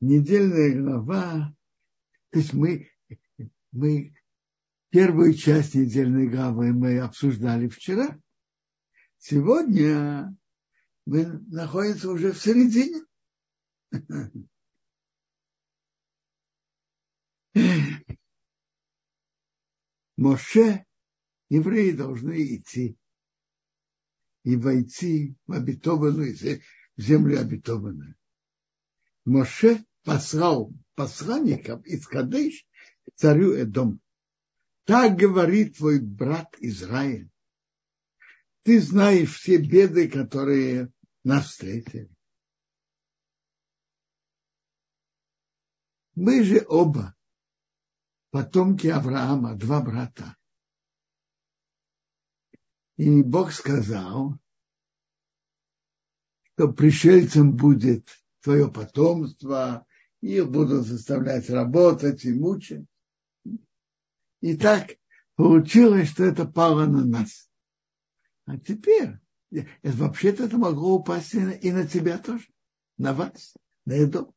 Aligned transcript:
недельная 0.00 0.80
глава, 0.80 1.54
то 2.30 2.38
есть 2.38 2.52
мы, 2.52 2.90
мы 3.72 4.14
первую 4.90 5.34
часть 5.34 5.74
недельной 5.74 6.28
главы 6.28 6.72
мы 6.72 6.98
обсуждали 6.98 7.68
вчера. 7.68 8.18
Сегодня 9.18 10.36
мы 11.06 11.24
находимся 11.48 12.10
уже 12.10 12.32
в 12.32 12.38
середине. 12.38 13.04
Моше, 20.16 20.84
евреи 21.48 21.92
должны 21.92 22.56
идти 22.56 22.98
и 24.44 24.56
войти 24.56 25.36
в 25.46 25.52
обетованную 25.52 26.34
землю 26.96 27.40
обетованную. 27.40 28.16
Моше 29.24 29.85
послал 30.06 30.72
посланников 30.94 31.84
из 31.84 32.06
Кадыш 32.06 32.64
царю 33.16 33.54
Эдом. 33.54 34.00
Так 34.84 35.16
говорит 35.16 35.78
твой 35.78 36.00
брат 36.00 36.54
Израиль. 36.60 37.28
Ты 38.62 38.80
знаешь 38.80 39.34
все 39.34 39.58
беды, 39.58 40.08
которые 40.08 40.92
нас 41.24 41.48
встретили. 41.48 42.08
Мы 46.14 46.44
же 46.44 46.64
оба 46.68 47.16
потомки 48.30 48.86
Авраама, 48.86 49.56
два 49.56 49.82
брата. 49.82 50.36
И 52.96 53.22
Бог 53.22 53.52
сказал, 53.52 54.38
что 56.52 56.72
пришельцем 56.72 57.56
будет 57.56 58.08
твое 58.40 58.70
потомство, 58.70 59.84
их 60.26 60.50
будут 60.50 60.86
заставлять 60.86 61.48
работать 61.50 62.24
и 62.24 62.32
мучить. 62.32 62.86
И 64.40 64.56
так 64.56 64.96
получилось, 65.34 66.10
что 66.10 66.24
это 66.24 66.46
пало 66.46 66.86
на 66.86 67.04
нас. 67.04 67.48
А 68.44 68.58
теперь, 68.58 69.18
вообще-то 69.82 70.44
это 70.44 70.56
могло 70.56 70.94
упасть 70.94 71.34
и 71.34 71.72
на, 71.72 71.86
тебя 71.86 72.18
тоже, 72.18 72.46
на 72.98 73.12
вас, 73.12 73.54
на 73.84 73.94
еду. 73.94 74.34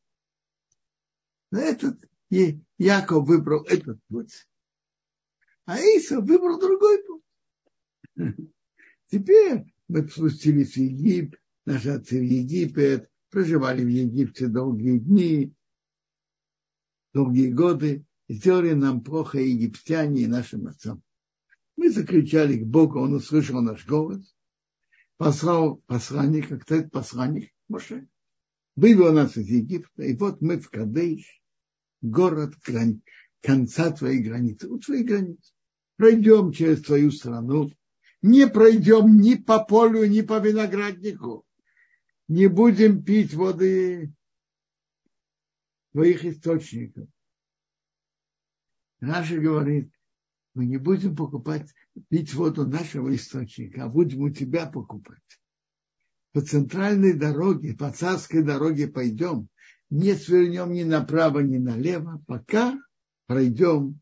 На 1.50 1.60
этот 1.60 1.98
и 2.30 2.60
Яков 2.78 3.26
выбрал 3.26 3.64
этот 3.64 3.98
путь. 4.08 4.48
А 5.64 5.78
Иса 5.78 6.20
выбрал 6.20 6.60
другой 6.60 7.02
путь. 7.04 7.22
Теперь 9.08 9.72
мы 9.88 10.08
спустились 10.08 10.74
в 10.74 10.76
Египет, 10.76 11.40
наши 11.66 11.90
отцы 11.90 12.20
в 12.20 12.24
Египет, 12.24 13.10
проживали 13.30 13.84
в 13.84 13.88
Египте 13.88 14.46
долгие 14.46 14.98
дни, 14.98 15.54
долгие 17.12 17.48
годы, 17.48 18.04
сделали 18.28 18.72
нам 18.72 19.02
плохо 19.02 19.38
египтяне, 19.38 20.22
и 20.22 20.26
нашим 20.26 20.66
отцам. 20.66 21.02
Мы 21.76 21.90
закричали 21.90 22.58
к 22.58 22.66
Богу, 22.66 23.00
Он 23.00 23.14
услышал 23.14 23.60
наш 23.60 23.86
голос, 23.86 24.34
послал 25.16 25.76
посланника, 25.86 26.58
кто 26.58 26.76
это 26.76 26.90
посланник? 26.90 27.50
Моше. 27.68 28.08
Вывел 28.76 29.12
нас 29.12 29.36
из 29.36 29.48
Египта, 29.48 30.02
и 30.02 30.16
вот 30.16 30.40
мы 30.40 30.58
в 30.58 30.70
Кадеш, 30.70 31.42
город 32.00 32.54
грани, 32.64 33.00
конца 33.42 33.90
твоей 33.90 34.20
границы, 34.20 34.68
у 34.68 34.78
твоей 34.78 35.04
границы. 35.04 35.52
Пройдем 35.96 36.52
через 36.52 36.82
твою 36.82 37.10
страну, 37.10 37.70
не 38.22 38.46
пройдем 38.46 39.20
ни 39.20 39.34
по 39.34 39.64
полю, 39.64 40.06
ни 40.06 40.20
по 40.20 40.38
винограднику. 40.38 41.44
Не 42.28 42.46
будем 42.46 43.02
пить 43.02 43.34
воды 43.34 44.12
твоих 45.92 46.24
источников. 46.24 47.08
Раша 49.00 49.38
говорит, 49.38 49.92
мы 50.54 50.66
не 50.66 50.76
будем 50.76 51.16
покупать, 51.16 51.72
пить 52.08 52.34
воду 52.34 52.66
нашего 52.66 53.14
источника, 53.14 53.84
а 53.84 53.88
будем 53.88 54.20
у 54.22 54.30
тебя 54.30 54.66
покупать. 54.66 55.18
По 56.32 56.42
центральной 56.42 57.14
дороге, 57.14 57.74
по 57.74 57.90
царской 57.90 58.42
дороге 58.42 58.88
пойдем, 58.88 59.48
не 59.88 60.14
свернем 60.14 60.72
ни 60.72 60.84
направо, 60.84 61.40
ни 61.40 61.58
налево, 61.58 62.22
пока 62.26 62.78
пройдем 63.26 64.00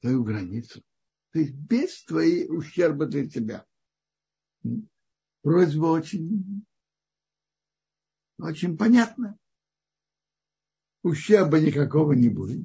твою 0.00 0.24
границу. 0.24 0.82
То 1.32 1.40
есть 1.40 1.54
без 1.54 2.04
твоей 2.04 2.48
ущерба 2.48 3.06
для 3.06 3.28
тебя. 3.28 3.66
Просьба 5.42 5.86
очень, 5.86 6.64
очень 8.38 8.78
понятна. 8.78 9.36
Ущерба 11.06 11.60
никакого 11.60 12.14
не 12.14 12.28
будет. 12.28 12.64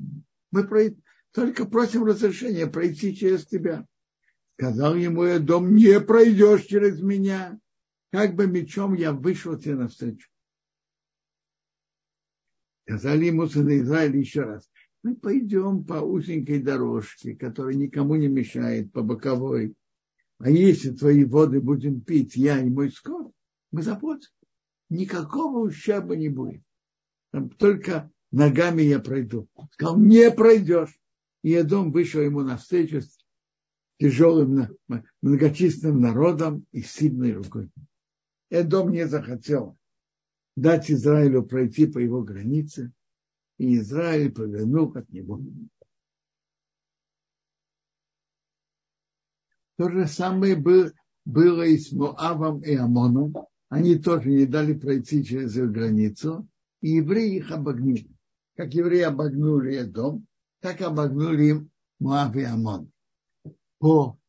Мы 0.50 0.97
только 1.31 1.66
просим 1.66 2.06
разрешения 2.06 2.66
пройти 2.66 3.16
через 3.16 3.46
тебя. 3.46 3.85
Сказал 4.57 4.96
ему 4.96 5.25
я 5.25 5.38
дом, 5.38 5.75
не 5.75 6.00
пройдешь 6.00 6.63
через 6.63 7.00
меня. 7.01 7.59
Как 8.12 8.34
бы 8.34 8.47
мечом 8.47 8.96
я 8.96 9.13
вышел 9.13 9.59
тебе 9.59 9.75
навстречу. 9.75 10.28
Сказали 12.88 13.25
ему 13.25 13.46
сыны 13.46 13.81
Израиля 13.81 14.18
еще 14.18 14.41
раз, 14.41 14.68
мы 15.03 15.16
пойдем 15.16 15.84
по 15.84 16.01
узенькой 16.01 16.63
дорожке, 16.63 17.35
которая 17.35 17.75
никому 17.75 18.16
не 18.16 18.28
мешает, 18.28 18.91
по 18.91 19.03
боковой. 19.03 19.75
А 20.40 20.50
если 20.50 20.90
твои 20.90 21.25
воды 21.25 21.62
будем 21.62 22.01
пить, 22.01 22.35
я 22.35 22.59
и 22.59 22.72
мой 22.72 22.90
скот, 22.91 23.31
мы 23.69 23.84
заплатим. 23.84 24.31
Никакого 24.90 25.59
ущерба 25.59 26.16
не 26.16 26.30
будет. 26.30 26.63
Там 27.31 27.51
только 27.51 28.12
ногами 28.31 28.81
я 28.81 29.00
пройду. 29.00 29.47
Сказал, 29.72 29.97
не 30.00 30.31
пройдешь. 30.31 30.97
И 31.44 31.53
Эдом 31.53 31.92
вышел 31.92 32.22
ему 32.22 32.42
навстречу 32.42 33.02
с 33.02 33.18
тяжелым, 34.00 34.78
многочисленным 35.22 36.00
народом 36.00 36.66
и 36.72 36.81
сильной 36.81 37.34
рукой. 37.34 37.72
Эдом 38.50 38.92
не 38.92 39.08
захотел 39.08 39.78
дать 40.56 40.92
Израилю 40.92 41.44
пройти 41.44 41.88
по 41.88 41.97
его 42.00 42.22
границе, 42.22 42.92
и 43.58 43.78
Израиль 43.78 44.31
повернул 44.31 44.92
от 44.96 45.09
него. 45.09 45.42
То 49.78 49.90
же 49.90 50.08
самое 50.08 50.56
было 50.56 51.66
и 51.66 51.78
с 51.78 51.92
Моавом 51.92 52.62
и 52.62 52.75
Амоном. 52.75 53.34
Они 53.69 53.96
тоже 53.96 54.30
не 54.30 54.46
дали 54.46 54.74
пройти 54.74 55.24
через 55.24 55.58
их 55.58 55.72
границу, 55.72 56.48
и 56.81 56.90
евреи 56.90 57.38
их 57.38 57.52
обогнули. 57.52 58.08
Как 58.56 58.73
евреи 58.73 59.01
обогнули 59.01 59.84
дом, 59.84 60.25
так 60.59 60.81
обогнули 60.81 61.44
им 61.45 61.72
Моав 62.00 62.35
и 62.35 62.44
Амон. 62.44 62.91
По, 63.79 64.19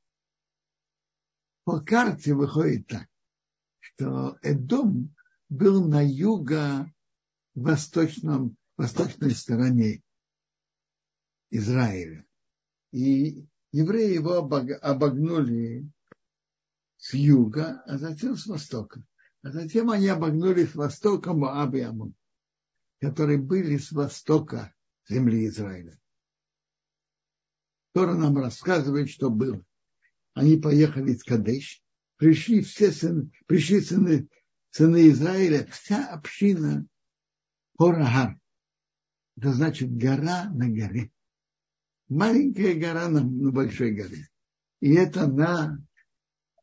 по 1.65 1.81
карте 1.81 2.35
выходит 2.35 2.87
так, 2.87 3.09
что 3.81 4.39
Эдом 4.43 5.13
был 5.49 5.85
на 5.87 6.01
юго-восточном, 6.01 8.57
восточной 8.77 9.33
стороне 9.33 10.03
Израиля. 11.51 12.25
И 12.93 13.45
евреи 13.73 14.15
его 14.15 14.37
обогнули 14.39 15.91
с 16.97 17.13
юга, 17.15 17.83
а 17.87 17.99
затем 17.99 18.37
с 18.37 18.47
востока. 18.47 19.05
А 19.43 19.51
затем 19.51 19.91
они 19.91 20.07
обогнули 20.09 20.65
с 20.65 20.75
востока 20.75 21.35
Моаб 21.35 21.75
и 21.75 21.81
Амон, 21.81 22.15
которые 23.03 23.39
были 23.39 23.79
с 23.79 23.91
востока 23.91 24.73
земли 25.09 25.49
Израиля. 25.49 25.99
Тора 27.93 28.15
нам 28.15 28.39
рассказывает, 28.39 29.11
что 29.11 29.29
было. 29.29 29.61
Они 30.35 30.57
поехали 30.57 31.17
в 31.17 31.25
Кадеш, 31.25 31.83
пришли 32.17 32.63
все 32.63 32.93
сыны, 32.93 33.33
пришли 33.47 33.81
сыны 33.81 34.29
сыны 34.71 35.09
Израиля, 35.09 35.67
вся 35.67 36.07
община 36.15 36.87
Хорагар. 37.77 38.39
Это 39.37 39.53
значит 39.53 39.91
гора 39.97 40.49
на 40.51 40.69
горе. 40.69 41.11
Маленькая 42.09 42.75
гора 42.75 43.09
на, 43.09 43.25
на 43.25 43.51
большой 43.51 43.97
горе. 43.97 44.29
И 44.79 44.95
это 44.95 45.27
на 45.27 45.77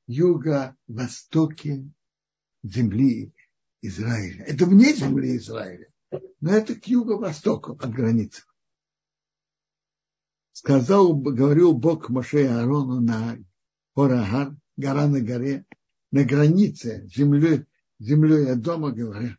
юго-востоке 0.07 1.85
земли 2.63 3.33
Израиля. 3.81 4.45
Это 4.45 4.65
вне 4.65 4.93
земли 4.93 5.35
Израиля. 5.35 5.88
Но 6.41 6.51
это 6.51 6.75
к 6.75 6.85
юго-востоку 6.87 7.73
от 7.73 7.91
границы. 7.91 8.43
Сказал, 10.53 11.13
говорил 11.15 11.73
Бог 11.73 12.09
Моше 12.09 12.47
Аарону 12.47 13.01
на 13.01 13.37
Хорагар, 13.95 14.55
гора 14.77 15.07
на 15.07 15.21
горе, 15.21 15.65
на 16.11 16.23
границе 16.23 17.07
земли, 17.13 17.65
землей 17.99 18.55
дома 18.55 18.91
говорят. 18.91 19.37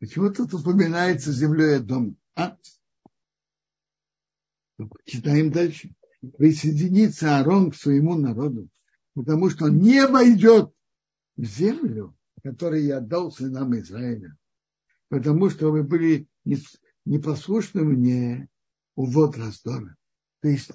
Почему 0.00 0.30
тут 0.30 0.52
упоминается 0.54 1.32
землей 1.32 1.78
дома? 1.78 2.14
А? 2.36 2.56
Читаем 5.04 5.50
дальше. 5.50 5.94
Присоединится 6.36 7.38
Аарон 7.38 7.70
к 7.70 7.76
своему 7.76 8.16
народу, 8.16 8.68
потому 9.14 9.50
что 9.50 9.66
он 9.66 9.78
не 9.78 10.06
войдет 10.06 10.72
в 11.36 11.44
землю, 11.44 12.16
которую 12.42 12.84
я 12.84 13.00
дал 13.00 13.30
сынам 13.30 13.78
Израиля. 13.78 14.36
Потому 15.14 15.48
что 15.48 15.70
вы 15.70 15.84
были 15.84 16.26
непослушны 17.04 17.84
мне 17.84 18.48
увод 18.96 19.36
раздора. 19.36 19.96
То 20.40 20.48
есть 20.48 20.72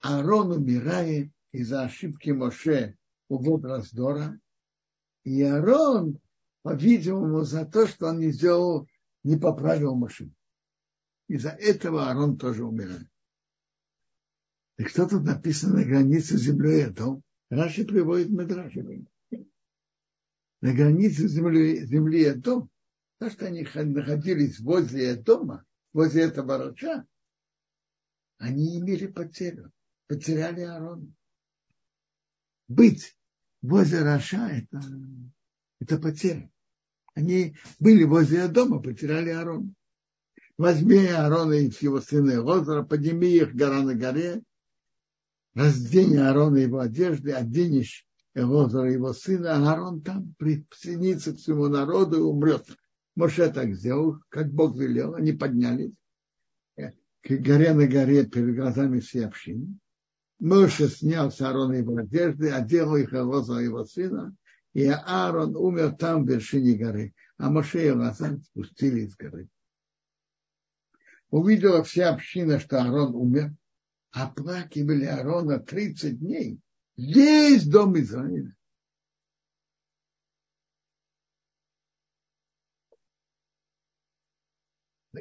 Аарон 0.00 0.52
умирает 0.52 1.30
из-за 1.52 1.82
ошибки 1.82 2.30
Моше 2.30 2.96
увод 3.28 3.66
раздора. 3.66 4.40
И 5.24 5.42
Аарон, 5.42 6.18
по-видимому, 6.62 7.42
за 7.42 7.66
то, 7.66 7.86
что 7.86 8.06
он 8.06 8.20
не 8.20 8.30
сделал, 8.30 8.88
не 9.24 9.36
поправил 9.36 9.94
машину. 9.94 10.32
Из-за 11.28 11.50
этого 11.50 12.08
Аарон 12.08 12.38
тоже 12.38 12.64
умирает. 12.64 13.10
Так 14.76 14.88
что 14.88 15.06
тут 15.06 15.24
написано 15.24 15.80
на 15.80 15.84
границе 15.84 16.38
земли 16.38 16.80
Эдом? 16.80 17.22
Раши 17.50 17.84
приводит 17.84 18.30
Медраши. 18.30 19.04
На 20.62 20.72
границе 20.72 21.28
земли, 21.28 21.84
земли 21.84 22.22
Эдом, 22.24 22.70
то, 23.18 23.30
что 23.30 23.46
они 23.46 23.66
находились 23.74 24.60
возле 24.60 25.16
дома, 25.16 25.64
возле 25.92 26.24
этого 26.24 26.58
рача, 26.58 27.06
они 28.38 28.78
имели 28.78 29.06
потерю, 29.06 29.72
потеряли 30.06 30.60
Аарона. 30.60 31.10
Быть 32.68 33.16
возле 33.62 34.02
Раша 34.02 34.48
это, 34.48 34.80
это 35.80 35.98
потеря. 35.98 36.50
Они 37.14 37.56
были 37.78 38.04
возле 38.04 38.48
дома, 38.48 38.82
потеряли 38.82 39.30
Аарона. 39.30 39.72
Возьми 40.58 41.06
Аарона 41.06 41.54
и 41.54 41.70
его 41.80 42.00
сына 42.00 42.42
Лозера, 42.42 42.82
подними 42.82 43.28
их 43.28 43.54
гора 43.54 43.82
на 43.82 43.94
горе, 43.94 44.42
раздень 45.54 46.18
Аарона 46.18 46.58
его 46.58 46.80
одежды, 46.80 47.32
оденешь 47.32 48.06
Лозера 48.34 48.92
его 48.92 49.14
сына, 49.14 49.54
а 49.54 49.70
Аарон 49.70 50.02
там 50.02 50.34
присоединится 50.38 51.32
к 51.32 51.38
своему 51.38 51.68
народу 51.68 52.18
и 52.18 52.20
умрет. 52.20 52.66
Моше 53.16 53.50
так 53.50 53.74
сделал, 53.74 54.18
как 54.28 54.52
Бог 54.52 54.76
велел, 54.76 55.14
они 55.14 55.32
поднялись 55.32 55.92
к 56.76 57.30
горе 57.30 57.74
на 57.74 57.88
горе 57.88 58.24
перед 58.24 58.54
глазами 58.54 59.00
всей 59.00 59.26
общины. 59.26 59.76
Моше 60.38 60.88
снял 60.88 61.32
с 61.32 61.40
Аарона 61.40 61.74
его 61.74 61.96
одежды, 61.96 62.50
одел 62.50 62.94
их 62.94 63.12
Лозера 63.12 63.58
его 63.58 63.84
сына, 63.84 64.36
и 64.74 64.86
Аарон 64.86 65.56
умер 65.56 65.96
там 65.96 66.24
в 66.24 66.30
вершине 66.30 66.74
горы, 66.74 67.14
а 67.36 67.50
Моше 67.50 67.88
и 67.88 67.90
Лазар 67.90 68.38
спустили 68.38 69.00
из 69.00 69.16
горы 69.16 69.48
увидела 71.30 71.82
вся 71.82 72.10
община, 72.10 72.58
что 72.58 72.78
Аарон 72.78 73.14
умер, 73.14 73.54
оплакивали 74.12 75.04
Аарона 75.04 75.58
30 75.58 76.18
дней. 76.18 76.60
Весь 76.96 77.66
дом 77.66 77.98
Израиля. 77.98 78.54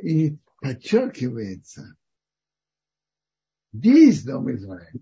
И 0.02 0.38
подчеркивается, 0.62 1.96
весь 3.72 4.24
дом 4.24 4.52
Израиля. 4.56 5.02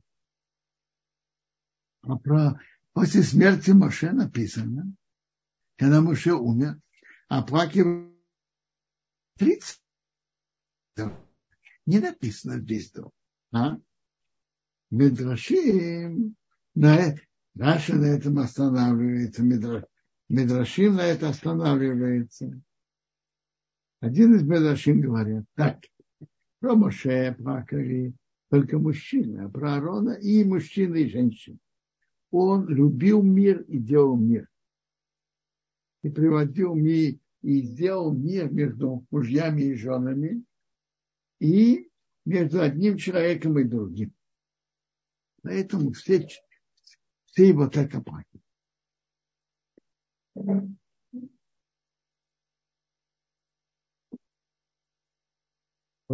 А 2.02 2.18
про 2.18 2.60
после 2.94 3.24
смерти 3.24 3.72
Моше 3.72 4.12
написано, 4.12 4.94
когда 5.78 6.02
Моше 6.02 6.34
умер, 6.34 6.80
оплакивали 7.28 8.14
30 9.38 9.84
не 11.86 12.00
написано 12.00 12.60
здесь 12.60 12.92
то. 12.92 13.12
А? 13.52 13.78
Медрашим 14.90 16.36
на, 16.76 17.16
Раша 17.56 17.96
на 17.96 18.06
этом 18.06 18.40
останавливается, 18.40 19.44
Медра, 19.44 19.86
Медрашим 20.30 20.96
на 20.96 21.02
это 21.02 21.30
останавливается. 21.30 22.62
Один 24.04 24.36
из 24.36 24.44
Медрашим 24.44 25.00
говорит, 25.00 25.46
так, 25.56 25.80
про 26.60 26.76
Моше 26.76 27.34
плакали 27.36 28.14
только 28.50 28.78
мужчины, 28.78 29.46
а 29.46 29.50
про 29.50 29.76
Арона 29.76 30.12
и 30.12 30.44
мужчины, 30.44 31.04
и 31.04 31.10
женщины. 31.10 31.58
Он 32.30 32.68
любил 32.68 33.24
мир 33.24 33.62
и 33.62 33.78
делал 33.78 34.18
мир. 34.18 34.50
И 36.02 36.10
приводил 36.10 36.76
мир, 36.76 37.18
и 37.44 37.62
сделал 37.62 38.14
мир 38.14 38.52
между 38.52 39.06
мужьями 39.10 39.62
и 39.62 39.76
женами, 39.76 40.44
и 41.40 41.90
между 42.26 42.60
одним 42.60 42.98
человеком 42.98 43.58
и 43.58 43.64
другим. 43.64 44.14
Поэтому 45.44 45.94
все, 45.94 46.28
все 47.28 47.48
его 47.48 47.70
так 47.70 47.96
оплакивают. 47.96 48.44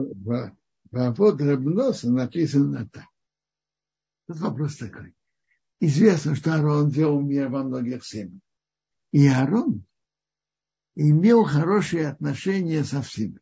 В, 0.03 0.55
в 0.91 1.39
Рабноса 1.39 2.11
написано 2.11 2.89
так. 2.89 3.05
Тут 4.27 4.37
вопрос 4.39 4.77
такой. 4.77 5.15
Известно, 5.79 6.35
что 6.35 6.53
Аарон 6.53 6.89
делал 6.89 7.21
мир 7.21 7.49
во 7.49 7.63
многих 7.63 8.05
семьях. 8.05 8.41
И 9.11 9.27
Аарон 9.27 9.85
имел 10.95 11.43
хорошие 11.43 12.09
отношения 12.09 12.83
со 12.83 13.01
всеми 13.01 13.39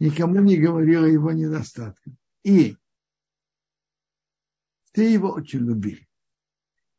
никому 0.00 0.40
не 0.40 0.56
говорил 0.56 1.04
о 1.04 1.08
его 1.08 1.30
недостатках. 1.30 2.12
И 2.42 2.76
все 4.92 5.12
его 5.12 5.30
очень 5.30 5.60
любили. 5.60 6.08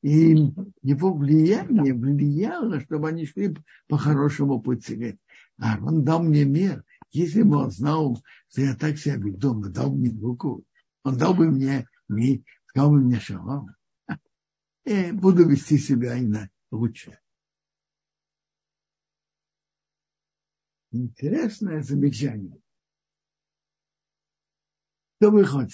И 0.01 0.35
его 0.81 1.13
влияние 1.13 1.93
влияло, 1.93 2.79
чтобы 2.79 3.09
они 3.09 3.25
шли 3.25 3.55
по 3.87 3.97
хорошему 3.97 4.61
пути. 4.61 4.95
Говорит, 4.95 5.19
а 5.59 5.77
он 5.81 6.03
дал 6.03 6.23
мне 6.23 6.45
мир. 6.45 6.85
Если 7.11 7.41
бы 7.41 7.57
он 7.57 7.71
знал, 7.71 8.23
что 8.49 8.61
я 8.61 8.75
так 8.75 8.97
себя 8.97 9.17
веду, 9.17 9.51
он 9.51 9.71
дал 9.73 9.93
мне 9.93 10.17
руку, 10.17 10.63
он 11.03 11.17
дал 11.17 11.33
бы 11.33 11.49
мне, 11.49 11.87
мне 12.07 12.43
сказал 12.67 12.91
бы 12.91 13.01
мне 13.01 13.19
шалом. 13.19 13.75
И 14.85 15.11
буду 15.11 15.47
вести 15.47 15.77
себя 15.77 16.17
иначе, 16.17 16.51
лучше. 16.71 17.19
Интересное 20.91 21.81
замечание. 21.83 22.61
Что 25.17 25.31
выходит? 25.31 25.71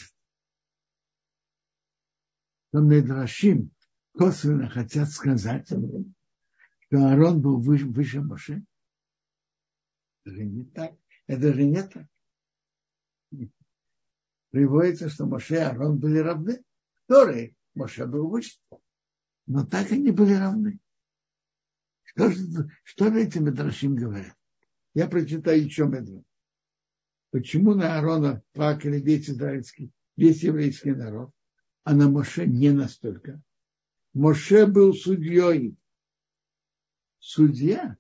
Что 2.70 2.82
Медрашим 2.82 3.72
косвенно 4.12 4.70
хотят 4.70 5.10
сказать, 5.10 5.68
что 5.68 6.98
Аарон 6.98 7.42
был 7.42 7.62
выше, 7.62 7.86
выше 7.86 8.22
Моше. 8.22 8.64
Это 10.26 10.44
не 10.44 10.66
так. 10.66 10.94
Это 11.28 11.54
же 11.54 11.64
не 11.66 11.84
так. 11.84 12.08
Приводится, 14.50 15.10
что 15.10 15.26
Моше 15.26 15.56
и 15.56 15.60
Аарон 15.60 16.00
были 16.00 16.20
равны. 16.20 16.64
Которые 17.06 17.56
Моше 17.74 18.06
был 18.06 18.30
выше. 18.30 18.58
Но 19.46 19.66
так 19.66 19.92
они 19.92 20.12
были 20.12 20.34
равны. 20.34 20.80
Что 22.04 22.32
же, 22.32 22.70
что 22.84 23.12
же 23.12 23.22
эти 23.22 23.38
Медрашим 23.38 23.96
говорят? 23.96 24.36
Я 24.94 25.08
прочитаю 25.08 25.64
еще 25.64 25.86
Медрашим. 25.86 26.26
Почему 27.32 27.76
на 27.76 27.98
Аарона 27.98 28.42
плакали 28.54 29.00
весь 29.00 29.30
израильский, 29.30 29.92
весь 30.16 30.44
еврейский 30.44 30.94
народ, 30.94 31.32
а 31.84 31.94
на 31.94 32.10
Моше 32.10 32.48
не 32.48 32.72
настолько? 32.72 33.42
Моше 34.14 34.66
был 34.66 34.94
судьей. 34.94 35.78
Судья 37.20 37.98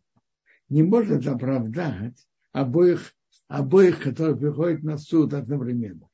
не 0.69 0.83
может 0.83 1.27
оправдать 1.27 2.27
обоих, 2.51 3.16
обоих, 3.47 4.03
которые 4.03 4.37
приходят 4.37 4.83
на 4.83 4.97
суд 4.97 5.33
одновременно. 5.33 6.09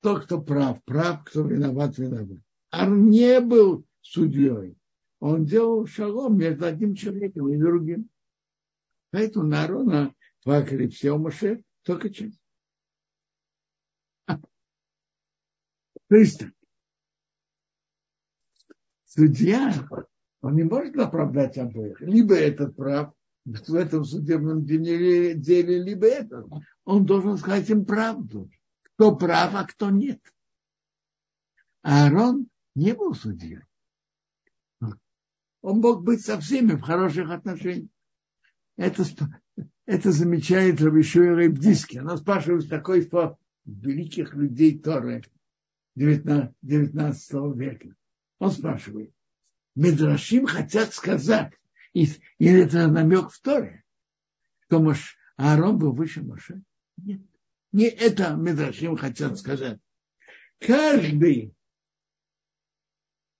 Тот, 0.00 0.24
кто 0.24 0.40
прав, 0.40 0.82
прав, 0.84 1.24
кто 1.24 1.42
виноват, 1.42 1.98
виноват. 1.98 2.38
Ар 2.70 2.90
не 2.90 3.40
был 3.40 3.84
судьей. 4.02 4.76
Он 5.18 5.44
делал 5.44 5.86
шагом 5.86 6.38
между 6.38 6.66
одним 6.66 6.94
человеком 6.94 7.48
и 7.48 7.56
другим. 7.56 8.08
Поэтому 9.10 9.46
на 9.46 9.64
Арона 9.64 10.14
плакали 10.42 10.86
все 10.88 11.16
Моше, 11.16 11.62
только 11.82 12.10
часть. 12.10 12.38
То 14.26 16.14
есть 16.14 16.42
судья, 19.06 19.88
он 20.40 20.54
не 20.54 20.62
может 20.62 20.96
оправдать 20.96 21.58
обоих. 21.58 22.00
Либо 22.00 22.34
этот 22.34 22.76
прав 22.76 23.12
в 23.46 23.74
этом 23.74 24.04
судебном 24.04 24.64
деле, 24.64 25.34
деле 25.34 25.82
либо 25.82 26.06
этот. 26.06 26.46
Он 26.84 27.06
должен 27.06 27.38
сказать 27.38 27.70
им 27.70 27.84
правду. 27.84 28.50
Кто 28.82 29.14
прав, 29.14 29.54
а 29.54 29.64
кто 29.64 29.90
нет. 29.90 30.20
А 31.82 32.06
Аарон 32.06 32.48
не 32.74 32.92
был 32.92 33.14
судьей. 33.14 33.60
Он 35.62 35.80
мог 35.80 36.02
быть 36.02 36.24
со 36.24 36.40
всеми 36.40 36.72
в 36.72 36.82
хороших 36.82 37.30
отношениях. 37.30 37.90
Это 38.76 39.04
это 39.86 40.10
замечает 40.10 40.80
Рабишуя 40.80 41.34
Рыбдиски. 41.34 41.98
Она 41.98 42.16
спрашивает 42.16 42.68
такой 42.68 43.06
по 43.06 43.38
великих 43.64 44.34
людей 44.34 44.78
Торы 44.78 45.22
19, 45.94 47.32
века. 47.56 47.94
Он 48.38 48.50
спрашивает, 48.50 49.12
Медрашим 49.76 50.46
хотят 50.46 50.92
сказать, 50.92 51.52
и, 51.96 52.06
и 52.38 52.46
это 52.46 52.88
намек 52.88 53.30
в 53.30 53.40
Торе, 53.40 53.82
что 54.64 54.80
Мош, 54.80 55.16
Аарон 55.36 55.78
был 55.78 55.92
выше 55.92 56.22
Моше. 56.22 56.62
Нет. 56.98 57.22
Не 57.72 57.86
это 57.86 58.34
Медрашим 58.34 58.98
хотят 58.98 59.38
сказать. 59.38 59.80
Каждый 60.58 61.54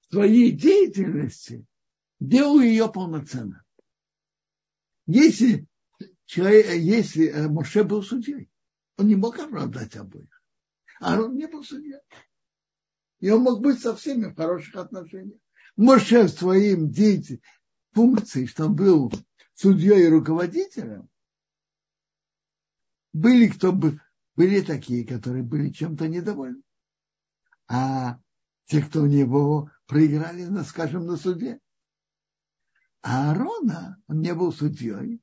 в 0.01 0.13
своей 0.13 0.53
деятельности 0.53 1.67
делал 2.19 2.61
ее 2.61 2.91
полноценно. 2.91 3.63
Если, 5.07 5.67
человек, 6.25 6.67
если 6.77 7.29
э, 7.29 7.49
Моше 7.49 7.85
был 7.85 8.03
судьей, 8.03 8.49
он 8.97 9.09
не 9.09 9.17
мог 9.17 9.39
оправдать 9.39 9.97
обоих. 9.97 10.43
А 11.01 11.21
он 11.21 11.37
не 11.37 11.47
был 11.47 11.63
судьей. 11.63 12.01
И 13.21 13.29
он 13.29 13.43
мог 13.43 13.61
быть 13.61 13.81
со 13.81 13.95
всеми 13.95 14.31
в 14.31 14.35
хороших 14.35 14.77
отношениях. 14.77 15.41
Моше 15.77 16.27
своим 16.29 16.91
деятелем, 16.91 17.43
функцией, 17.97 18.47
что 18.47 18.67
он 18.67 18.76
был 18.76 19.11
судьей 19.55 20.05
и 20.05 20.11
руководителем, 20.11 21.09
были 23.15 23.49
кто 23.49 23.73
бы 23.73 23.99
были 24.35 24.61
такие, 24.61 25.07
которые 25.07 25.43
были 25.43 25.71
чем-то 25.71 26.07
недовольны. 26.07 26.62
А 27.69 28.21
те, 28.67 28.83
кто 28.83 29.03
у 29.03 29.07
него 29.07 29.71
проиграли, 29.87 30.45
на, 30.45 30.62
скажем, 30.62 31.07
на 31.07 31.17
суде. 31.17 31.59
А 33.00 33.31
Аарона, 33.31 34.03
он 34.09 34.21
не 34.21 34.35
был 34.35 34.53
судьей, 34.53 35.23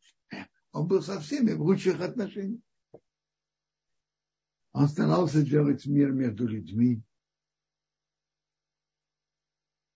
он 0.71 0.87
был 0.87 1.03
со 1.03 1.19
всеми 1.19 1.51
в 1.51 1.61
лучших 1.61 2.01
отношениях. 2.01 2.61
Он 4.71 4.87
старался 4.87 5.43
делать 5.43 5.85
мир 5.85 6.11
между 6.11 6.47
людьми. 6.47 7.03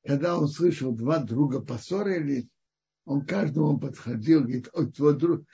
Когда 0.06 0.38
он 0.38 0.48
слышал, 0.48 0.96
два 0.96 1.18
друга 1.18 1.60
поссорились, 1.60 2.48
он 3.08 3.26
каждому 3.26 3.80
подходил, 3.80 4.42
говорит, 4.42 4.70
ой, 4.74 4.92
твой 4.92 5.18
друг, 5.18 5.46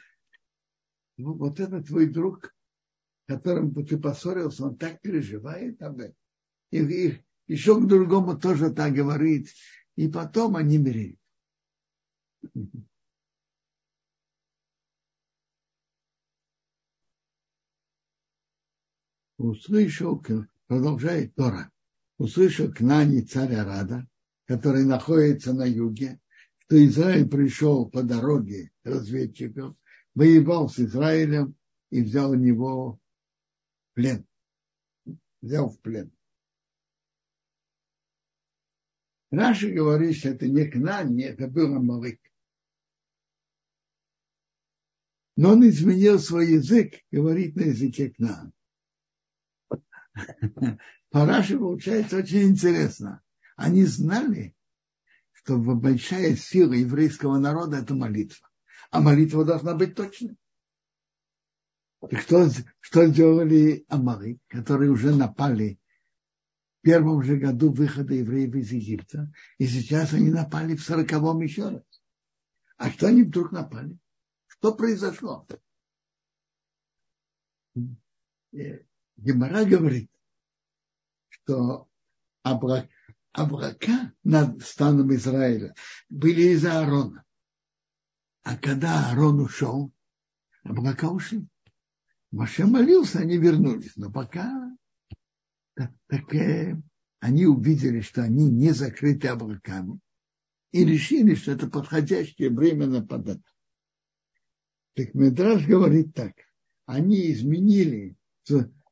вот 1.18 1.60
это 1.60 1.84
твой 1.84 2.08
друг, 2.08 2.52
которым 3.28 3.74
ты 3.86 3.98
поссорился, 4.00 4.66
он 4.66 4.76
так 4.76 5.00
переживает 5.02 5.80
об 5.84 6.00
этом. 6.00 6.16
И, 6.72 6.80
и 6.80 7.24
еще 7.46 7.80
к 7.80 7.86
другому 7.86 8.40
тоже 8.40 8.74
так 8.74 8.94
говорит. 8.94 9.50
И 9.96 10.08
потом 10.08 10.56
они 10.56 10.80
мирят. 10.80 11.20
Услышал, 19.38 20.26
продолжает 20.66 21.36
Тора, 21.36 21.72
услышал 22.18 22.74
к 22.74 22.80
Нане 22.80 23.22
царя 23.22 23.64
Рада, 23.64 24.08
который 24.46 24.86
находится 24.86 25.54
на 25.54 25.66
юге, 25.66 26.20
что 26.74 26.84
Израиль 26.88 27.30
пришел 27.30 27.88
по 27.88 28.02
дороге 28.02 28.72
разведчиков, 28.84 29.76
воевал 30.16 30.70
с 30.70 30.80
Израилем 30.80 31.56
и 31.92 32.02
взял 32.02 32.32
у 32.32 32.34
него 32.34 33.00
плен. 33.94 34.26
Взял 35.40 35.70
в 35.70 35.80
плен. 35.82 36.12
Раши 39.30 39.72
говорит, 39.72 40.18
что 40.18 40.30
это 40.30 40.48
не 40.48 40.66
Кнан, 40.68 41.14
не 41.14 41.26
это 41.26 41.48
был 41.48 41.76
Амалык. 41.76 42.20
Но 45.36 45.52
он 45.52 45.70
изменил 45.70 46.18
свой 46.18 46.54
язык, 46.54 46.96
говорит 47.12 47.56
на 47.56 47.66
языке 47.66 48.10
Кнан. 48.10 48.52
По 51.12 51.28
Раши 51.28 51.56
получается 51.56 52.18
очень 52.18 52.50
интересно. 52.50 53.22
Они 53.58 53.86
знали, 53.86 54.56
что 55.44 55.58
большая 55.58 56.36
сила 56.36 56.74
еврейского 56.74 57.38
народа– 57.38 57.78
это 57.82 57.94
молитва. 57.94 58.50
А 58.92 59.02
молитва 59.02 59.44
должна 59.44 59.76
быть 59.76 59.96
точной. 59.96 60.38
И 62.10 62.16
что, 62.18 62.50
что 62.80 63.08
сделали 63.08 63.86
Амары, 63.88 64.40
которые 64.48 64.92
уже 64.92 65.14
напали 65.14 65.80
в 66.80 66.86
первом 66.86 67.24
же 67.24 67.38
году 67.38 67.72
выхода 67.72 68.14
евреев 68.14 68.56
из 68.56 68.72
Египта, 68.72 69.32
и 69.58 69.68
сейчас 69.68 70.14
они 70.14 70.30
напали 70.30 70.76
в 70.76 70.84
сороковом 70.84 71.42
еще 71.42 71.70
раз. 71.70 71.84
А 72.78 72.90
что 72.90 73.08
они 73.08 73.24
вдруг 73.24 73.52
напали? 73.52 73.98
Что 74.48 74.76
произошло? 74.76 75.48
Э, 77.76 78.84
Гемора 79.16 79.66
говорит, 79.66 80.12
что 81.30 81.90
облака 82.44 82.90
над 84.24 84.64
станом 84.64 85.14
Израиля 85.16 85.74
были 86.10 86.54
из-за 86.54 86.80
Аарона. 86.80 87.24
А 88.44 88.58
когда 88.58 89.10
Аарон 89.10 89.40
ушел, 89.40 89.92
облака 90.64 91.10
ушли. 91.10 91.48
Маше 92.32 92.66
молился, 92.66 93.20
они 93.20 93.38
вернулись. 93.38 93.96
Но 93.96 94.12
пока 94.12 94.76
так, 95.76 95.92
так 96.08 96.34
э, 96.36 96.76
они 97.20 97.46
увидели, 97.46 98.02
что 98.02 98.24
они 98.24 98.50
не 98.50 98.72
закрыты 98.72 99.28
облаками, 99.28 100.00
и 100.72 100.84
решили, 100.84 101.36
что 101.36 101.52
это 101.52 101.68
подходящее 101.68 102.50
время 102.50 102.88
нападать. 102.88 103.42
Так 104.96 105.14
Медраж 105.14 105.66
говорит 105.66 106.14
так. 106.14 106.34
Они 106.86 107.32
изменили, 107.32 108.16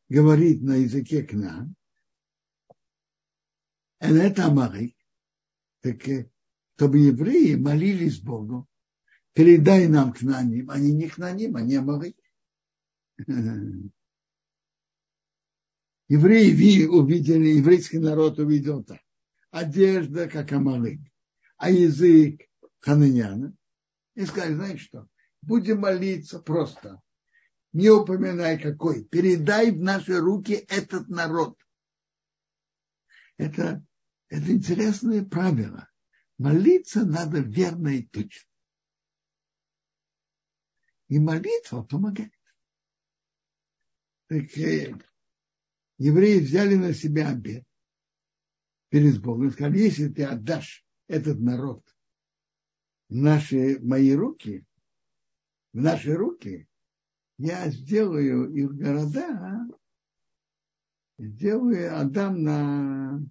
говорит 0.09 0.61
на 0.61 0.75
языке 0.75 1.23
к 1.23 1.33
нам. 1.33 1.75
Это 4.01 4.45
Амарик. 4.47 4.95
Так, 5.81 6.01
чтобы 6.75 6.97
евреи 6.97 7.55
молились 7.55 8.19
Богу, 8.19 8.67
передай 9.33 9.87
нам 9.87 10.11
к 10.11 10.21
наним. 10.23 10.71
Они 10.71 10.91
не 10.91 11.07
к 11.07 11.17
наним, 11.19 11.55
они 11.55 11.75
Амарик. 11.75 12.17
Евреи 16.07 16.87
увидели, 16.87 17.49
еврейский 17.49 17.99
народ 17.99 18.37
увидел 18.37 18.83
так. 18.83 18.99
Одежда, 19.51 20.27
как 20.27 20.51
Амалык, 20.51 20.99
а 21.55 21.69
язык 21.69 22.41
хананяна. 22.79 23.55
И 24.15 24.25
сказали, 24.25 24.55
знаешь 24.55 24.81
что, 24.81 25.07
будем 25.41 25.79
молиться 25.79 26.39
просто. 26.39 27.01
Не 27.71 27.89
упоминай 27.91 28.59
какой. 28.59 29.05
Передай 29.05 29.71
в 29.71 29.79
наши 29.79 30.19
руки 30.19 30.65
этот 30.67 31.07
народ. 31.07 31.57
Это, 33.37 33.81
это 34.31 34.51
интересное 34.51 35.23
правило. 35.23 35.87
Молиться 36.39 37.05
надо 37.05 37.39
верно 37.39 37.89
и 37.89 38.07
точно. 38.07 38.49
И 41.09 41.19
молитва 41.19 41.83
помогает. 41.83 42.33
Так 44.27 44.57
э, 44.57 44.95
евреи 45.99 46.39
взяли 46.39 46.75
на 46.75 46.93
себя 46.93 47.29
обед 47.29 47.65
перед 48.91 49.21
Богом 49.21 49.51
сказали, 49.51 49.79
если 49.79 50.09
ты 50.09 50.23
отдашь 50.25 50.85
этот 51.07 51.39
народ 51.39 51.83
в 53.09 53.15
наши, 53.15 53.79
мои 53.79 54.13
руки, 54.13 54.65
в 55.73 55.77
наши 55.81 56.13
руки, 56.13 56.67
я 57.37 57.69
сделаю 57.69 58.53
их 58.53 58.73
города, 58.73 59.65
сделаю, 61.17 61.99
отдам 61.99 62.43
на 62.43 63.21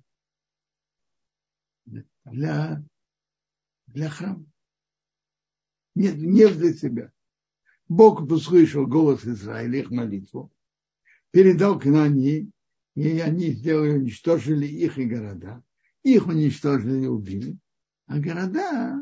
для, 2.30 2.82
для 3.86 4.08
храма. 4.08 4.44
Нет, 5.94 6.16
не 6.16 6.46
для 6.48 6.72
себя. 6.72 7.12
Бог 7.88 8.20
услышал 8.22 8.86
голос 8.86 9.24
Израиля, 9.24 9.80
их 9.80 9.90
молитву, 9.90 10.52
передал 11.32 11.78
к 11.78 11.84
Нани, 11.86 12.50
и 12.94 13.20
они 13.20 13.50
сделали, 13.50 13.98
уничтожили 13.98 14.66
их 14.66 14.98
и 14.98 15.06
города. 15.06 15.62
Их 16.02 16.26
уничтожили 16.26 17.04
и 17.04 17.08
убили. 17.08 17.58
А 18.06 18.18
города 18.18 19.00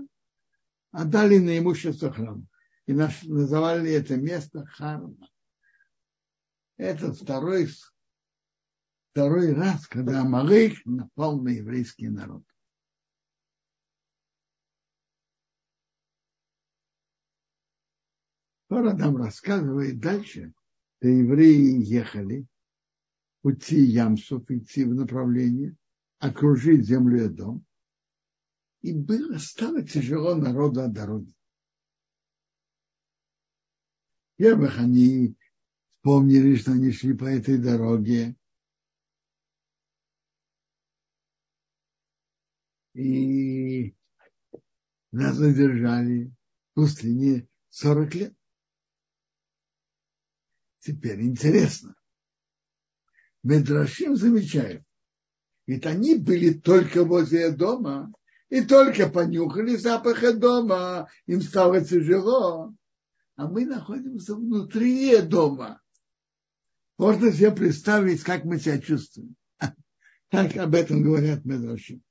отдали 0.90 1.38
на 1.38 1.58
имущество 1.58 2.12
храма. 2.12 2.46
И 2.86 2.92
наш, 2.92 3.22
называли 3.24 3.90
это 3.90 4.16
место 4.16 4.64
Харма. 4.64 5.28
Это 6.78 7.12
второй, 7.12 7.68
второй 9.12 9.52
раз, 9.52 9.86
когда 9.86 10.22
Амалык 10.22 10.78
напал 10.86 11.40
на 11.40 11.50
еврейский 11.50 12.08
народ. 12.08 12.44
Тора 18.68 18.92
нам 18.92 19.16
рассказывает 19.16 19.98
дальше, 19.98 20.52
что 20.98 21.08
евреи 21.08 21.82
ехали 21.82 22.46
пути 23.40 23.80
Ямсов, 23.80 24.50
идти 24.50 24.84
в 24.84 24.94
направлении, 24.94 25.74
окружить 26.18 26.84
землю 26.84 27.24
и 27.24 27.28
дом. 27.28 27.64
И 28.82 28.92
было, 28.92 29.38
стало 29.38 29.82
тяжело 29.82 30.34
народу 30.34 30.82
от 30.82 30.92
дороги. 30.92 31.32
Во-первых, 34.38 34.78
они 34.78 35.34
вспомнили, 35.96 36.54
что 36.56 36.72
они 36.72 36.92
шли 36.92 37.14
по 37.14 37.24
этой 37.24 37.58
дороге. 37.58 38.36
И 42.94 43.96
нас 45.10 45.36
задержали 45.36 46.32
в 46.70 46.74
пустыне 46.74 47.48
40 47.70 48.14
лет. 48.14 48.37
Теперь 50.80 51.20
интересно. 51.22 51.94
Медрашим 53.42 54.16
замечают, 54.16 54.82
ведь 55.66 55.86
они 55.86 56.16
были 56.16 56.52
только 56.52 57.04
возле 57.04 57.50
дома, 57.50 58.12
и 58.48 58.62
только 58.62 59.08
понюхали 59.08 59.76
запах 59.76 60.38
дома, 60.38 61.08
им 61.26 61.40
стало 61.42 61.84
тяжело. 61.84 62.74
А 63.36 63.46
мы 63.46 63.66
находимся 63.66 64.34
внутри 64.34 65.20
дома. 65.22 65.80
Можно 66.96 67.32
себе 67.32 67.52
представить, 67.52 68.22
как 68.22 68.44
мы 68.44 68.58
себя 68.58 68.80
чувствуем. 68.80 69.36
Так 70.30 70.56
об 70.56 70.74
этом 70.74 71.02
говорят 71.02 71.44
Медрашим. 71.44 72.02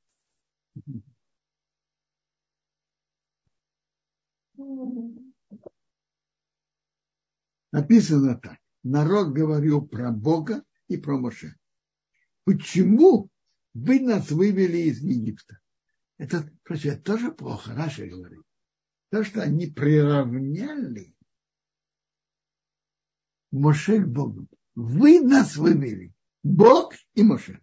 Написано 7.71 8.38
так. 8.38 8.57
Народ 8.83 9.33
говорил 9.33 9.86
про 9.86 10.12
Бога 10.12 10.63
и 10.88 10.97
про 10.97 11.17
Моше. 11.17 11.55
Почему 12.45 13.29
вы 13.74 14.00
нас 14.00 14.31
вывели 14.31 14.77
из 14.77 15.00
Египта? 15.01 15.59
Это, 16.17 16.50
короче, 16.63 16.95
тоже 16.95 17.31
плохо, 17.31 17.74
Раша 17.75 18.07
говорит. 18.07 18.41
То, 19.09 19.24
что 19.24 19.41
они 19.41 19.67
приравняли 19.67 21.13
Моше 23.51 24.01
к 24.01 24.07
Богу. 24.07 24.47
Вы 24.75 25.21
нас 25.21 25.55
вывели. 25.57 26.13
Бог 26.43 26.93
и 27.13 27.24
Моше. 27.24 27.62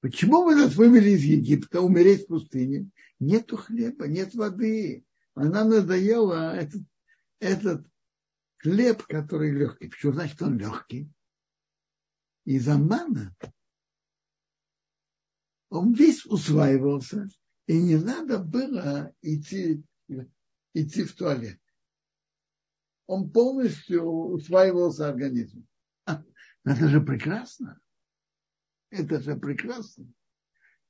Почему 0.00 0.44
вы 0.44 0.54
нас 0.54 0.74
вывели 0.74 1.10
из 1.10 1.22
Египта, 1.22 1.80
умереть 1.80 2.24
в 2.24 2.26
пустыне? 2.26 2.90
Нету 3.20 3.56
хлеба, 3.56 4.06
нет 4.06 4.34
воды. 4.34 5.06
Она 5.34 5.64
надоела 5.64 6.54
этот, 6.54 6.82
этот 7.38 7.86
хлеб, 8.64 9.02
который 9.04 9.52
легкий. 9.52 9.88
Почему 9.88 10.12
значит 10.12 10.40
он 10.40 10.58
легкий? 10.58 11.12
Из 12.46 12.66
Амана 12.66 13.36
он 15.68 15.92
весь 15.92 16.24
усваивался, 16.24 17.28
и 17.66 17.82
не 17.82 17.96
надо 17.96 18.38
было 18.38 19.12
идти, 19.20 19.84
идти 20.72 21.04
в 21.04 21.14
туалет. 21.14 21.60
Он 23.06 23.30
полностью 23.30 24.02
усваивался 24.02 25.08
организмом. 25.08 25.66
Это 26.06 26.88
же 26.88 27.02
прекрасно. 27.02 27.78
Это 28.90 29.20
же 29.20 29.36
прекрасно. 29.36 30.10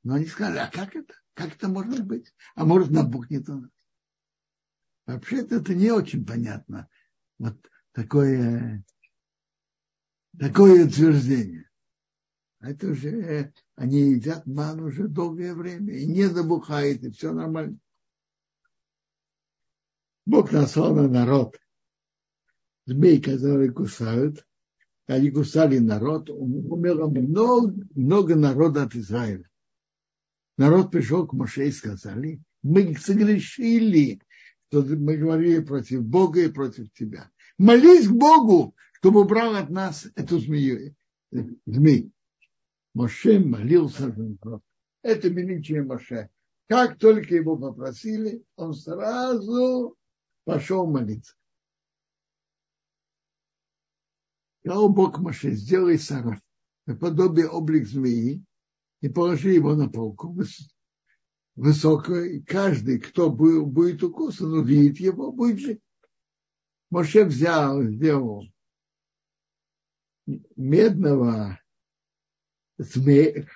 Но 0.05 0.15
они 0.15 0.27
сказали, 0.27 0.59
а 0.59 0.71
как 0.71 0.95
это? 0.95 1.15
Как 1.33 1.57
это 1.57 1.69
может 1.69 2.07
быть? 2.07 2.33
А 2.55 2.65
может, 2.65 2.91
набухнет 2.91 3.49
у 3.49 3.63
нас? 3.63 3.71
Вообще-то 5.07 5.57
это 5.57 5.75
не 5.75 5.91
очень 5.91 6.25
понятно. 6.25 6.89
Вот 7.39 7.57
такое, 7.93 8.85
такое 10.39 10.87
утверждение. 10.87 11.69
Это 12.61 12.89
уже 12.89 13.53
они 13.77 14.13
едят 14.13 14.47
ман 14.47 14.81
уже 14.81 15.09
долгое 15.09 15.55
время, 15.55 15.95
и 15.95 16.07
не 16.07 16.25
забухает, 16.25 17.03
и 17.03 17.11
все 17.11 17.33
нормально. 17.33 17.79
Бог 20.27 20.53
наслал 20.53 20.95
на 20.95 21.09
народ 21.09 21.59
змей, 22.87 23.21
которые 23.21 23.73
кусают. 23.73 24.47
Они 25.07 25.31
кусали 25.31 25.79
народ, 25.79 26.31
умерло 26.31 27.09
много, 27.09 27.75
много 27.95 28.37
народа 28.37 28.85
от 28.85 28.95
Израиля. 28.95 29.49
Народ 30.57 30.91
пришел 30.91 31.27
к 31.27 31.35
Моше 31.35 31.69
и 31.69 31.73
сказали, 31.73 32.41
мы 32.63 32.97
согрешили, 32.97 34.23
что 34.69 34.83
мы 34.83 35.17
говорили 35.17 35.61
против 35.61 36.03
Бога 36.03 36.43
и 36.43 36.51
против 36.51 36.93
тебя. 36.93 37.31
Молись 37.59 38.09
к 38.09 38.13
Богу, 38.13 38.75
чтобы 38.95 39.21
убрал 39.21 39.55
от 39.55 39.71
нас 39.71 40.07
эту 40.17 40.39
змею, 40.39 40.95
змей. 41.67 42.13
Моше 42.95 43.39
молился. 43.39 44.15
Это 45.03 45.29
величие 45.29 45.83
Моше. 45.83 46.31
Как 46.69 46.99
только 46.99 47.35
его 47.35 47.57
попросили, 47.57 48.45
он 48.57 48.75
сразу 48.75 49.97
пошел 50.45 50.87
молиться. 50.87 51.35
Сказал 54.61 54.89
Бог 54.89 55.19
Моше, 55.19 55.51
сделай 55.51 55.99
сарай, 55.99 56.41
наподобие 56.87 57.49
облик 57.49 57.87
змеи, 57.87 58.43
и 59.03 59.09
положи 59.11 59.51
его 59.51 59.75
на 59.75 59.91
полку 59.91 60.35
высокую, 61.57 62.37
и 62.37 62.41
каждый, 62.41 62.99
кто 62.99 63.31
будет 63.31 64.03
укусан, 64.03 64.53
увидит 64.53 64.99
его, 64.99 65.33
будет 65.33 65.59
жить. 65.59 65.81
Моше 66.91 67.25
взял, 67.25 67.83
сделал 67.83 68.47
медного 70.57 71.59
змея, 72.79 73.47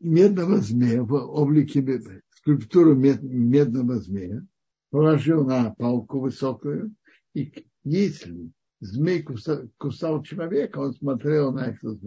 медного 0.00 0.58
змея 0.58 1.02
в 1.02 1.12
облике 1.12 1.82
скульптуру 2.30 2.94
мед, 2.94 3.22
медного 3.22 3.98
змея, 3.98 4.46
положил 4.90 5.44
на 5.44 5.74
палку 5.74 6.20
высокую, 6.20 6.94
и 7.34 7.66
если 7.84 8.52
змей 8.80 9.22
кусал, 9.22 9.68
кусал 9.78 10.22
человека, 10.22 10.78
он 10.78 10.94
смотрел 10.94 11.52
на 11.52 11.66
эту, 11.68 11.98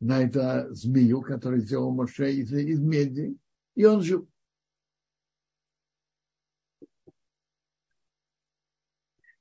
на 0.00 0.22
эту 0.22 0.74
змею, 0.74 1.22
которую 1.22 1.60
сделал 1.60 1.92
Моше 1.92 2.32
из, 2.32 2.52
из 2.52 2.80
меди, 2.80 3.36
и 3.74 3.84
он 3.84 4.02
жил. 4.02 4.28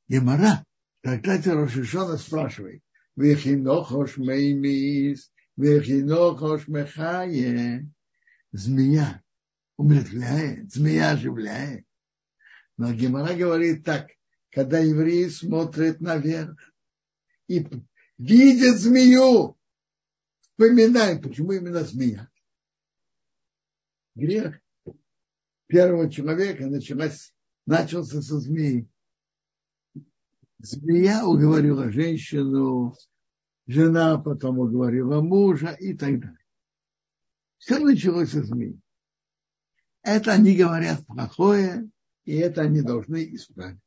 Гемора, 0.07 0.65
когда 1.01 1.37
Рошишона 1.53 2.17
спрашивает, 2.17 2.83
Вехинохош 3.15 4.17
меймис, 4.17 5.31
Вехинохош 5.55 6.67
мехае. 6.67 7.89
Змея 8.51 9.23
умертвляет, 9.77 10.71
змея 10.71 11.11
оживляет. 11.11 11.85
Но 12.77 12.93
Гемора 12.93 13.33
говорит 13.33 13.83
так, 13.83 14.11
когда 14.51 14.79
евреи 14.79 15.27
смотрят 15.29 16.01
наверх 16.01 16.59
и 17.47 17.65
видят 18.17 18.77
змею, 18.77 19.57
вспоминают, 20.41 21.23
почему 21.23 21.53
именно 21.53 21.83
змея. 21.83 22.29
Грех 24.15 24.59
первого 25.67 26.09
человека 26.09 26.67
началась, 26.67 27.33
начался 27.65 28.21
со 28.21 28.39
змеи. 28.39 28.87
Змея 30.59 31.25
уговорила 31.25 31.91
женщину, 31.91 32.95
жена 33.65 34.17
потом 34.19 34.59
уговорила 34.59 35.21
мужа 35.21 35.71
и 35.79 35.97
так 35.97 36.19
далее. 36.19 36.37
Все 37.57 37.79
началось 37.79 38.31
со 38.31 38.43
змеи. 38.43 38.79
Это 40.03 40.33
они 40.33 40.55
говорят 40.55 41.05
плохое, 41.07 41.89
и 42.25 42.35
это 42.35 42.61
они 42.61 42.81
должны 42.81 43.23
исправить. 43.35 43.79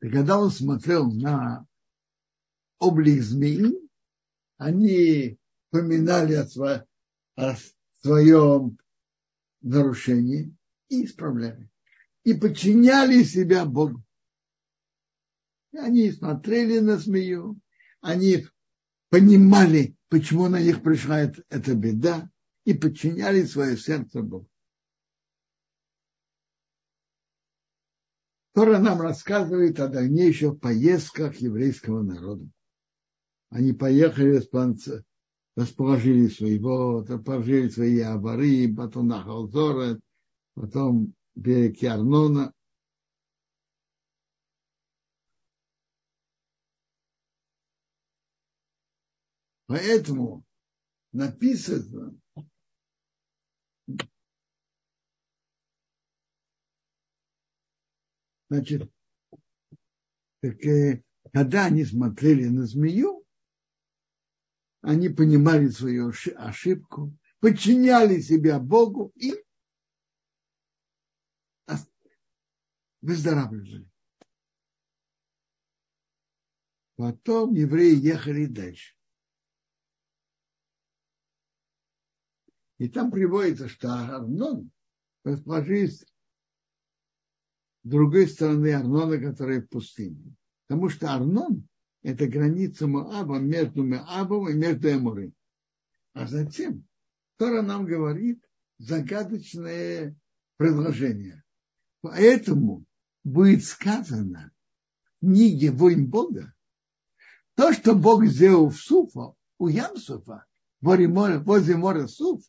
И 0.00 0.10
когда 0.10 0.38
он 0.38 0.50
смотрел 0.50 1.10
на 1.10 1.66
облик 2.78 3.22
змеи, 3.22 3.72
они 4.58 5.38
поминали 5.70 6.34
о, 6.34 6.44
сво, 6.44 6.86
о 7.34 7.54
своем 8.06 8.78
нарушении 9.62 10.56
и 10.88 11.04
исправляли. 11.04 11.68
И 12.22 12.34
подчиняли 12.34 13.22
себя 13.24 13.64
Богу. 13.64 14.02
Они 15.72 16.10
смотрели 16.10 16.78
на 16.78 16.96
змею, 16.96 17.60
они 18.00 18.46
понимали, 19.10 19.96
почему 20.08 20.48
на 20.48 20.60
них 20.60 20.82
пришла 20.82 21.20
эта 21.20 21.74
беда, 21.74 22.30
и 22.64 22.74
подчиняли 22.74 23.44
свое 23.44 23.76
сердце 23.76 24.22
Богу. 24.22 24.48
Тора 28.54 28.78
нам 28.78 29.00
рассказывает 29.00 29.78
о 29.80 29.88
дальнейших 29.88 30.58
поездках 30.60 31.36
еврейского 31.36 32.02
народа. 32.02 32.48
Они 33.50 33.72
поехали, 33.72 34.38
расположили 35.56 36.28
своего, 36.28 37.02
расположили 37.02 37.68
свои 37.68 38.00
авары, 38.00 38.72
потом 38.74 39.08
на 39.08 39.22
Халзора, 39.22 39.98
потом 40.54 41.14
берег 41.34 41.82
Арнона, 41.82 42.52
Поэтому 49.66 50.44
написано, 51.12 52.16
значит, 58.48 58.88
так, 60.40 60.64
э, 60.64 61.02
когда 61.32 61.66
они 61.66 61.84
смотрели 61.84 62.46
на 62.46 62.64
змею, 62.64 63.25
они 64.86 65.08
понимали 65.08 65.66
свою 65.68 66.12
ошибку, 66.36 67.12
подчиняли 67.40 68.20
себя 68.20 68.60
Богу 68.60 69.12
и 69.16 69.34
выздоравливали. 73.02 73.90
Потом 76.94 77.54
евреи 77.54 77.96
ехали 77.96 78.46
дальше. 78.46 78.94
И 82.78 82.88
там 82.88 83.10
приводится, 83.10 83.68
что 83.68 83.92
Арнон 83.92 84.70
расположились 85.24 86.02
с 86.02 86.06
другой 87.82 88.28
стороны 88.28 88.72
Арнона, 88.72 89.18
которая 89.18 89.62
в 89.62 89.68
пустыне. 89.68 90.36
Потому 90.68 90.90
что 90.90 91.12
Арнон– 91.12 91.68
это 92.06 92.28
граница 92.28 92.86
Моаба 92.86 93.40
между 93.40 93.82
Моабом 93.82 94.48
и 94.48 94.54
между 94.54 94.88
Эмурой. 94.92 95.34
А 96.12 96.28
затем 96.28 96.86
Тора 97.36 97.62
нам 97.62 97.84
говорит 97.84 98.40
загадочное 98.78 100.16
предложение. 100.56 101.42
Поэтому 102.02 102.84
будет 103.24 103.64
сказано 103.64 104.52
в 105.16 105.26
книге 105.26 105.72
«Войн 105.72 106.06
Бога», 106.08 106.54
то, 107.56 107.72
что 107.72 107.96
Бог 107.96 108.24
сделал 108.26 108.70
в 108.70 108.76
Суфа, 108.76 109.34
у 109.58 109.66
Ямсуфа, 109.66 110.46
возле 110.80 111.08
моря, 111.08 112.06
Суф, 112.06 112.40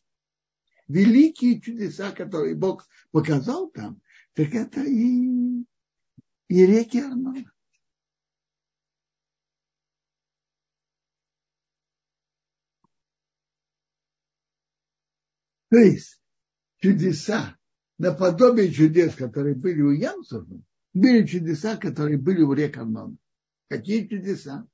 великие 0.86 1.60
чудеса, 1.60 2.12
которые 2.12 2.54
Бог 2.54 2.86
показал 3.10 3.70
там, 3.70 4.00
так 4.34 4.54
это 4.54 4.84
и, 4.84 5.64
и 6.46 6.66
реки 6.66 7.00
Арнона. 7.00 7.50
То 15.70 15.78
есть 15.78 16.20
чудеса, 16.78 17.58
наподобие 17.98 18.72
чудес, 18.72 19.14
которые 19.14 19.54
были 19.54 19.82
у 19.82 19.90
Ямсова, 19.90 20.62
были 20.94 21.26
чудеса, 21.26 21.76
которые 21.76 22.18
были 22.18 22.42
у 22.42 22.52
рек 22.52 22.76
Арнона. 22.78 23.16
Какие 23.68 24.06
чудеса? 24.06 24.66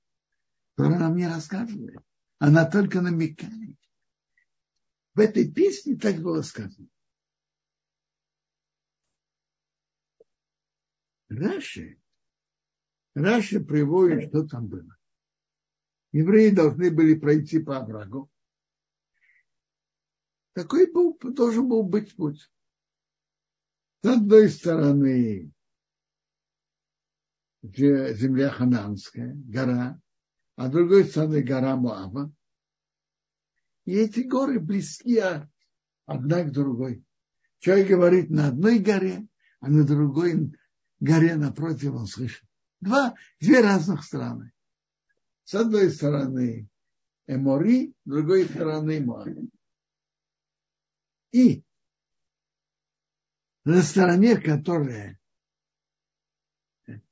Которые 0.76 1.00
нам 1.00 1.16
не 1.16 1.26
рассказывает. 1.26 1.98
Она 2.38 2.68
только 2.68 3.00
намекает. 3.00 3.76
В 5.14 5.20
этой 5.20 5.50
песне 5.52 5.96
так 5.96 6.16
было 6.16 6.42
сказано. 6.42 6.88
Раши, 11.28 11.98
Раши 13.14 13.60
приводит, 13.60 14.28
что 14.28 14.46
там 14.46 14.68
было. 14.68 14.96
Евреи 16.12 16.50
должны 16.50 16.90
были 16.92 17.14
пройти 17.14 17.58
по 17.58 17.78
оврагу. 17.78 18.30
Такой 20.54 20.90
был, 20.90 21.18
должен 21.20 21.68
был 21.68 21.82
быть 21.82 22.14
путь. 22.14 22.48
С 24.02 24.06
одной 24.06 24.48
стороны 24.48 25.52
земля 27.62 28.50
Хананская, 28.50 29.34
гора, 29.34 30.00
а 30.56 30.68
с 30.68 30.70
другой 30.70 31.06
стороны 31.06 31.42
гора 31.42 31.76
Муава. 31.76 32.32
И 33.84 33.94
эти 33.94 34.20
горы 34.20 34.60
близки 34.60 35.20
одна 36.06 36.42
к 36.44 36.52
другой. 36.52 37.04
Человек 37.58 37.88
говорит 37.88 38.30
на 38.30 38.48
одной 38.48 38.78
горе, 38.78 39.26
а 39.60 39.68
на 39.68 39.84
другой 39.84 40.52
горе 41.00 41.34
напротив 41.34 41.94
он 41.94 42.06
слышит. 42.06 42.44
Два, 42.80 43.14
две 43.40 43.60
разных 43.60 44.04
страны. 44.04 44.52
С 45.44 45.54
одной 45.54 45.90
стороны 45.90 46.68
Эмори, 47.26 47.94
с 48.04 48.08
другой 48.08 48.44
стороны 48.44 49.00
Моаби. 49.00 49.50
И 51.34 51.64
на 53.64 53.82
стороне, 53.82 54.36
которая 54.36 55.18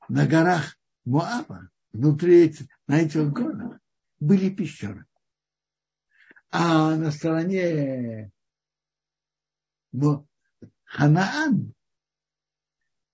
на 0.09 0.29
горах 0.29 0.79
Моаба, 1.05 1.71
внутри 1.93 2.45
этих, 2.45 2.69
на 2.87 3.01
этих 3.01 3.33
горах, 3.33 3.81
были 4.21 4.49
пещеры. 4.49 5.07
А 6.53 6.95
на 6.95 7.11
стороне 7.11 8.31
Ханаан, 10.85 11.75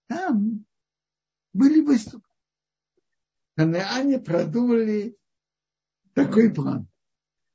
там 0.08 0.66
были 1.54 1.80
выступы. 1.80 2.28
Ханаане 3.56 4.18
продумали 4.20 5.16
такой 6.12 6.52
план. 6.52 6.86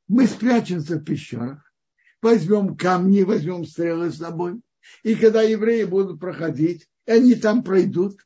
Мы 0.08 0.26
спрячемся 0.26 0.96
в 0.96 1.04
пещерах, 1.04 1.72
возьмем 2.23 2.75
камни, 2.75 3.21
возьмем 3.21 3.65
стрелы 3.65 4.12
с 4.12 4.17
собой, 4.17 4.62
и 5.03 5.15
когда 5.15 5.41
евреи 5.41 5.83
будут 5.83 6.19
проходить, 6.19 6.89
и 7.05 7.12
они 7.12 7.36
там 7.36 7.63
пройдут, 7.63 8.25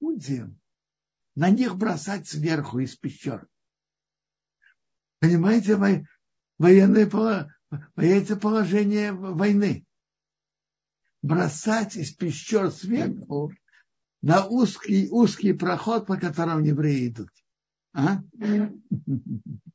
будем 0.00 0.60
на 1.34 1.50
них 1.50 1.76
бросать 1.76 2.28
сверху 2.28 2.78
из 2.80 2.96
пещер. 2.96 3.48
Понимаете, 5.20 5.76
военное, 6.58 7.54
военное 7.96 8.36
положение 8.36 9.12
войны. 9.12 9.86
Бросать 11.22 11.96
из 11.96 12.12
пещер 12.12 12.70
сверху 12.70 13.52
на 14.22 14.46
узкий, 14.46 15.08
узкий 15.10 15.52
проход, 15.52 16.06
по 16.06 16.16
которому 16.16 16.64
евреи 16.64 17.08
идут. 17.08 17.30
А? 17.92 18.22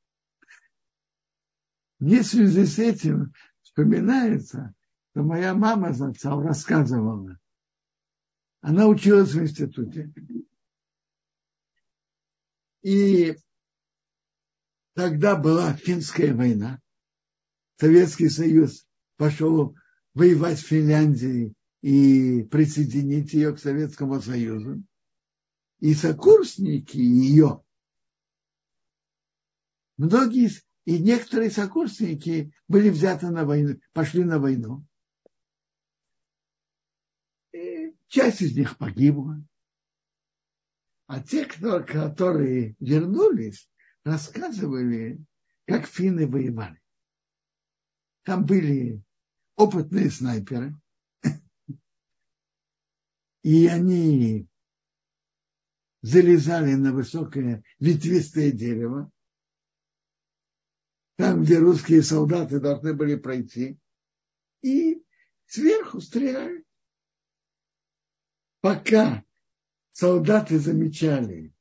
Мне 2.05 2.21
в 2.21 2.27
связи 2.27 2.67
с 2.67 2.77
этим 2.77 3.33
вспоминается, 3.63 4.75
что 5.09 5.23
моя 5.23 5.55
мама 5.55 5.91
за 5.91 6.09
отцом 6.09 6.45
рассказывала. 6.45 7.39
Она 8.61 8.85
училась 8.85 9.33
в 9.33 9.41
институте. 9.41 10.13
И 12.83 13.35
Тогда 14.93 15.35
была 15.35 15.73
финская 15.73 16.35
война. 16.35 16.79
Советский 17.77 18.29
Союз 18.29 18.85
пошел 19.17 19.75
воевать 20.13 20.59
в 20.59 20.67
Финляндии 20.67 21.55
и 21.81 22.43
присоединить 22.43 23.33
ее 23.33 23.55
к 23.55 23.59
Советскому 23.59 24.21
Союзу. 24.21 24.83
И 25.79 25.95
сокурсники 25.95 26.97
ее, 26.97 27.63
многие 29.97 30.51
и 30.85 30.99
некоторые 30.99 31.49
сокурсники 31.49 32.53
были 32.67 32.89
взяты 32.89 33.29
на 33.29 33.43
войну, 33.43 33.79
пошли 33.91 34.23
на 34.23 34.39
войну. 34.39 34.85
И 37.51 37.95
часть 38.07 38.41
из 38.41 38.55
них 38.55 38.77
погибла. 38.77 39.43
А 41.07 41.21
те, 41.21 41.45
кто, 41.45 41.83
которые 41.83 42.75
вернулись, 42.79 43.69
рассказывали, 44.03 45.23
как 45.65 45.87
финны 45.87 46.27
воевали. 46.27 46.81
Там 48.23 48.45
были 48.45 49.03
опытные 49.55 50.09
снайперы, 50.11 50.75
и 53.43 53.67
они 53.67 54.47
залезали 56.01 56.73
на 56.73 56.91
высокое 56.91 57.63
ветвистое 57.79 58.51
дерево, 58.51 59.11
там, 61.15 61.43
где 61.43 61.59
русские 61.59 62.03
солдаты 62.03 62.59
должны 62.59 62.93
были 62.93 63.15
пройти, 63.15 63.79
и 64.61 65.03
сверху 65.45 66.01
стреляли. 66.01 66.65
Пока 68.61 69.23
солдаты 69.91 70.59
замечали, 70.59 71.53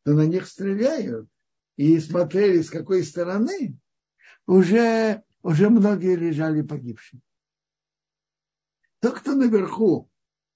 что 0.00 0.14
на 0.14 0.26
них 0.26 0.46
стреляют, 0.46 1.28
и 1.76 1.98
смотрели 1.98 2.62
с 2.62 2.70
какой 2.70 3.02
стороны, 3.02 3.78
уже, 4.46 5.22
уже 5.42 5.68
многие 5.68 6.16
лежали 6.16 6.62
погибшие. 6.62 7.20
Тот, 9.00 9.20
кто 9.20 9.34
наверху, 9.34 10.10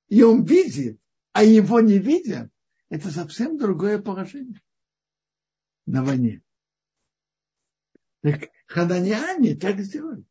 и 0.08 0.22
он 0.22 0.44
видит, 0.44 0.98
а 1.32 1.44
его 1.44 1.80
не 1.80 1.98
видят, 1.98 2.50
это 2.88 3.10
совсем 3.10 3.58
другое 3.58 4.00
положение 4.00 4.60
на 5.86 6.02
войне. 6.02 6.42
Так 8.22 8.50
хананяне 8.66 9.56
так 9.56 9.80
сделали. 9.80 10.24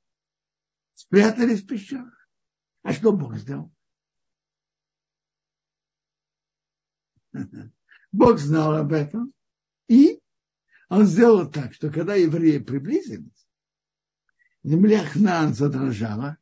Спрятались 0.94 1.64
в 1.64 1.68
пещерах. 1.68 2.30
А 2.84 2.94
что 2.94 3.12
Бог 3.12 3.36
сделал? 3.36 3.72
Бог 8.12 8.38
знал 8.40 8.76
об 8.76 8.94
этом. 8.94 9.34
И 9.88 10.22
он 10.90 11.06
сделал 11.06 11.50
так, 11.50 11.74
что 11.74 11.92
когда 11.92 12.16
евреи 12.16 12.60
приблизились, 12.60 13.48
земля 14.64 15.04
Хнаан 15.04 15.54
задрожала 15.54 16.38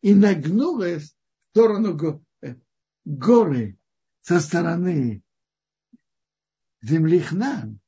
и 0.00 0.14
нагнулась 0.14 1.04
в 1.04 1.50
сторону 1.50 2.24
э, 2.42 2.56
горы 3.04 3.78
со 4.22 4.40
стороны 4.40 5.22
земли 6.82 7.20
Хнаан. 7.20 7.80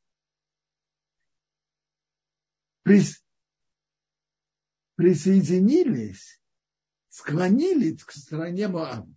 Присоединились, 4.94 6.40
склонились 7.08 8.02
к 8.04 8.12
стране 8.12 8.68
Моаба 8.68 9.16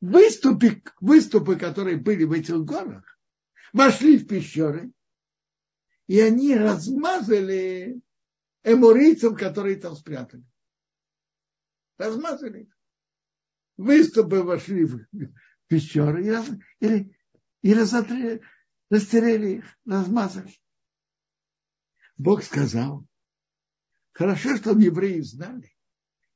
выступы, 0.00 0.82
выступы, 1.00 1.56
которые 1.56 1.96
были 1.96 2.24
в 2.24 2.32
этих 2.32 2.64
горах, 2.64 3.18
вошли 3.72 4.18
в 4.18 4.26
пещеры, 4.26 4.92
и 6.06 6.20
они 6.20 6.56
размазали 6.56 8.00
эморийцев, 8.64 9.38
которые 9.38 9.76
там 9.76 9.94
спрятали. 9.94 10.44
Размазали. 11.98 12.68
Выступы 13.76 14.42
вошли 14.42 14.84
в 14.84 15.06
пещеры 15.66 16.26
и, 16.26 16.30
раз, 16.30 16.48
или, 16.80 17.16
и 17.62 17.74
разотрели, 17.74 18.42
их, 19.56 19.64
размазали. 19.84 20.52
Бог 22.18 22.42
сказал, 22.42 23.06
хорошо, 24.12 24.56
что 24.56 24.72
евреи 24.72 25.20
знали 25.20 25.72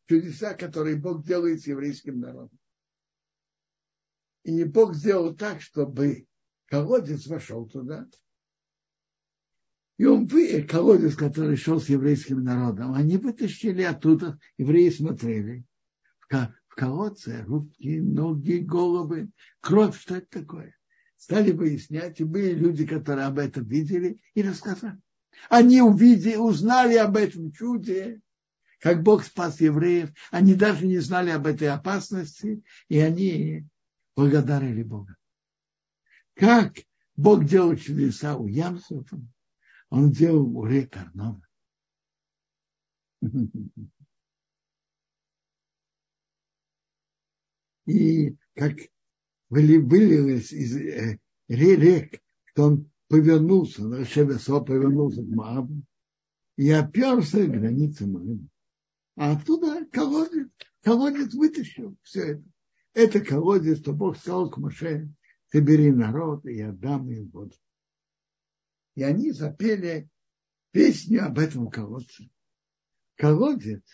чудеса, 0.09 0.55
которые 0.55 0.97
Бог 0.97 1.25
делает 1.25 1.61
с 1.61 1.67
еврейским 1.67 2.21
народом. 2.21 2.59
И 4.45 4.63
Бог 4.65 4.95
сделал 4.95 5.35
так, 5.35 5.61
чтобы 5.61 6.27
колодец 6.67 7.27
вошел 7.27 7.67
туда. 7.67 8.09
И 9.99 10.05
он 10.05 10.27
вы, 10.27 10.63
колодец, 10.63 11.17
который 11.17 11.57
шел 11.57 11.81
с 11.81 11.89
еврейским 11.89 12.43
народом, 12.43 12.95
они 12.95 13.17
вытащили 13.17 13.83
оттуда, 13.83 14.39
евреи 14.59 14.91
смотрели. 14.91 15.65
В 16.31 16.75
колодце 16.75 17.43
руки, 17.45 18.01
ноги, 18.01 18.59
головы, 18.59 19.31
кровь, 19.61 19.99
что 19.99 20.17
это 20.17 20.41
такое? 20.41 20.75
Стали 21.17 21.53
выяснять, 21.53 22.21
и 22.21 22.25
были 22.25 22.55
люди, 22.55 22.87
которые 22.87 23.27
об 23.27 23.39
этом 23.39 23.65
видели 23.65 24.21
и 24.35 24.43
рассказали. 24.43 24.99
Они 25.49 25.83
увидели, 25.83 26.37
узнали 26.37 26.97
об 26.97 27.17
этом 27.17 27.53
чуде, 27.53 28.21
как 28.79 29.03
Бог 29.03 29.25
спас 29.25 29.61
евреев. 29.61 30.11
Они 30.31 30.55
даже 30.55 30.87
не 30.87 30.99
знали 30.99 31.31
об 31.31 31.47
этой 31.47 31.69
опасности, 31.69 32.63
и 32.89 32.99
они 32.99 33.67
благодарили 34.17 34.83
Бога. 34.83 35.17
Как 36.35 36.79
Бог 37.17 37.45
делал 37.45 37.77
чудеса 37.77 38.37
у 38.37 38.47
Ямсов, 38.47 39.07
он 39.91 40.11
делал 40.11 40.57
у 40.57 40.65
рек. 40.65 40.97
И 47.87 48.37
как 48.55 48.79
вылилось 49.49 50.53
из 50.53 50.77
э, 50.77 51.19
рек, 51.49 52.21
что 52.45 52.65
он 52.65 52.92
повернулся, 53.13 53.83
Шевесо 54.07 54.65
повернулся 54.65 55.23
к 55.23 55.27
Моабу 55.27 55.83
и 56.57 56.71
оперся 56.71 57.45
к 57.45 57.51
границе 57.51 58.07
Моаба. 58.07 58.49
А 59.17 59.33
оттуда 59.33 59.85
колодец, 59.93 60.49
колодец 60.81 61.35
вытащил 61.35 61.95
все 62.03 62.21
это. 62.23 62.45
Это 62.95 63.21
колодец, 63.21 63.81
что 63.81 63.93
Бог 63.93 64.17
сказал 64.17 64.51
к 64.51 64.57
Моше, 64.57 65.13
собери 65.49 65.93
народ, 65.93 66.47
и 66.47 66.55
я 66.55 66.73
дам 66.73 67.11
им 67.11 67.29
воду. 67.29 67.55
И 68.95 69.03
они 69.03 69.31
запели 69.33 70.09
песню 70.71 71.27
об 71.27 71.39
этом 71.39 71.69
колодце. 71.69 72.31
Колодец, 73.17 73.85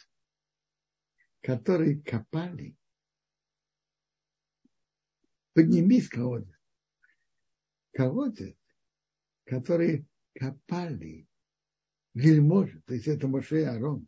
который 1.41 2.01
копали. 2.03 2.77
Поднимись, 5.55 6.09
колодец. 6.09 6.55
Колодец, 7.91 8.58
который 9.49 10.07
копали 10.35 11.27
вельможи, 12.15 12.81
то 12.83 12.95
есть 12.95 13.09
это 13.09 13.27
Моше 13.29 13.63
и 13.63 13.65
Арон. 13.65 14.07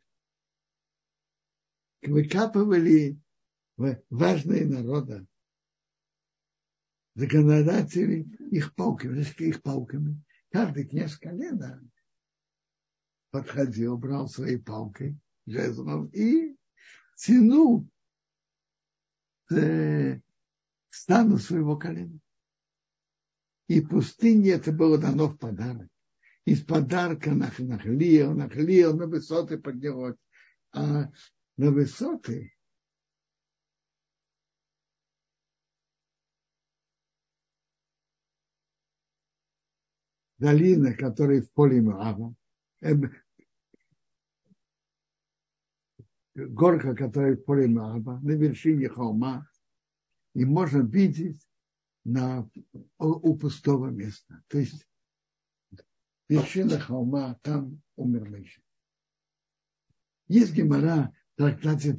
Выкапывали 2.03 3.19
важные 4.11 4.67
народа, 4.67 5.27
законодатели 7.15 8.23
их 8.51 8.75
палками, 8.75 9.25
их 9.39 9.63
палками. 9.63 10.23
Каждый 10.51 10.87
князь 10.87 11.17
колена 11.17 11.83
подходил, 13.31 13.97
брал 13.97 14.29
своей 14.29 14.59
палкой, 14.59 15.19
жезлом 15.47 16.07
и 16.09 16.57
тянул 17.17 17.89
э, 19.51 20.21
стану 20.91 21.39
своего 21.39 21.77
колена. 21.77 22.19
И 23.71 23.81
пустыне 23.81 24.51
это 24.51 24.73
было 24.73 24.99
дано 24.99 25.29
в 25.29 25.39
подарок. 25.39 25.89
Из 26.45 26.61
подарка 26.61 27.31
нахлил, 27.31 28.35
нахлил, 28.35 28.97
на 28.97 29.07
высоты 29.07 29.59
поднялось. 29.59 30.17
А 30.73 31.13
на 31.57 31.71
высоты 31.71 32.53
долина, 40.39 40.93
которая 40.93 41.41
в 41.41 41.53
поле 41.53 41.81
Моаба, 41.81 42.35
э, 42.81 42.95
горка, 46.35 46.97
которая 46.97 47.37
в 47.37 47.45
поле 47.45 47.69
Моаба, 47.69 48.19
на 48.19 48.33
вершине 48.33 48.89
холма, 48.89 49.49
и 50.35 50.45
можно 50.45 50.81
видеть 50.81 51.50
на, 52.05 52.49
у 52.99 53.37
пустого 53.37 53.89
места. 53.89 54.43
То 54.49 54.59
есть 54.59 54.87
вершина 56.29 56.79
холма, 56.79 57.39
там 57.43 57.83
умер 57.97 58.29
Миша. 58.31 58.63
Есть 60.29 60.53
гемора 60.53 61.13
в 61.35 61.39
трактате. 61.39 61.97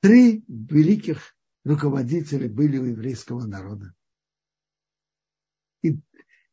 Три 0.00 0.44
великих 0.48 1.36
руководителя 1.64 2.48
были 2.48 2.78
у 2.78 2.84
еврейского 2.84 3.46
народа. 3.46 3.94
И 5.82 6.00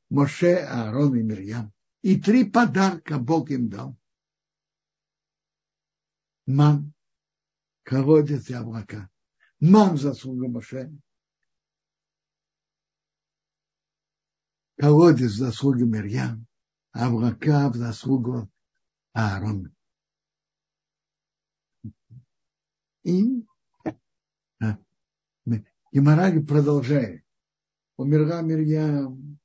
Моше, 0.09 0.55
Аарон 0.55 1.15
и 1.15 1.23
Мирьям. 1.23 1.73
И 2.01 2.19
три 2.19 2.49
подарка 2.49 3.17
Бог 3.17 3.49
им 3.51 3.69
дал. 3.69 3.97
Ман, 6.45 6.93
колодец 7.83 8.49
и 8.49 8.53
облака. 8.53 9.09
Ман 9.59 9.97
заслуга 9.97 10.47
Моше. 10.47 10.91
Колодец 14.79 15.31
заслуга 15.31 15.85
Мирьям. 15.85 16.47
Облака 16.91 17.69
в 17.69 17.75
заслугу 17.75 18.49
Аарона. 19.13 19.71
И 23.03 23.45
Геморрай 25.91 26.41
продолжает. 26.43 27.23
Умерла 27.97 28.41
Мирьям, 28.41 29.39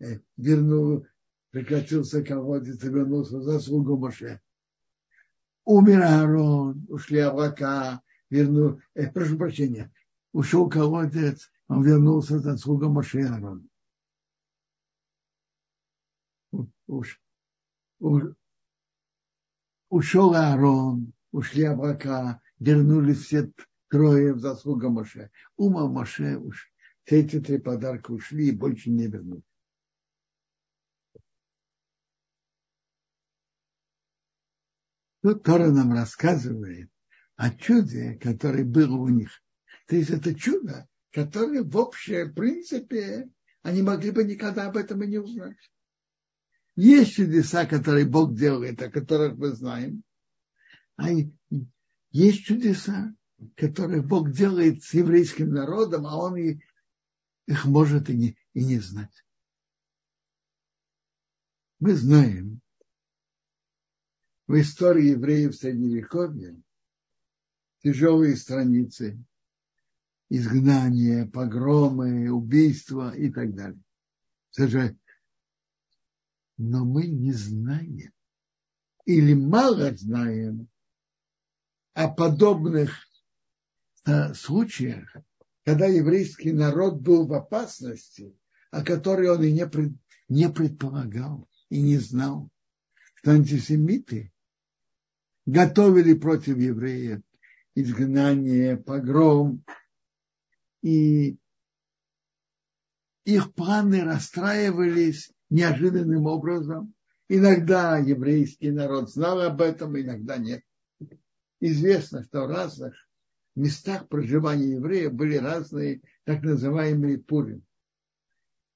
Э, 0.00 0.18
вернул, 0.38 1.06
прекратился 1.50 2.24
колодец 2.24 2.82
и 2.82 2.88
вернулся 2.88 3.38
в 3.38 3.42
заслугу 3.42 3.98
Моше. 3.98 4.40
Умер 5.66 6.02
Аарон, 6.02 6.86
ушли 6.88 7.18
облака, 7.18 8.00
вернул, 8.30 8.80
э, 8.94 9.10
прошу 9.12 9.36
прощения, 9.36 9.92
ушел 10.32 10.70
колодец, 10.70 11.52
он 11.68 11.84
вернулся 11.84 12.38
в 12.38 12.42
заслугу 12.42 12.88
Моше 12.88 13.20
Аарон. 13.20 13.68
Уж, 16.90 17.22
уж, 18.00 18.34
ушел 19.90 20.34
Аарон, 20.34 21.12
ушли 21.30 21.62
облака, 21.62 22.42
вернулись 22.58 23.26
все 23.26 23.52
трое 23.88 24.34
в 24.34 24.40
заслугу 24.40 24.90
Моше. 24.90 25.30
Ума 25.56 25.86
Моше 25.86 26.36
уж 26.36 26.72
все 27.04 27.20
эти 27.20 27.38
три 27.38 27.58
подарка 27.58 28.10
ушли 28.10 28.48
и 28.48 28.56
больше 28.56 28.90
не 28.90 29.06
вернулись. 29.06 29.44
Тут 35.22 35.44
Тора 35.44 35.70
нам 35.70 35.92
рассказывает 35.92 36.90
о 37.36 37.50
чуде, 37.50 38.18
которое 38.20 38.64
было 38.64 38.96
у 38.96 39.08
них. 39.08 39.30
То 39.86 39.94
есть 39.94 40.10
это 40.10 40.34
чудо, 40.34 40.88
которое 41.12 41.62
в 41.62 41.78
общем 41.78 42.34
принципе 42.34 43.30
они 43.62 43.82
могли 43.82 44.10
бы 44.10 44.24
никогда 44.24 44.66
об 44.66 44.76
этом 44.76 45.04
и 45.04 45.06
не 45.06 45.18
узнать. 45.18 45.56
Есть 46.82 47.12
чудеса, 47.12 47.66
которые 47.66 48.06
Бог 48.06 48.34
делает, 48.34 48.80
о 48.80 48.90
которых 48.90 49.36
мы 49.36 49.50
знаем. 49.50 50.02
А 50.96 51.10
есть 52.10 52.44
чудеса, 52.44 53.14
которые 53.54 54.00
Бог 54.00 54.32
делает 54.32 54.82
с 54.82 54.94
еврейским 54.94 55.50
народом, 55.50 56.06
а 56.06 56.16
он 56.16 56.38
их 56.38 57.64
может 57.66 58.08
и 58.08 58.16
не, 58.16 58.38
и 58.54 58.64
не 58.64 58.78
знать. 58.78 59.12
Мы 61.80 61.92
знаем, 61.92 62.62
в 64.46 64.58
истории 64.58 65.10
евреев 65.10 65.54
Средневековья 65.54 66.58
тяжелые 67.82 68.36
страницы, 68.36 69.22
изгнания, 70.30 71.26
погромы, 71.26 72.30
убийства 72.30 73.14
и 73.14 73.30
так 73.30 73.54
далее. 73.54 73.82
Но 76.62 76.84
мы 76.84 77.06
не 77.06 77.32
знаем 77.32 78.12
или 79.06 79.32
мало 79.32 79.96
знаем 79.96 80.68
о 81.94 82.08
подобных 82.08 83.08
случаях, 84.34 85.16
когда 85.64 85.86
еврейский 85.86 86.52
народ 86.52 87.00
был 87.00 87.26
в 87.26 87.32
опасности, 87.32 88.38
о 88.70 88.84
которой 88.84 89.30
он 89.30 89.42
и 89.42 89.52
не, 89.52 89.66
пред, 89.66 89.92
не 90.28 90.50
предполагал 90.50 91.48
и 91.70 91.80
не 91.80 91.96
знал, 91.96 92.50
что 93.14 93.30
антисемиты 93.30 94.30
готовили 95.46 96.12
против 96.12 96.58
евреев 96.58 97.22
изгнание, 97.74 98.76
погром, 98.76 99.64
и 100.82 101.38
их 103.24 103.54
планы 103.54 104.04
расстраивались 104.04 105.32
неожиданным 105.50 106.26
образом. 106.26 106.94
Иногда 107.28 107.98
еврейский 107.98 108.70
народ 108.70 109.10
знал 109.10 109.40
об 109.40 109.60
этом, 109.60 109.98
иногда 110.00 110.36
нет. 110.38 110.62
Известно, 111.60 112.24
что 112.24 112.46
в 112.46 112.50
разных 112.50 112.94
местах 113.54 114.08
проживания 114.08 114.76
евреев 114.76 115.12
были 115.12 115.36
разные 115.36 116.00
так 116.24 116.42
называемые 116.42 117.18
Пурим. 117.18 117.64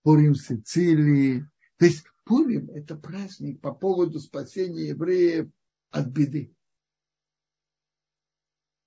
Пурим 0.03 0.35
Сицилии. 0.35 1.49
То 1.79 1.87
есть 1.87 2.05
Пурим– 2.25 2.71
это 2.75 2.97
праздник 2.97 3.61
по 3.61 3.73
поводу 3.73 4.21
спасения 4.21 4.89
евреев 4.89 5.51
от 5.91 6.09
беды. 6.09 6.55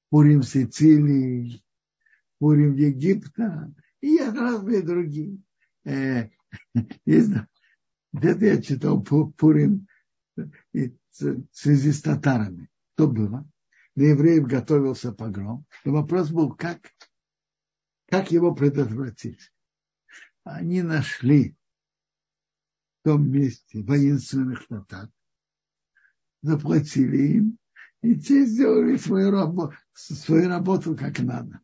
Пурим 0.09 0.43
Сицилии, 0.43 1.63
Пурим 2.39 2.73
Египта 2.73 3.73
и 3.99 4.19
разные 4.19 4.81
другие. 4.81 5.39
Э, 5.83 6.29
где-то 8.17 8.45
я 8.45 8.61
читал 8.61 9.01
Пурим 9.01 9.87
в 10.35 10.91
связи 11.51 11.91
с 11.91 12.01
татарами. 12.01 12.69
То 12.95 13.07
было. 13.07 13.49
Для 13.95 14.09
евреев 14.09 14.45
готовился 14.45 15.11
погром. 15.11 15.65
И 15.83 15.89
вопрос 15.89 16.29
был, 16.29 16.53
как, 16.53 16.79
как 18.07 18.31
его 18.31 18.53
предотвратить. 18.53 19.51
Они 20.43 20.81
нашли 20.81 21.55
в 23.01 23.09
том 23.09 23.29
месте 23.29 23.83
воинственных 23.83 24.67
татар, 24.67 25.09
заплатили 26.41 27.37
им, 27.37 27.57
и 28.01 28.15
те 28.15 28.45
сделали 28.45 28.97
свою 28.97 29.31
работу, 29.31 29.75
свою 29.93 30.47
работу 30.47 30.95
как 30.95 31.19
надо. 31.19 31.59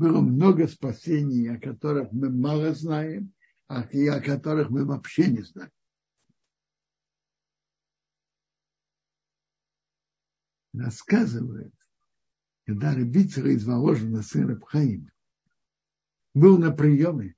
Было 0.00 0.22
много 0.22 0.66
спасений, 0.66 1.54
о 1.54 1.60
которых 1.60 2.10
мы 2.10 2.30
мало 2.30 2.72
знаем, 2.72 3.34
а 3.68 3.82
и 3.82 4.06
о 4.06 4.22
которых 4.22 4.70
мы 4.70 4.86
вообще 4.86 5.30
не 5.30 5.42
знаем. 5.42 5.70
Рассказывает, 10.72 11.74
когда 12.64 12.94
Рыбицер 12.94 13.48
из 13.48 13.66
Воложина, 13.66 14.22
сын 14.22 14.48
Рабхаима, 14.48 15.12
был 16.32 16.56
на 16.56 16.70
приеме 16.70 17.36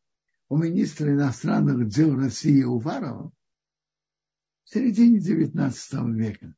у 0.49 0.57
министра 0.57 1.13
иностранных 1.13 1.89
дел 1.89 2.15
России 2.15 2.63
Уварова, 2.63 3.33
в 4.63 4.71
середине 4.71 5.19
XIX 5.19 6.13
века. 6.13 6.55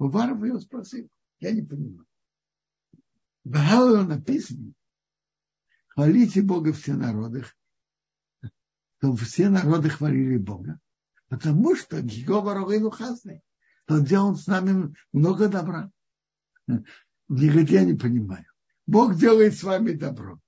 Уваров 0.00 0.42
его 0.42 0.58
спросил, 0.58 1.08
я 1.38 1.52
не 1.52 1.62
понимаю. 1.62 2.04
Галле 3.44 4.04
написано, 4.04 4.72
хвалите 5.88 6.42
Бога 6.42 6.72
все 6.72 6.94
народы, 6.94 7.44
то 9.00 9.14
все 9.16 9.50
народы 9.50 9.90
хвалили 9.90 10.38
Бога, 10.38 10.80
потому 11.28 11.76
что 11.76 12.00
Гигова 12.00 12.54
Ровейну 12.54 12.90
Хасный, 12.90 13.42
он 13.86 14.04
делал 14.04 14.34
с 14.34 14.46
нами 14.46 14.94
много 15.12 15.48
добра. 15.48 15.90
Я 16.66 17.84
не 17.84 17.94
понимаю. 17.94 18.46
Бог 18.86 19.16
делает 19.16 19.54
с 19.54 19.62
вами 19.62 19.92
добро. 19.92 20.40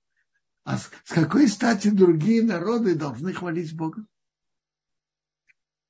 А 0.63 0.77
с, 0.77 0.91
какой 1.07 1.47
стати 1.47 1.89
другие 1.89 2.43
народы 2.43 2.95
должны 2.95 3.33
хвалить 3.33 3.75
Бога? 3.75 4.05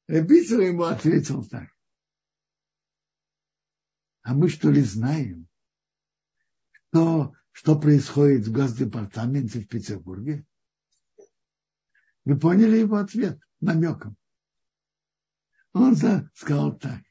Ребицер 0.07 0.59
ему 0.61 0.83
ответил 0.83 1.43
так. 1.45 1.69
А 4.21 4.33
мы 4.33 4.49
что 4.49 4.69
ли 4.69 4.81
знаем, 4.81 5.46
что, 6.97 7.33
что 7.51 7.79
происходит 7.79 8.47
в 8.47 8.51
Госдепартаменте 8.51 9.59
в 9.59 9.67
Петербурге? 9.67 10.43
Вы 12.25 12.39
поняли 12.39 12.77
его 12.77 12.95
ответ 12.95 13.39
намеком? 13.61 14.17
Он 15.73 15.95
сказал 16.33 16.75
так. 16.75 17.01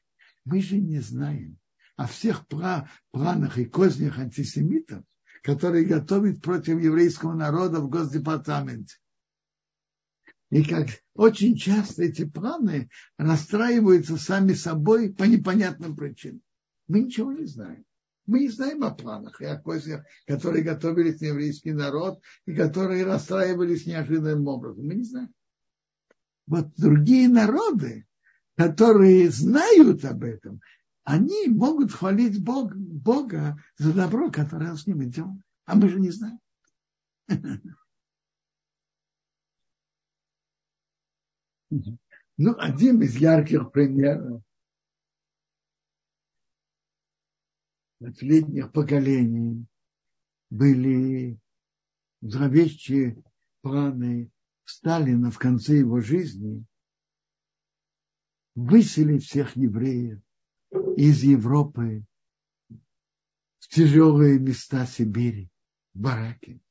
Мы 0.43 0.61
же 0.61 0.77
не 0.77 0.99
знаем 0.99 1.57
о 1.95 2.05
всех 2.05 2.45
планах 2.47 3.57
и 3.57 3.63
кознях 3.63 4.19
антисемитов, 4.19 5.05
которые 5.41 5.85
готовят 5.85 6.41
против 6.41 6.81
еврейского 6.81 7.33
народа 7.33 7.79
в 7.79 7.87
Госдепартаменте. 7.89 8.97
И 10.49 10.65
как 10.65 10.89
очень 11.13 11.55
часто 11.55 12.03
эти 12.03 12.25
планы 12.25 12.89
расстраиваются 13.17 14.17
сами 14.17 14.51
собой 14.51 15.13
по 15.13 15.23
непонятным 15.23 15.95
причинам. 15.95 16.41
Мы 16.89 17.01
ничего 17.01 17.31
не 17.31 17.45
знаем. 17.45 17.85
Мы 18.27 18.41
не 18.41 18.49
знаем 18.49 18.83
о 18.83 18.91
планах 18.91 19.41
и 19.41 19.45
о 19.45 19.57
кознях, 19.57 20.05
которые 20.27 20.63
готовились 20.63 21.21
на 21.21 21.27
еврейский 21.27 21.71
народ 21.71 22.21
и 22.45 22.53
которые 22.53 23.05
расстраивались 23.05 23.85
неожиданным 23.85 24.47
образом. 24.47 24.85
Мы 24.85 24.95
не 24.95 25.03
знаем. 25.03 25.33
Вот 26.45 26.73
другие 26.75 27.29
народы, 27.29 28.05
которые 28.55 29.29
знают 29.29 30.03
об 30.03 30.23
этом, 30.23 30.61
они 31.03 31.47
могут 31.47 31.93
хвалить 31.93 32.43
Бог, 32.43 32.75
Бога 32.75 33.63
за 33.77 33.93
добро, 33.93 34.29
которое 34.29 34.71
он 34.71 34.77
с 34.77 34.85
ними 34.85 35.05
делал. 35.05 35.41
А 35.65 35.75
мы 35.75 35.87
же 35.87 35.99
не 35.99 36.11
знаем. 36.11 36.39
Ну, 41.69 42.55
один 42.57 43.01
из 43.01 43.15
ярких 43.15 43.71
примеров 43.71 44.41
последних 47.99 48.71
поколений 48.71 49.65
были 50.49 51.39
зловещие 52.21 53.23
планы 53.61 54.31
Сталина 54.63 55.31
в 55.31 55.37
конце 55.37 55.77
его 55.77 56.01
жизни 56.01 56.65
выселить 58.55 59.23
всех 59.23 59.55
евреев 59.55 60.19
из 60.97 61.23
Европы 61.23 62.03
в 63.59 63.67
тяжелые 63.69 64.39
места 64.39 64.85
Сибири, 64.85 65.49
в 65.93 65.99
бараки. 65.99 66.61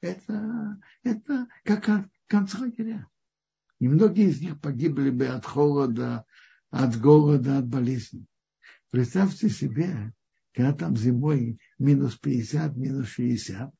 Это, 0.00 0.80
это 1.02 1.48
как 1.64 2.08
концлагеря. 2.26 3.08
И 3.78 3.88
многие 3.88 4.28
из 4.28 4.40
них 4.40 4.60
погибли 4.60 5.10
бы 5.10 5.26
от 5.26 5.44
холода, 5.44 6.24
от 6.70 7.00
голода, 7.00 7.58
от 7.58 7.66
болезни. 7.66 8.26
Представьте 8.90 9.48
себе, 9.48 10.12
когда 10.52 10.72
там 10.72 10.96
зимой 10.96 11.58
минус 11.78 12.16
50, 12.16 12.76
минус 12.76 13.08
60, 13.08 13.72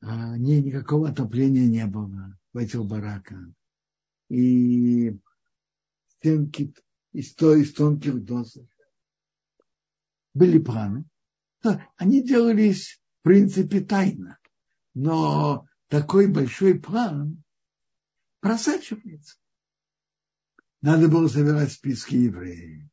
а 0.00 0.36
не, 0.36 0.60
никакого 0.60 1.08
отопления 1.08 1.66
не 1.66 1.86
было 1.86 2.36
в 2.52 2.58
этих 2.58 2.84
бараках. 2.84 3.48
И 4.28 5.16
стенки 6.08 6.74
из, 7.12 7.36
из 7.40 7.74
тонких 7.74 8.24
досок. 8.24 8.68
Были 10.34 10.58
планы. 10.58 11.04
Они 11.96 12.22
делались, 12.22 13.00
в 13.20 13.22
принципе, 13.22 13.80
тайно. 13.80 14.38
Но 14.94 15.66
такой 15.88 16.26
большой 16.26 16.80
план 16.80 17.44
просачивается. 18.40 19.36
Надо 20.80 21.08
было 21.08 21.28
собирать 21.28 21.70
списки 21.70 22.16
евреев. 22.16 22.91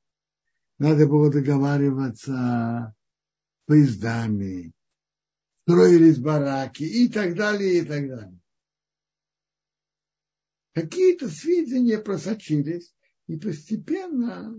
Надо 0.79 1.07
было 1.07 1.29
договариваться 1.29 2.31
с 2.31 3.65
поездами. 3.65 4.73
Строились 5.67 6.17
бараки 6.17 6.83
и 6.83 7.09
так 7.09 7.35
далее, 7.35 7.79
и 7.79 7.85
так 7.85 8.07
далее. 8.07 8.39
Какие-то 10.73 11.27
сведения 11.27 11.99
просочились, 11.99 12.95
и 13.27 13.37
постепенно 13.37 14.55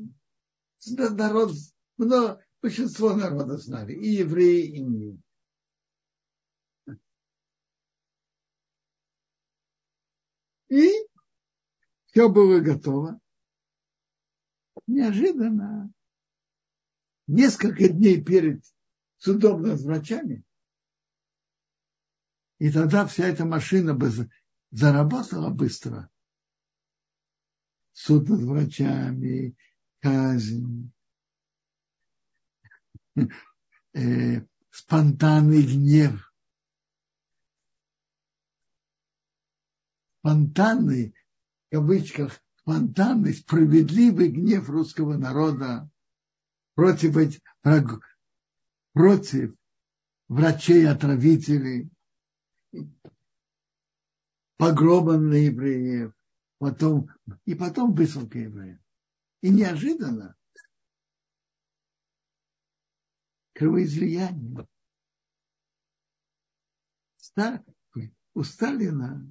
народ, 0.87 1.53
много, 1.97 2.45
большинство 2.61 3.15
народа 3.15 3.57
знали, 3.57 3.95
и 3.95 4.17
евреи, 4.17 4.67
и 4.67 4.81
не 4.81 5.21
И 10.69 10.93
все 12.07 12.29
было 12.29 12.61
готово. 12.61 13.19
Неожиданно, 14.87 15.93
несколько 17.31 17.89
дней 17.89 18.23
перед 18.23 18.65
судом 19.17 19.63
над 19.63 19.81
врачами, 19.81 20.45
и 22.59 22.71
тогда 22.71 23.07
вся 23.07 23.27
эта 23.27 23.45
машина 23.45 23.95
бы 23.95 24.11
заработала 24.71 25.51
быстро. 25.51 26.11
Суд 27.93 28.29
над 28.29 28.43
врачами, 28.43 29.57
казнь. 30.01 30.93
э, 33.95 34.47
спонтанный 34.71 35.63
гнев. 35.63 36.33
Спонтанный, 40.21 41.15
в 41.69 41.75
кавычках, 41.75 42.43
спонтанный, 42.57 43.35
справедливый 43.35 44.29
гнев 44.29 44.69
русского 44.69 45.17
народа 45.17 45.91
против, 46.81 47.43
против 48.95 49.55
врачей-отравителей, 50.29 51.91
погрома 54.57 55.19
на 55.19 55.35
евреев, 55.35 56.15
потом, 56.59 57.11
и 57.45 57.55
потом 57.55 57.95
высылка 57.95 58.39
евреев. 58.39 58.79
И 59.43 59.51
неожиданно 59.51 60.35
кровоизлияние 63.53 64.67
у 68.33 68.43
Сталина 68.43 69.31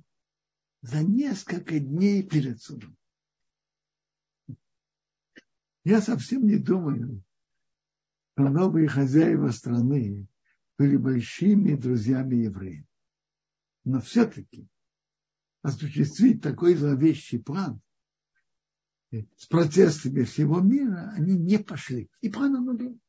за 0.81 1.03
несколько 1.03 1.79
дней 1.79 2.21
перед 2.21 2.61
судом. 2.61 2.95
Я 5.83 5.99
совсем 6.01 6.45
не 6.45 6.57
думаю, 6.57 7.23
что 8.39 8.47
новые 8.47 8.87
хозяева 8.87 9.49
страны 9.49 10.25
были 10.77 10.95
большими 10.95 11.75
друзьями 11.75 12.37
евреев. 12.37 12.85
Но 13.83 13.99
все-таки 13.99 14.65
осуществить 15.61 16.41
такой 16.41 16.75
зловещий 16.75 17.39
план 17.39 17.81
с 19.11 19.45
протестами 19.47 20.23
всего 20.23 20.61
мира, 20.61 21.11
они 21.17 21.35
не 21.35 21.57
пошли. 21.59 22.09
И 22.21 22.29
план 22.29 22.55
аннулировался. 22.55 23.01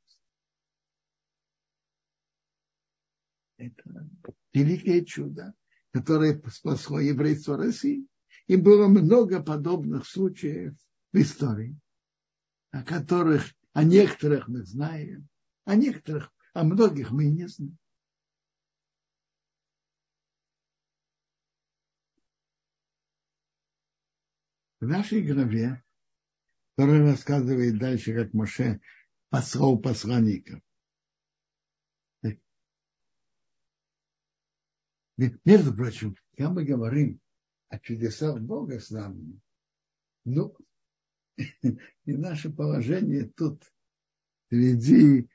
Это 3.56 4.10
великое 4.52 5.04
чудо, 5.04 5.54
которое 5.92 6.42
спасло 6.50 6.98
еврейство 6.98 7.56
России. 7.56 8.04
И 8.48 8.56
было 8.56 8.88
много 8.88 9.40
подобных 9.40 10.08
случаев 10.08 10.74
в 11.12 11.16
истории, 11.18 11.78
о 12.72 12.82
которых, 12.82 13.44
о 13.72 13.84
некоторых 13.84 14.48
мы 14.48 14.64
знаем, 14.64 15.28
о 15.64 15.76
некоторых, 15.76 16.32
о 16.54 16.64
многих 16.64 17.10
мы 17.10 17.26
не 17.26 17.46
знаем. 17.46 17.78
В 24.80 24.86
нашей 24.86 25.20
главе, 25.20 25.84
которая 26.76 27.02
рассказывает 27.02 27.78
дальше, 27.78 28.14
как 28.14 28.32
Моше 28.32 28.80
послал 29.28 29.78
посланников, 29.78 30.60
Между 35.44 35.74
прочим, 35.74 36.16
когда 36.34 36.50
мы 36.50 36.64
говорим 36.64 37.20
о 37.68 37.78
чудесах 37.78 38.40
Бога 38.40 38.80
с 38.80 38.88
нами, 38.88 39.38
ну, 40.24 40.56
и 42.04 42.12
наше 42.12 42.50
положение 42.50 43.26
тут 43.26 43.62
впереди 44.46 45.28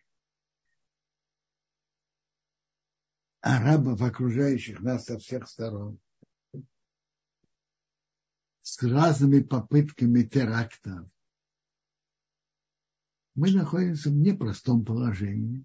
арабов, 3.41 4.01
окружающих 4.01 4.81
нас 4.81 5.05
со 5.05 5.17
всех 5.19 5.47
сторон 5.47 5.99
с 8.65 8.81
разными 8.81 9.41
попытками 9.41 10.23
теракта. 10.23 11.07
Мы 13.35 13.51
находимся 13.51 14.09
в 14.09 14.15
непростом 14.15 14.83
положении. 14.83 15.63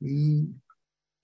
И, 0.00 0.44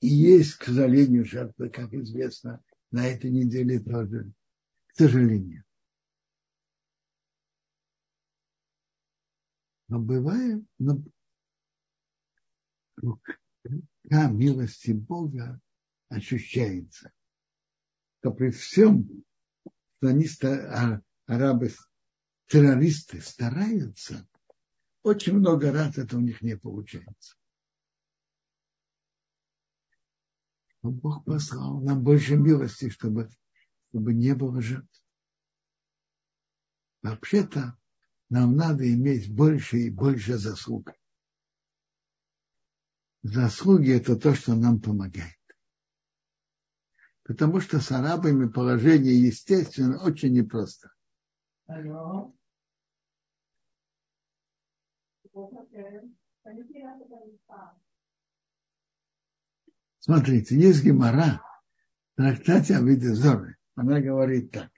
и 0.01 0.07
есть, 0.07 0.57
к 0.57 0.64
сожалению, 0.64 1.24
жертвы, 1.24 1.70
как 1.70 1.94
известно, 1.94 2.62
на 2.90 3.07
этой 3.07 3.30
неделе 3.30 3.80
тоже. 3.80 4.30
К 4.88 4.99
сожалению. 4.99 5.64
Но 9.89 9.99
бывает, 9.99 10.62
но 10.78 11.03
рука 12.97 13.39
милости 14.30 14.93
Бога 14.93 15.61
ощущается. 16.09 17.12
То 18.20 18.32
при 18.32 18.51
всем 18.51 19.24
что 19.99 20.09
они, 20.09 20.26
а, 20.45 21.01
арабы, 21.26 21.74
террористы 22.47 23.20
стараются, 23.20 24.28
очень 25.03 25.34
много 25.34 25.72
раз 25.72 25.99
это 25.99 26.16
у 26.16 26.20
них 26.20 26.41
не 26.41 26.57
получается. 26.57 27.36
Но 30.82 30.93
Бог 30.93 31.24
послал 31.24 31.80
нам 31.80 32.05
больше 32.05 32.36
милости, 32.36 32.89
чтобы, 32.91 33.28
чтобы 33.89 34.14
не 34.14 34.34
было 34.34 34.62
жертв. 34.62 35.05
Вообще-то 37.03 37.76
нам 38.31 38.57
надо 38.57 38.93
иметь 38.93 39.33
больше 39.35 39.79
и 39.79 39.91
больше 39.91 40.37
заслуг. 40.39 40.93
Заслуги– 43.22 43.93
это 43.97 44.16
то, 44.16 44.35
что 44.35 44.55
нам 44.55 44.81
помогает 44.81 45.39
потому 47.29 47.61
что 47.61 47.79
с 47.79 47.93
арабами 47.93 48.49
положение, 48.49 49.14
естественно, 49.14 50.03
очень 50.03 50.33
непросто. 50.33 50.91
Алло. 51.66 52.35
Смотрите, 59.99 60.59
есть 60.59 60.83
гемора 60.83 61.43
в 62.14 62.16
трактате 62.16 62.76
Авиды 62.76 63.14
Зоры. 63.14 63.59
Она 63.74 64.01
говорит 64.01 64.51
так. 64.51 64.70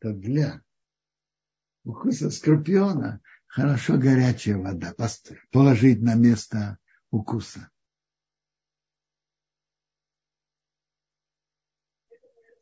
То 0.00 0.12
для 0.12 0.62
укуса 1.90 2.30
скорпиона 2.30 3.20
хорошо 3.46 3.98
горячая 3.98 4.56
вода 4.56 4.94
положить 5.50 6.00
на 6.00 6.14
место 6.14 6.78
укуса. 7.10 7.70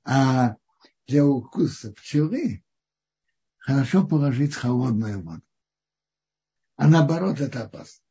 А 0.04 0.56
для 1.06 1.26
укуса 1.26 1.92
пчелы 1.92 2.64
хорошо 3.58 4.06
положить 4.06 4.54
холодную 4.54 5.22
воду. 5.22 5.42
А 6.76 6.88
наоборот, 6.88 7.40
это 7.40 7.64
опасно. 7.64 8.04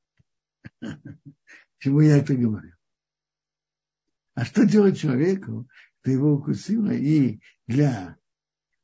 Чему 1.79 2.01
я 2.01 2.17
это 2.17 2.35
говорю? 2.35 2.75
А 4.35 4.45
что 4.45 4.65
делать 4.65 4.99
человеку, 4.99 5.67
кто 6.01 6.11
его 6.11 6.33
укусило, 6.33 6.91
и 6.91 7.39
для 7.65 8.17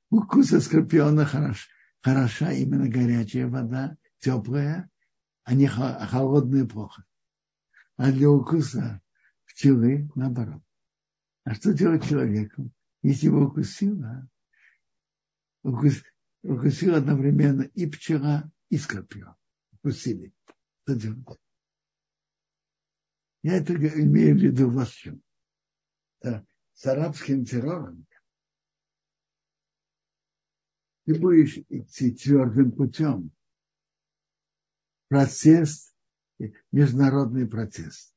укуса 0.09 0.59
скорпиона 0.59 1.25
хорош, 1.25 1.69
хороша 2.03 2.51
именно 2.51 2.89
горячая 2.89 3.47
вода, 3.47 3.97
теплая, 4.19 4.89
а 5.43 5.53
не 5.53 5.67
холодная 5.67 6.65
плохо. 6.65 7.05
А 7.95 8.11
для 8.11 8.29
укуса 8.29 9.01
пчелы 9.45 10.09
наоборот. 10.15 10.61
А 11.45 11.55
что 11.55 11.73
делать 11.73 12.07
человеку, 12.07 12.71
если 13.01 13.27
его 13.27 13.43
укусила, 13.45 14.27
укус, 15.63 16.03
укусила 16.41 16.97
одновременно 16.97 17.61
и 17.61 17.87
пчела, 17.87 18.51
и 18.69 18.77
скорпион. 18.77 19.35
Укусили. 19.73 20.33
Что 20.83 20.95
делать? 20.95 21.39
Я 23.43 23.57
это 23.57 23.75
имею 23.75 24.35
в 24.37 24.41
виду 24.41 24.69
в 24.69 24.85
чем. 24.87 25.21
С 26.21 26.85
арабским 26.85 27.45
террором 27.45 28.05
ты 31.05 31.19
будешь 31.19 31.57
идти 31.69 32.11
твердым 32.11 32.71
путем. 32.71 33.31
Протест, 35.09 35.93
международный 36.71 37.47
протест. 37.47 38.13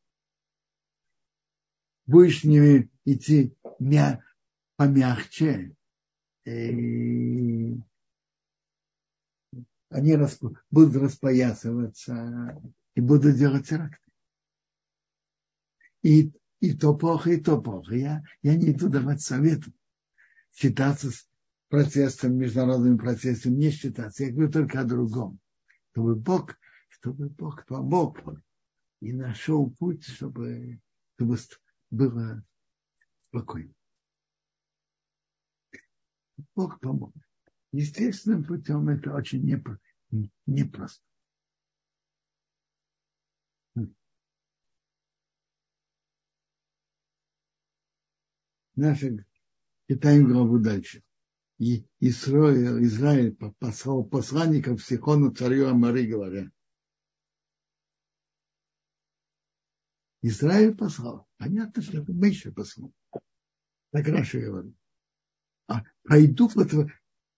Будешь 2.07 2.45
ними 2.45 2.91
идти 3.05 3.55
мя, 3.81 4.25
помягче, 4.77 5.75
и 6.45 7.75
они 9.91 10.15
расп... 10.15 10.45
будут 10.71 10.97
распоясываться 10.97 12.63
и 12.95 13.01
будут 13.01 13.37
делать 13.37 13.69
теракты. 13.69 13.99
И, 16.03 16.33
и 16.61 16.77
то 16.77 16.95
плохо, 16.97 17.31
и 17.31 17.41
то 17.41 17.61
плохо. 17.61 17.95
Я, 17.95 18.23
я 18.43 18.55
не 18.55 18.71
иду 18.71 18.89
давать 18.89 19.21
советы. 19.21 19.73
Считаться 20.53 21.11
с 21.11 21.29
протестом, 21.69 22.37
международным 22.37 22.99
протестом 22.99 23.57
не 23.57 23.71
считаться. 23.71 24.25
Я 24.25 24.33
говорю 24.33 24.51
только 24.51 24.81
о 24.81 24.85
другом. 24.85 25.41
Чтобы 25.93 26.15
Бог, 26.15 26.57
чтобы 26.89 27.29
Бог 27.31 27.67
помог 27.67 28.21
и 29.01 29.13
нашел 29.13 29.71
путь, 29.71 30.05
чтобы, 30.05 30.81
чтобы 31.15 31.39
было 31.91 32.45
спокойно. 33.29 33.73
Бог 36.55 36.81
помог. 36.81 37.15
Естественным 37.73 38.45
путем 38.45 38.89
это 38.89 39.15
очень 39.15 39.43
непросто. 40.47 41.03
Нафиг 48.77 49.27
читаем 49.89 50.29
главу 50.29 50.59
дальше. 50.59 51.03
И 51.59 51.87
Израиль, 52.01 52.85
Израиль 52.85 53.35
послал 53.59 54.05
посланников 54.05 54.85
Сихону 54.85 55.31
царю 55.31 55.69
Амары, 55.69 56.07
говоря, 56.07 56.51
Израиль 60.21 60.75
послал. 60.75 61.27
Понятно, 61.39 61.83
что 61.83 62.03
это 62.03 62.13
меньше 62.13 62.53
послал. 62.53 62.93
Так 63.93 64.09
Раша 64.09 64.41
говорит. 64.41 64.75
А 65.69 65.83
пойду 66.03 66.49
по 66.49 66.65
твоей... 66.65 66.91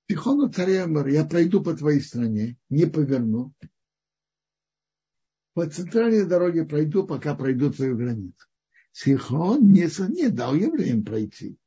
Тихону 0.08 0.50
царя 0.50 0.84
Амара, 0.84 1.12
я 1.12 1.24
пройду 1.24 1.62
по 1.62 1.76
твоей 1.76 2.00
стране, 2.00 2.56
не 2.70 2.86
поверну. 2.86 3.52
По 5.52 5.68
центральной 5.68 6.24
дороге 6.24 6.64
пройду, 6.64 7.06
пока 7.06 7.34
пройду 7.34 7.70
твою 7.70 7.96
границу. 7.96 8.46
Сихон 8.92 9.70
не, 9.70 9.86
не 10.12 10.28
дал 10.30 10.54
евреям 10.54 11.04
пройти. 11.04 11.58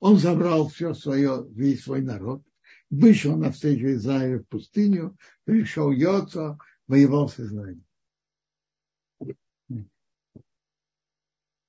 Он 0.00 0.16
забрал 0.16 0.68
все 0.68 0.94
свое, 0.94 1.46
весь 1.50 1.84
свой 1.84 2.00
народ, 2.02 2.42
вышел 2.88 3.36
на 3.36 3.52
встречу 3.52 3.92
Израиля 3.92 4.38
в 4.38 4.48
пустыню, 4.48 5.16
пришел 5.44 5.90
Йоцо, 5.90 6.58
воевал 6.86 7.28
с 7.28 7.38
Израилем. 7.38 7.84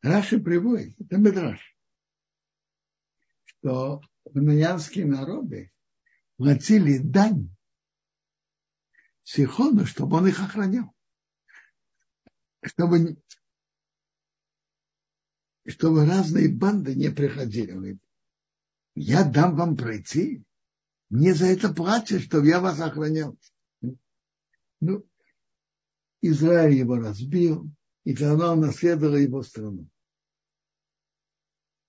Раши 0.01 0.39
приводит, 0.39 0.99
это 0.99 1.17
Медраш, 1.17 1.77
что 3.43 4.01
манаянские 4.33 5.05
народы 5.05 5.71
платили 6.37 6.97
дань 6.97 7.53
Сихону, 9.23 9.85
чтобы 9.85 10.17
он 10.17 10.27
их 10.27 10.39
охранял. 10.41 10.91
Чтобы, 12.63 13.21
чтобы 15.67 16.05
разные 16.05 16.49
банды 16.49 16.95
не 16.95 17.09
приходили. 17.09 17.99
Я 18.95 19.23
дам 19.23 19.55
вам 19.55 19.77
пройти. 19.77 20.43
Мне 21.09 21.33
за 21.33 21.47
это 21.47 21.73
платят, 21.73 22.21
чтобы 22.21 22.47
я 22.47 22.59
вас 22.59 22.79
охранял. 22.79 23.37
Ну, 24.79 25.05
Израиль 26.21 26.77
его 26.77 26.95
разбил, 26.95 27.69
и 28.03 28.15
тогда 28.15 28.53
он 28.53 28.61
наследовал 28.61 29.15
его 29.15 29.43
страну. 29.43 29.87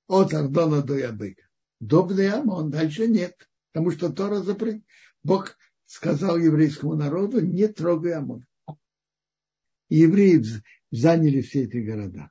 От 0.08 0.34
Ардона 0.34 0.82
до 0.82 0.98
Ябыка. 0.98 1.48
До 1.80 2.04
Бнеамон 2.04 2.70
дальше 2.70 3.08
нет, 3.08 3.48
потому 3.72 3.90
что 3.90 4.12
Тора 4.12 4.40
запрет. 4.40 4.82
Бог 5.22 5.56
сказал 5.86 6.38
еврейскому 6.38 6.94
народу, 6.94 7.40
не 7.40 7.68
трогай 7.68 8.12
Амон. 8.14 8.46
И 9.88 9.96
евреи 9.96 10.42
заняли 10.90 11.42
все 11.42 11.64
эти 11.64 11.78
города. 11.78 12.30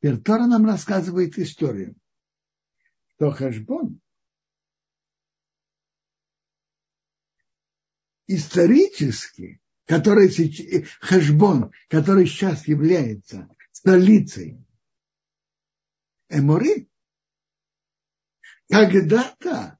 Теперь 0.00 0.20
Тора 0.20 0.46
нам 0.46 0.66
рассказывает 0.66 1.38
историю, 1.38 1.96
что 3.16 3.30
Хашбон 3.30 4.00
исторически 8.26 9.60
который 9.86 10.30
сейчас, 10.30 10.88
Хашбон, 11.00 11.72
который 11.88 12.26
сейчас 12.26 12.66
является 12.66 13.48
столицей 13.72 14.58
Эмори, 16.28 16.88
когда-то 18.68 19.78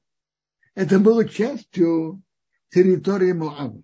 это 0.75 0.99
было 0.99 1.27
частью 1.27 2.23
территории 2.69 3.31
Моаба. 3.31 3.83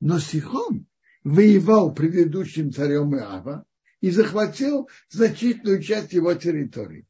Но 0.00 0.20
Сихон 0.20 0.86
воевал 1.24 1.92
предыдущим 1.92 2.72
царем 2.72 3.08
Моаба 3.08 3.66
и 4.00 4.10
захватил 4.10 4.88
значительную 5.08 5.82
часть 5.82 6.12
его 6.12 6.34
территории. 6.34 7.06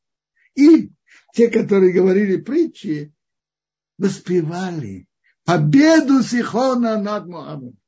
И 0.54 0.90
те, 1.34 1.50
которые 1.50 1.92
говорили 1.92 2.36
притчи, 2.36 3.12
воспевали 3.98 5.06
победу 5.44 6.22
Сихона 6.22 7.00
над 7.00 7.26
Моабом. 7.26 7.78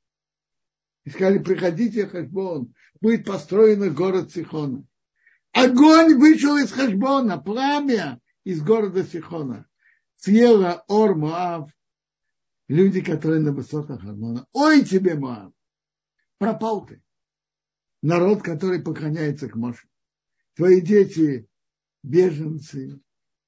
И 1.05 1.11
сказали, 1.11 1.38
приходите 1.38 2.07
в 2.07 2.11
Хашбон, 2.11 2.74
будет 3.01 3.24
построен 3.24 3.94
город 3.94 4.32
Сихона. 4.32 4.84
Огонь 5.53 6.16
вышел 6.16 6.57
из 6.57 6.70
Хашбона, 6.70 7.38
пламя 7.38 8.20
из 8.44 8.62
города 8.62 9.03
Сихона. 9.03 9.66
Съела 10.16 10.84
Ор 10.86 11.16
Моав, 11.16 11.70
люди, 12.68 13.01
которые 13.01 13.40
на 13.40 13.53
высотах 13.53 14.03
Хашбона. 14.03 14.46
Ой 14.53 14.84
тебе, 14.84 15.14
Моав, 15.14 15.53
пропал 16.38 16.86
ты. 16.86 17.03
Народ, 18.03 18.42
который 18.42 18.82
поклоняется 18.82 19.48
к 19.48 19.57
Моше. 19.57 19.88
Твои 20.55 20.80
дети 20.80 21.48
беженцы, 22.03 23.01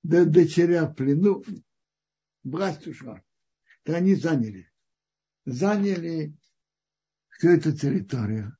дочеря 0.02 0.86
в 0.86 0.94
плену, 0.94 1.42
власть 2.44 2.86
ушла 2.86 3.22
то 3.82 3.96
они 3.96 4.14
заняли. 4.14 4.70
Заняли 5.44 6.36
всю 7.30 7.48
эту 7.48 7.76
территорию. 7.76 8.56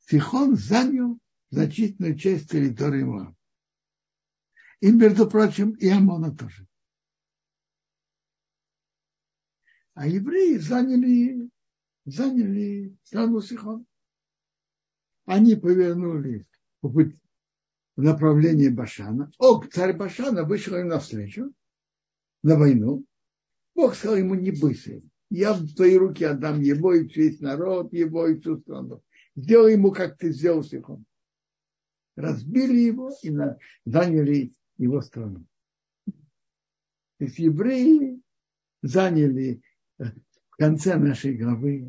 Сихон 0.00 0.56
занял 0.56 1.18
значительную 1.50 2.18
часть 2.18 2.50
территории 2.50 3.04
Моаба. 3.04 3.36
И, 4.80 4.90
между 4.90 5.28
прочим, 5.28 5.72
и 5.72 5.88
Амона 5.88 6.34
тоже. 6.34 6.66
А 9.94 10.06
евреи 10.06 10.56
заняли, 10.56 11.50
заняли 12.06 12.96
страну 13.04 13.40
Сихон. 13.42 13.86
Они 15.30 15.54
повернули 15.54 16.44
в 16.82 17.12
направлении 17.94 18.68
Башана. 18.68 19.30
О, 19.38 19.62
царь 19.62 19.96
Башана 19.96 20.42
вышел 20.42 20.74
им 20.76 20.88
навстречу 20.88 21.54
на 22.42 22.56
войну. 22.56 23.04
Бог 23.76 23.94
сказал 23.94 24.16
ему, 24.16 24.34
не 24.34 24.50
бойся, 24.50 25.00
я 25.30 25.52
в 25.52 25.72
твои 25.76 25.96
руки 25.96 26.24
отдам 26.24 26.60
его 26.60 26.94
и 26.94 27.06
весь 27.06 27.38
народ, 27.38 27.92
его 27.92 28.26
и 28.26 28.40
всю 28.40 28.58
страну. 28.58 29.04
Сделай 29.36 29.74
ему, 29.74 29.92
как 29.92 30.18
ты 30.18 30.32
сделал 30.32 30.64
Сихон. 30.64 31.04
Разбили 32.16 32.80
его 32.80 33.12
и 33.22 33.32
заняли 33.84 34.52
его 34.78 35.00
страну. 35.00 35.46
То 36.06 37.24
есть 37.24 37.38
евреи 37.38 38.20
заняли 38.82 39.62
э, 40.00 40.06
в 40.06 40.56
конце 40.56 40.96
нашей 40.96 41.36
главы, 41.36 41.88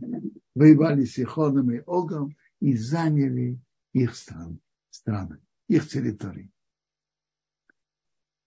воевали 0.53 1.05
с 1.05 1.13
Сихоном 1.13 1.71
и 1.71 1.81
Огом 1.87 2.35
и 2.62 2.78
заняли 2.78 3.59
их 3.91 4.16
страны, 4.16 4.59
страны 4.89 5.39
их 5.68 5.89
территории. 5.89 6.49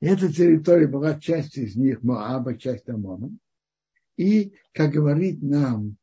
Эта 0.00 0.32
территория 0.32 0.86
была 0.86 1.18
часть 1.18 1.58
из 1.58 1.76
них 1.76 2.02
Моаба, 2.02 2.56
часть 2.56 2.88
Амона. 2.88 3.30
И, 4.16 4.54
как 4.72 4.92
говорит 4.92 5.42
нам, 5.42 5.96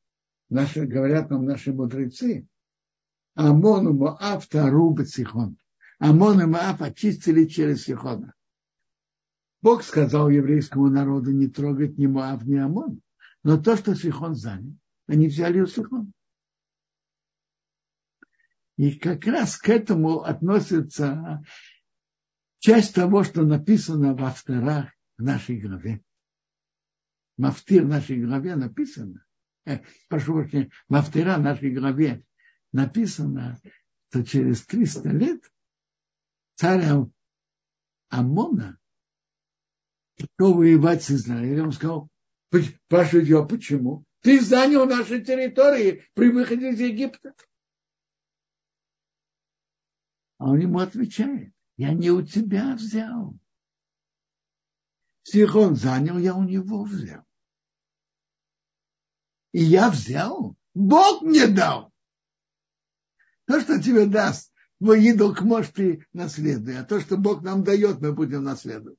наши, 0.50 0.86
говорят 0.86 1.30
нам 1.30 1.46
наши 1.46 1.72
мудрецы, 1.72 2.48
Амон 3.36 3.90
и 3.90 3.94
Моав 3.94 4.48
Таруба 4.48 5.06
Сихон. 5.06 5.58
Амон 6.00 6.42
и 6.42 6.46
Моав 6.46 6.82
очистили 6.82 7.46
через 7.46 7.84
Сихона. 7.84 8.34
Бог 9.62 9.84
сказал 9.84 10.30
еврейскому 10.30 10.90
народу 10.90 11.32
не 11.32 11.48
трогать 11.48 11.98
ни 11.98 12.08
Моав, 12.08 12.44
ни 12.44 12.56
Амон. 12.56 13.02
Но 13.44 13.58
то, 13.62 13.78
что 13.78 13.96
Сихон 13.96 14.36
занял, 14.36 14.76
они 15.08 15.28
взяли 15.28 15.62
у 15.62 15.68
Сихона. 15.68 16.12
И 18.78 18.98
как 18.98 19.26
раз 19.26 19.58
к 19.58 19.70
этому 19.70 20.22
относится 20.22 21.44
часть 22.60 22.96
того, 22.96 23.24
что 23.24 23.44
написано 23.44 24.16
в 24.16 24.24
авторах 24.24 24.92
в 25.18 25.24
нашей 25.24 25.60
главе. 25.60 26.02
Мафтир 27.38 27.86
в 27.86 27.90
нашей 27.90 28.24
главе 28.24 28.56
написано, 28.56 29.26
э, 29.66 29.80
прошу 30.08 30.34
прощения, 30.34 30.70
в 30.88 30.96
автора 30.96 31.38
нашей 31.38 31.72
главе 31.72 32.24
написано, 32.72 33.60
что 34.10 34.24
через 34.24 34.66
300 34.66 35.10
лет 35.10 35.52
царь 36.56 36.84
Амона 38.10 38.78
пришел 40.16 40.54
воевать 40.54 41.04
с 41.04 41.12
Израилем. 41.12 41.66
Он 41.68 41.72
сказал, 41.72 42.10
спрашивает 42.86 43.50
почему? 43.50 44.06
Ты 44.22 44.40
занял 44.40 44.86
наши 44.86 45.22
территории 45.22 46.04
при 46.14 46.30
выходе 46.30 46.72
из 46.72 46.80
Египта. 46.80 47.34
А 50.42 50.46
он 50.46 50.60
ему 50.60 50.80
отвечает, 50.80 51.54
я 51.78 51.94
не 51.94 52.10
у 52.10 52.26
тебя 52.26 52.74
взял. 52.74 53.38
Сихон 55.22 55.76
занял, 55.76 56.18
я 56.18 56.34
у 56.34 56.42
него 56.44 56.84
взял. 56.84 57.24
И 59.52 59.62
я 59.64 59.92
взял. 59.92 60.56
Бог 60.74 61.22
мне 61.22 61.46
дал. 61.46 61.94
То, 63.46 63.62
что 63.62 63.80
тебе 63.80 64.08
даст 64.08 64.52
твой 64.80 65.04
идол, 65.10 65.36
может, 65.42 65.76
ты 65.76 66.08
наследуй. 66.12 66.76
А 66.76 66.86
то, 66.86 67.00
что 67.00 67.18
Бог 67.18 67.44
нам 67.44 67.64
дает, 67.64 68.02
мы 68.02 68.12
будем 68.12 68.44
наследовать. 68.44 68.98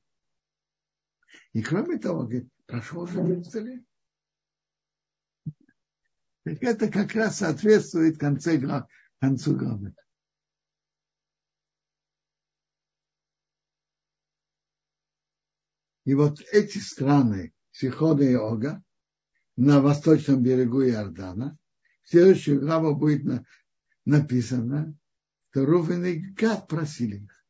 И 1.51 1.61
кроме 1.61 1.99
того, 1.99 2.21
говорит, 2.21 2.47
прошло 2.67 3.03
уже 3.03 3.21
30 3.21 3.53
лет. 3.55 3.85
Так 6.45 6.63
это 6.63 6.89
как 6.89 7.11
раз 7.11 7.39
соответствует 7.39 8.17
конце, 8.17 8.61
концу 9.19 9.57
главы. 9.57 9.93
И 16.05 16.13
вот 16.13 16.41
эти 16.51 16.79
страны, 16.79 17.53
Сихода 17.71 18.23
и 18.23 18.35
Ога, 18.35 18.83
на 19.55 19.81
восточном 19.81 20.43
берегу 20.43 20.83
Иордана, 20.83 21.57
в 22.03 22.09
следующую 22.09 22.59
главу 22.59 22.95
будет 22.95 23.23
на, 23.23 23.45
написано, 24.05 24.97
что 25.49 25.65
Рувен 25.65 26.05
и 26.05 26.19
Гад 26.33 26.67
просили 26.67 27.23
их. 27.23 27.43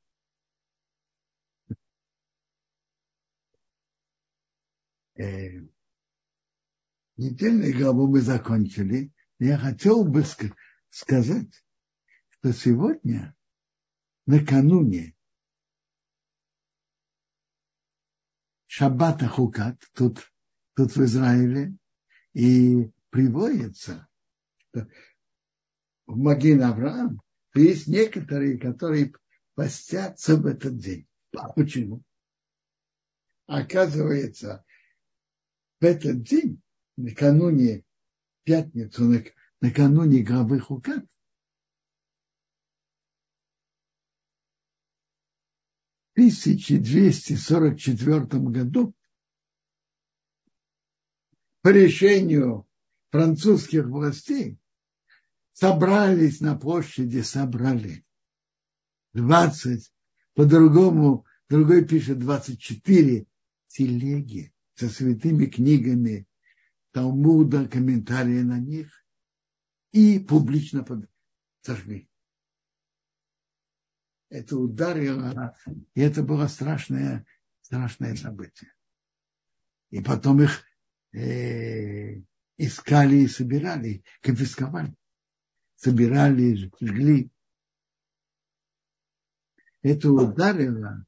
Э, 5.16 5.62
недельную 7.18 7.78
главу 7.78 8.08
мы 8.08 8.22
закончили. 8.22 9.12
Я 9.40 9.58
хотел 9.58 10.04
бы 10.04 10.24
сказать, 10.90 11.64
что 12.30 12.54
сегодня, 12.54 13.36
накануне 14.26 15.13
Шаббата 18.76 19.28
Хукат, 19.28 19.78
тут, 19.94 20.34
тут 20.76 20.96
в 20.96 21.04
Израиле, 21.04 21.76
и 22.34 22.90
приводится, 23.12 24.08
в 24.74 24.88
Магин 26.08 26.64
Авраам 26.64 27.22
есть 27.54 27.86
некоторые, 27.86 28.58
которые 28.58 29.14
постятся 29.54 30.38
в 30.38 30.48
этот 30.48 30.78
день. 30.78 31.08
Почему? 31.56 32.02
Оказывается, 33.46 34.66
в 35.80 35.86
этот 35.86 36.24
день, 36.24 36.60
накануне 36.98 37.84
пятницу, 38.44 39.04
накануне 39.62 40.24
главы 40.24 40.60
Хукат, 40.60 41.06
1244 46.14 48.26
году 48.50 48.94
по 51.62 51.70
решению 51.70 52.68
французских 53.10 53.86
властей 53.86 54.60
собрались 55.54 56.42
на 56.42 56.56
площади, 56.56 57.22
собрали 57.22 58.06
20, 59.14 59.92
по-другому, 60.34 61.26
другой 61.50 61.86
пишет 61.86 62.20
24 62.20 63.26
телеги 63.68 64.54
со 64.76 64.90
святыми 64.90 65.46
книгами 65.46 66.28
Талмуда, 66.92 67.68
комментарии 67.68 68.42
на 68.42 68.60
них 68.60 69.06
и 69.92 70.20
публично 70.20 70.86
сожгли. 71.62 72.10
Это 74.34 74.58
ударило, 74.58 75.56
и 75.94 76.02
это 76.02 76.24
было 76.24 76.48
страшное, 76.48 77.24
страшное 77.62 78.16
событие. 78.16 78.74
И 79.92 80.02
потом 80.02 80.42
их 80.42 80.64
э, 81.12 82.20
искали 82.58 83.18
и 83.18 83.28
собирали, 83.28 84.04
конфисковали. 84.22 84.96
Собирали, 85.76 86.56
жгли. 86.56 87.30
Это 89.84 90.12
ударило 90.12 91.06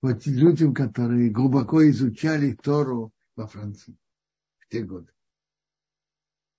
вот 0.00 0.24
людям, 0.24 0.72
которые 0.72 1.28
глубоко 1.28 1.86
изучали 1.90 2.54
Тору 2.54 3.12
во 3.36 3.46
Франции 3.46 3.98
в 4.60 4.68
те 4.68 4.82
годы. 4.82 5.12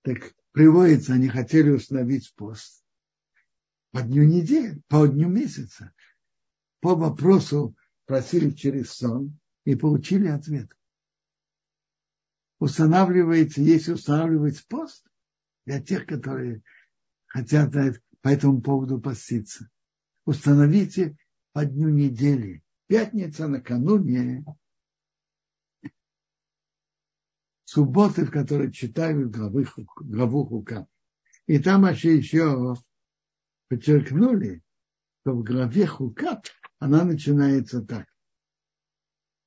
Так 0.02 0.32
приводится, 0.52 1.14
они 1.14 1.26
хотели 1.26 1.70
установить 1.70 2.32
пост 2.36 2.85
по 3.96 4.02
дню 4.02 4.24
недели, 4.24 4.82
по 4.88 5.06
дню 5.06 5.26
месяца. 5.30 5.90
По 6.80 6.94
вопросу 6.94 7.74
просили 8.04 8.50
через 8.50 8.92
сон 8.92 9.38
и 9.64 9.74
получили 9.74 10.28
ответ. 10.28 10.70
Устанавливается, 12.58 13.62
если 13.62 13.92
устанавливается 13.92 14.66
пост 14.68 15.08
для 15.64 15.80
тех, 15.80 16.04
которые 16.04 16.62
хотят 17.24 17.72
по 18.20 18.28
этому 18.28 18.60
поводу 18.60 19.00
поститься. 19.00 19.70
Установите 20.26 21.16
по 21.54 21.64
дню 21.64 21.88
недели 21.88 22.62
пятница 22.88 23.48
накануне 23.48 24.44
субботы, 27.64 28.26
в 28.26 28.30
которой 28.30 28.70
читают 28.72 29.30
главы, 29.30 29.66
главу 29.96 30.44
Хука. 30.44 30.86
И 31.46 31.58
там 31.58 31.80
вообще 31.80 32.18
еще 32.18 32.76
подчеркнули, 33.68 34.62
что 35.20 35.32
в 35.32 35.42
главе 35.42 35.86
Хука 35.86 36.42
она 36.78 37.04
начинается 37.04 37.82
так. 37.82 38.06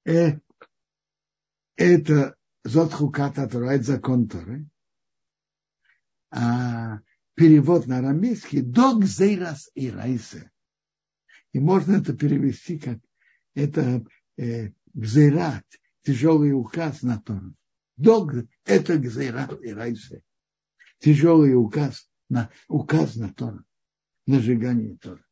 Э, 0.05 0.39
это 1.75 2.35
Зот 2.63 2.93
Хуката 2.93 3.47
Тора, 3.47 3.71
это 3.71 3.83
закон 3.83 4.27
Торы. 4.27 4.67
А 6.31 6.99
перевод 7.35 7.87
на 7.87 7.99
арамейский 7.99 8.61
Дог 8.61 9.05
Зейрас 9.05 9.71
и 9.73 9.89
Райсе. 9.89 10.51
И 11.53 11.59
можно 11.59 11.93
это 11.97 12.15
перевести 12.15 12.77
как 12.77 12.99
это 13.55 14.05
э, 14.37 14.71
гзейрат, 14.93 15.65
тяжелый 16.03 16.51
указ 16.51 17.01
на 17.01 17.19
Тору. 17.19 17.55
Дог– 17.97 18.33
это 18.65 18.97
гзейрат 18.97 19.61
и 19.61 19.73
райсе. 19.73 20.23
Тяжелый 20.99 21.53
указ 21.55 22.09
на, 22.29 22.49
указ 22.67 23.15
на 23.15 23.33
Тору, 23.33 23.63
на 24.29 24.39
сжигание 24.39 24.95
Тора. 24.97 25.25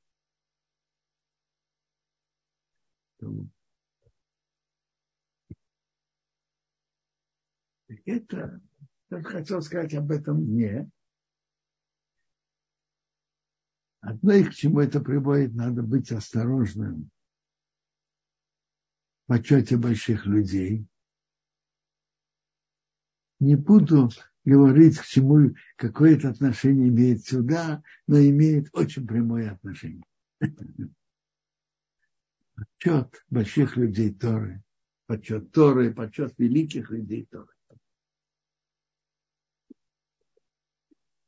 Это, 8.05 8.59
я 9.11 9.23
хотел 9.23 9.61
сказать 9.61 9.93
об 9.93 10.09
этом 10.11 10.43
дне. 10.43 10.89
Одно 13.99 14.33
и 14.33 14.43
к 14.43 14.55
чему 14.55 14.79
это 14.79 14.99
приводит, 14.99 15.53
надо 15.53 15.83
быть 15.83 16.11
осторожным 16.11 17.11
почете 19.27 19.77
больших 19.77 20.25
людей. 20.25 20.87
Не 23.39 23.55
буду 23.55 24.09
говорить, 24.47 24.97
к 24.97 25.05
чему 25.05 25.53
какое-то 25.75 26.29
отношение 26.29 26.87
имеет 26.87 27.25
сюда, 27.25 27.83
но 28.07 28.17
имеет 28.17 28.69
очень 28.71 29.05
прямое 29.05 29.51
отношение. 29.51 30.03
Почет 32.55 33.25
больших 33.29 33.75
людей 33.75 34.13
Торы, 34.13 34.63
почет 35.05 35.51
Торы, 35.51 35.93
почет 35.93 36.33
великих 36.37 36.89
людей 36.91 37.27
Торы. 37.29 37.49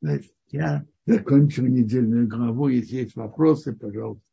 Значит, 0.00 0.34
я 0.48 0.86
закончил 1.04 1.66
недельную 1.66 2.26
главу. 2.26 2.68
Если 2.68 2.96
есть 2.96 3.16
вопросы, 3.16 3.74
пожалуйста. 3.76 4.24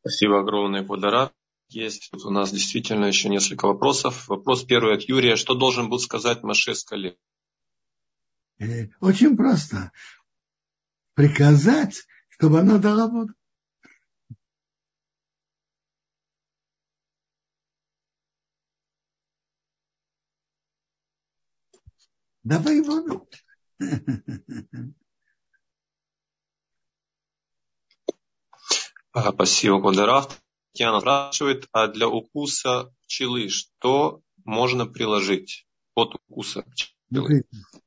Спасибо 0.00 0.40
огромное, 0.40 0.82
Подарат. 0.82 1.34
Есть 1.68 2.10
тут 2.10 2.24
у 2.24 2.30
нас 2.30 2.50
действительно 2.50 3.04
еще 3.04 3.28
несколько 3.28 3.66
вопросов. 3.66 4.26
Вопрос 4.28 4.64
первый 4.64 4.94
от 4.94 5.02
Юрия. 5.02 5.36
Что 5.36 5.54
должен 5.54 5.90
был 5.90 5.98
сказать 5.98 6.42
Маше 6.42 6.74
Скале? 6.74 7.18
Э, 8.58 8.88
очень 9.00 9.36
просто. 9.36 9.92
Приказать, 11.14 12.06
чтобы 12.30 12.60
она 12.60 12.78
дала 12.78 13.06
воду. 13.08 13.34
Давай 22.44 22.80
воду. 22.80 23.28
Спасибо, 29.12 29.82
Квадраф. 29.82 30.40
Татьяна 30.78 31.00
спрашивает, 31.00 31.68
а 31.72 31.88
для 31.88 32.08
укуса 32.08 32.94
пчелы 33.02 33.48
что 33.48 34.22
можно 34.44 34.86
приложить 34.86 35.66
от 35.96 36.14
укуса 36.14 36.62
пчелы? 36.62 37.42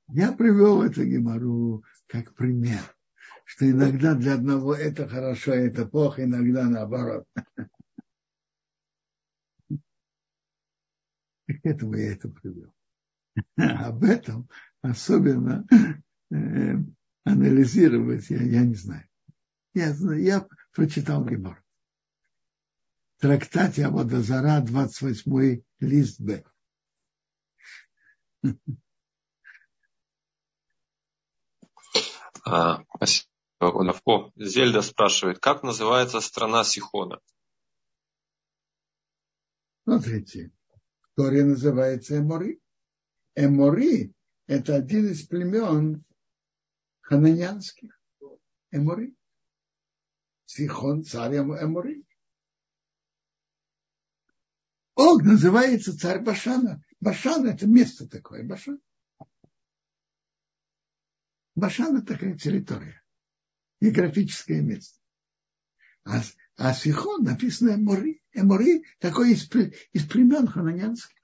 Я 0.09 0.33
привел 0.33 0.83
это 0.83 1.05
гемору 1.05 1.85
как 2.07 2.35
пример, 2.35 2.81
что 3.45 3.71
иногда 3.71 4.13
для 4.13 4.33
одного 4.33 4.75
это 4.75 5.07
хорошо, 5.07 5.53
а 5.53 5.55
это 5.55 5.85
плохо, 5.85 6.25
иногда 6.25 6.65
наоборот. 6.65 7.23
К 11.47 11.63
этому 11.63 11.95
я 11.95 12.11
это 12.11 12.27
привел. 12.27 12.73
Об 13.55 14.03
этом 14.03 14.49
особенно 14.81 15.65
э, 16.29 16.73
анализировать 17.23 18.29
я, 18.29 18.43
я 18.43 18.65
не 18.65 18.75
знаю. 18.75 19.07
Я, 19.73 19.95
я 20.17 20.45
прочитал 20.73 21.23
Гемор. 21.23 21.63
Трактате 23.21 23.85
Аводозара, 23.85 24.61
28 24.61 25.61
лист 25.79 26.19
Б. 26.19 26.43
А, 32.43 32.83
спасибо. 32.95 33.29
Зельда 34.35 34.81
спрашивает, 34.81 35.37
как 35.37 35.61
называется 35.61 36.19
страна 36.19 36.63
Сихона? 36.63 37.19
Смотрите, 39.83 40.51
Торе 41.15 41.45
называется 41.45 42.17
Эмори. 42.17 42.59
Эмори– 43.35 44.15
это 44.47 44.75
один 44.75 45.11
из 45.11 45.27
племен 45.27 46.03
хананянских. 47.01 48.01
Эмори. 48.71 49.15
Сихон 50.45 51.03
царь 51.03 51.37
Эмори. 51.37 52.03
Ог 54.95 55.23
называется 55.23 55.97
царь 55.97 56.21
Башана. 56.21 56.83
Башан– 56.99 57.45
это 57.47 57.65
место 57.67 58.07
такое. 58.07 58.43
Башан. 58.43 58.79
Башан– 61.55 61.97
это 61.97 62.13
такая 62.13 62.37
территория. 62.37 63.01
Географическое 63.79 64.61
место. 64.61 64.99
А, 66.03 66.21
а 66.57 66.73
Сихон 66.73 67.23
написано 67.23 67.75
Эмори. 67.75 68.21
Эмори 68.33 68.85
такой 68.99 69.33
из, 69.33 69.49
из 69.93 70.07
племен 70.07 70.47
хананянских. 70.47 71.17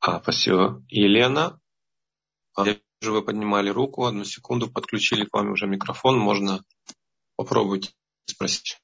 А, 0.00 0.20
спасибо. 0.20 0.84
Елена, 0.88 1.60
я 2.58 2.80
вижу, 3.00 3.12
вы 3.12 3.22
поднимали 3.22 3.70
руку. 3.70 4.04
Одну 4.04 4.24
секунду, 4.24 4.68
подключили 4.68 5.24
к 5.24 5.32
вам 5.32 5.52
уже 5.52 5.68
микрофон. 5.68 6.18
Можно 6.18 6.64
попробовать 7.42 7.94
спросить. 8.26 8.80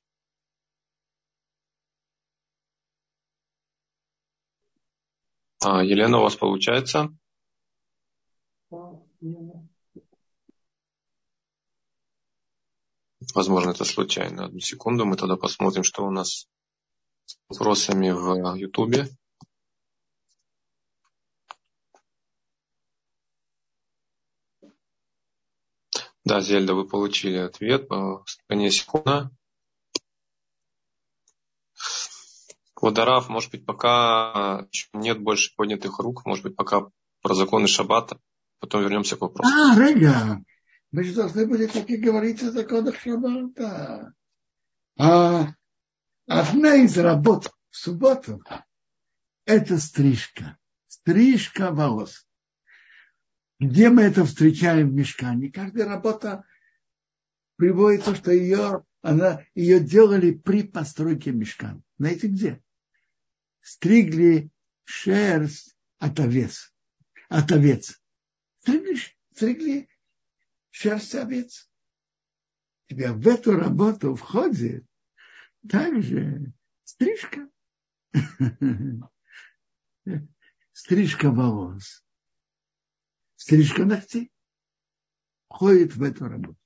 А, 5.64 5.82
Елена, 5.82 6.18
у 6.18 6.22
вас 6.22 6.36
получается? 6.36 7.08
Возможно, 13.34 13.70
это 13.70 13.84
случайно. 13.84 14.46
Одну 14.46 14.60
секунду, 14.60 15.04
мы 15.04 15.16
тогда 15.16 15.36
посмотрим, 15.36 15.84
что 15.84 16.04
у 16.04 16.10
нас 16.10 16.48
с 17.26 17.38
вопросами 17.48 18.10
в 18.10 18.54
Ютубе. 18.54 19.08
Да, 26.28 26.42
Зельда, 26.42 26.74
вы 26.74 26.86
получили 26.86 27.38
ответ 27.38 27.88
по 27.88 28.22
секунда. 28.70 29.30
Водорав, 32.78 33.30
может 33.30 33.50
быть, 33.50 33.64
пока 33.64 34.66
нет 34.92 35.22
больше 35.22 35.54
поднятых 35.56 35.98
рук, 36.00 36.26
может 36.26 36.44
быть, 36.44 36.54
пока 36.54 36.90
про 37.22 37.34
законы 37.34 37.66
Шаббата, 37.66 38.20
потом 38.60 38.82
вернемся 38.82 39.16
к 39.16 39.22
вопросу. 39.22 39.50
А, 39.50 39.74
Рега, 39.74 40.44
мы 40.90 41.02
же 41.02 41.14
должны 41.14 41.46
были 41.46 41.64
так 41.64 41.88
и 41.88 41.96
говорить 41.96 42.42
о 42.42 42.52
законах 42.52 43.00
Шаббата. 43.00 44.12
А 44.98 45.54
одна 46.26 46.74
из 46.74 46.98
работ 46.98 47.50
в 47.70 47.76
субботу– 47.76 48.42
это 49.46 49.78
стрижка. 49.78 50.58
Стрижка 50.88 51.72
волос. 51.72 52.27
Где 53.60 53.90
мы 53.90 54.02
это 54.02 54.24
встречаем 54.24 54.90
в 54.90 54.92
мешкане? 54.92 55.50
Каждая 55.50 55.86
работа 55.86 56.44
приводится, 57.56 58.14
что 58.14 58.30
ее, 58.30 58.84
она, 59.02 59.44
ее 59.54 59.80
делали 59.80 60.30
при 60.30 60.62
постройке 60.62 61.32
мешкана. 61.32 61.82
Знаете 61.98 62.28
где? 62.28 62.62
Стригли 63.60 64.50
шерсть 64.84 65.76
от 65.98 66.20
овец. 66.20 66.72
От 67.28 67.50
овец. 67.50 68.00
Стригли, 68.60 68.96
стригли 69.34 69.88
шерсть 70.70 71.16
овец. 71.16 71.68
Теперь 72.86 73.10
в 73.10 73.26
эту 73.26 73.56
работу 73.56 74.14
входит 74.14 74.86
также 75.68 76.52
стрижка. 76.84 77.50
Стрижка 80.72 81.32
волос 81.32 82.04
стрижка 83.38 83.84
ногтей 83.84 84.30
входит 85.48 85.94
в 85.94 86.02
эту 86.02 86.28
работу. 86.28 86.58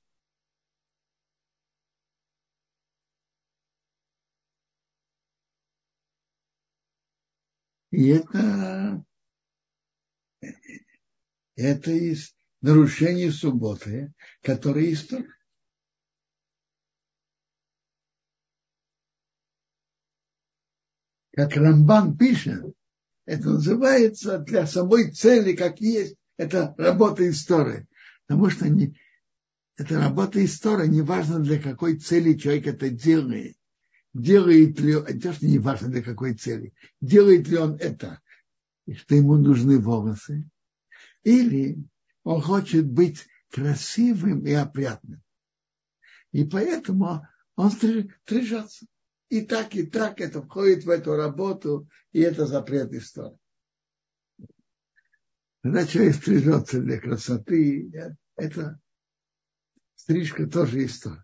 И 7.91 8.07
это, 8.07 9.05
это 11.55 11.91
из 11.91 12.35
нарушений 12.61 13.29
субботы, 13.29 14.11
которые 14.41 14.93
история. 14.93 15.31
Как 21.33 21.55
Рамбан 21.55 22.17
пишет, 22.17 22.75
это 23.25 23.49
называется 23.49 24.39
для 24.39 24.65
самой 24.65 25.11
цели, 25.11 25.55
как 25.55 25.79
есть 25.79 26.17
это 26.37 26.73
работа 26.77 27.29
истории. 27.29 27.87
Потому 28.25 28.49
что 28.49 28.69
не, 28.69 28.97
это 29.77 29.99
работа 29.99 30.43
истории, 30.43 30.87
неважно 30.87 31.39
для 31.39 31.59
какой 31.59 31.97
цели 31.97 32.33
человек 32.33 32.67
это 32.67 32.89
делает. 32.89 33.57
Делает 34.13 34.79
ли 34.79 34.95
он, 34.95 35.05
это 35.05 35.35
не 35.41 35.57
важно 35.57 35.89
для 35.89 36.03
какой 36.03 36.35
цели, 36.35 36.73
делает 37.01 37.47
ли 37.47 37.57
он 37.57 37.75
это, 37.77 38.21
что 38.95 39.15
ему 39.15 39.37
нужны 39.37 39.79
волосы, 39.79 40.47
или 41.23 41.83
он 42.23 42.41
хочет 42.41 42.85
быть 42.85 43.25
красивым 43.49 44.45
и 44.45 44.51
опрятным. 44.51 45.23
И 46.31 46.43
поэтому 46.43 47.27
он 47.55 47.71
стрижется. 47.71 48.85
И 49.29 49.41
так, 49.41 49.75
и 49.75 49.83
так 49.83 50.21
это 50.21 50.43
входит 50.43 50.83
в 50.83 50.89
эту 50.89 51.15
работу, 51.15 51.89
и 52.11 52.19
это 52.19 52.45
запрет 52.45 52.93
истории. 52.93 53.39
Когда 55.63 55.87
человек 55.87 56.15
стрижется 56.15 56.81
для 56.81 56.99
красоты, 56.99 58.17
это 58.35 58.81
стрижка 59.95 60.45
тоже 60.45 60.81
есть 60.81 61.01
то. 61.03 61.23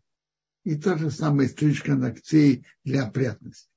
И 0.64 0.78
то 0.78 0.98
же 0.98 1.12
самое 1.12 1.50
стрижка 1.50 1.96
ногтей 1.96 2.66
для 2.86 3.06
опрятности. 3.06 3.70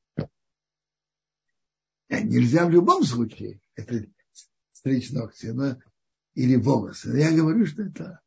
Э, 2.09 2.23
нельзя 2.23 2.67
в 2.67 2.71
любом 2.71 3.03
случае 3.03 3.61
это 3.75 4.07
стричь 4.73 5.11
ногти 5.11 5.47
но, 5.47 5.79
или 6.35 6.55
волосы. 6.55 7.09
Но 7.09 7.17
я 7.17 7.33
говорю, 7.33 7.67
что 7.67 7.83
это 7.83 8.21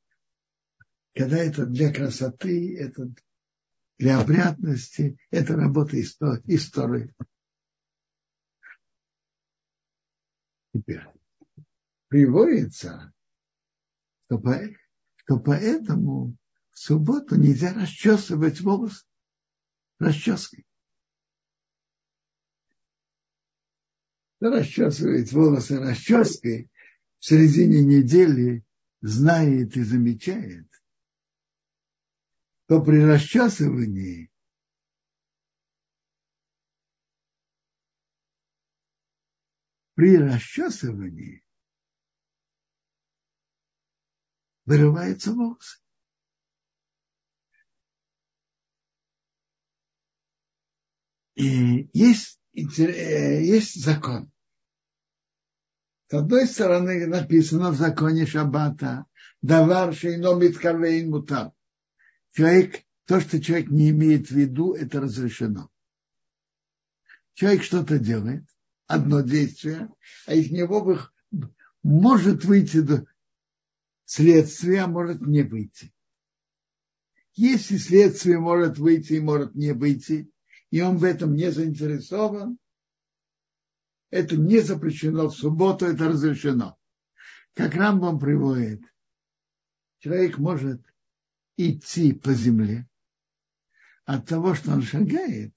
когда 1.13 1.37
это 1.37 1.65
для 1.65 1.93
красоты, 1.93 2.77
это 2.77 3.13
для 3.97 4.19
опрятности, 4.19 5.17
это 5.31 5.55
работа 5.55 6.01
истории. 6.01 7.13
Теперь 10.73 11.14
приводится, 12.15 13.13
что, 14.25 14.39
по, 14.39 14.57
что 15.17 15.37
поэтому 15.37 16.37
в 16.71 16.79
субботу 16.79 17.35
нельзя 17.35 17.73
расчесывать 17.73 18.61
волосы 18.61 19.05
расческой. 19.99 20.65
Расчесывает 24.39 25.29
волосы 25.33 25.77
расческой 25.77 26.71
в 27.19 27.25
середине 27.25 27.83
недели, 27.83 28.63
знает 29.01 29.75
и 29.75 29.83
замечает, 29.83 30.69
то 32.67 32.81
при 32.81 33.03
расчесывании 33.03 34.31
при 39.95 40.17
расчесывании 40.17 41.44
вырываются 44.65 45.33
волосы. 45.33 45.79
И 51.35 51.89
есть, 51.93 52.39
э, 52.55 53.43
есть 53.43 53.83
закон. 53.83 54.31
С 56.07 56.13
одной 56.13 56.47
стороны 56.47 57.07
написано 57.07 57.71
в 57.71 57.75
законе 57.75 58.25
Шаббата, 58.25 59.05
давар 59.41 59.93
шейно 59.93 60.35
миткавейн 60.35 61.09
мутар. 61.09 61.51
Человек, 62.31 62.83
то, 63.05 63.19
что 63.19 63.41
человек 63.41 63.69
не 63.69 63.89
имеет 63.89 64.27
в 64.27 64.31
виду, 64.31 64.73
это 64.73 65.01
разрешено. 65.01 65.69
Человек 67.33 67.63
что-то 67.63 67.99
делает, 67.99 68.45
одно 68.87 69.21
действие, 69.21 69.89
а 70.25 70.33
из 70.33 70.51
него 70.51 70.97
может 71.83 72.45
выйти 72.45 72.77
следствие 74.05 74.81
а 74.81 74.87
может 74.87 75.21
не 75.21 75.43
выйти. 75.43 75.93
Если 77.33 77.77
следствие 77.77 78.39
может 78.39 78.77
выйти 78.77 79.13
и 79.13 79.19
может 79.19 79.55
не 79.55 79.73
выйти, 79.73 80.31
и 80.71 80.81
он 80.81 80.97
в 80.97 81.03
этом 81.03 81.35
не 81.35 81.51
заинтересован, 81.51 82.57
это 84.09 84.37
не 84.37 84.59
запрещено 84.59 85.27
в 85.27 85.35
субботу, 85.35 85.85
это 85.85 86.07
разрешено. 86.07 86.77
Как 87.53 87.75
Рамбам 87.75 88.19
приводит, 88.19 88.81
человек 89.99 90.37
может 90.37 90.81
идти 91.57 92.13
по 92.13 92.33
земле 92.33 92.87
от 94.05 94.27
того, 94.27 94.55
что 94.55 94.71
он 94.71 94.81
шагает, 94.81 95.53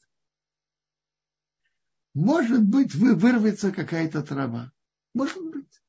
может 2.15 2.65
быть, 2.65 2.97
вы 2.97 3.15
вырвется 3.15 3.71
какая-то 3.71 4.23
трава. 4.25 4.73
Может 5.15 5.41
быть. 5.53 5.83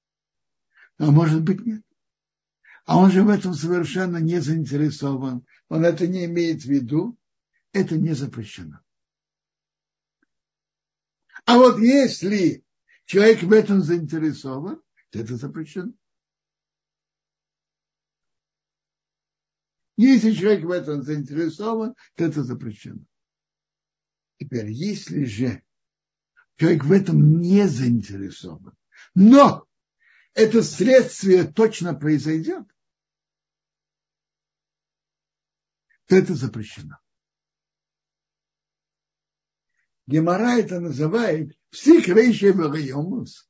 А 0.99 1.09
может 1.09 1.41
быть, 1.41 1.65
нет. 1.65 1.83
А 2.89 2.97
он 2.97 3.11
же 3.11 3.21
в 3.21 3.29
этом 3.29 3.53
совершенно 3.53 4.17
не 4.17 4.41
заинтересован. 4.41 5.45
Он 5.67 5.85
это 5.85 6.07
не 6.07 6.25
имеет 6.25 6.63
в 6.63 6.65
виду. 6.65 7.19
Это 7.71 7.95
не 7.95 8.15
запрещено. 8.15 8.79
А 11.45 11.59
вот 11.59 11.77
если 11.77 12.65
человек 13.05 13.43
в 13.43 13.51
этом 13.51 13.83
заинтересован, 13.83 14.81
то 15.11 15.19
это 15.19 15.35
запрещено. 15.35 15.93
Если 19.95 20.31
человек 20.31 20.65
в 20.65 20.71
этом 20.71 21.03
заинтересован, 21.03 21.93
то 22.15 22.25
это 22.25 22.41
запрещено. 22.41 23.05
Теперь, 24.39 24.71
если 24.71 25.25
же 25.25 25.61
человек 26.57 26.85
в 26.85 26.91
этом 26.91 27.39
не 27.39 27.67
заинтересован, 27.67 28.75
но 29.13 29.67
это 30.33 30.63
следствие 30.63 31.43
точно 31.43 31.93
произойдет, 31.93 32.65
это 36.15 36.35
запрещено. 36.35 36.97
Гемора 40.07 40.57
это 40.57 40.79
называет 40.79 41.55
психрейший 41.69 42.53
вагайомус. 42.53 43.47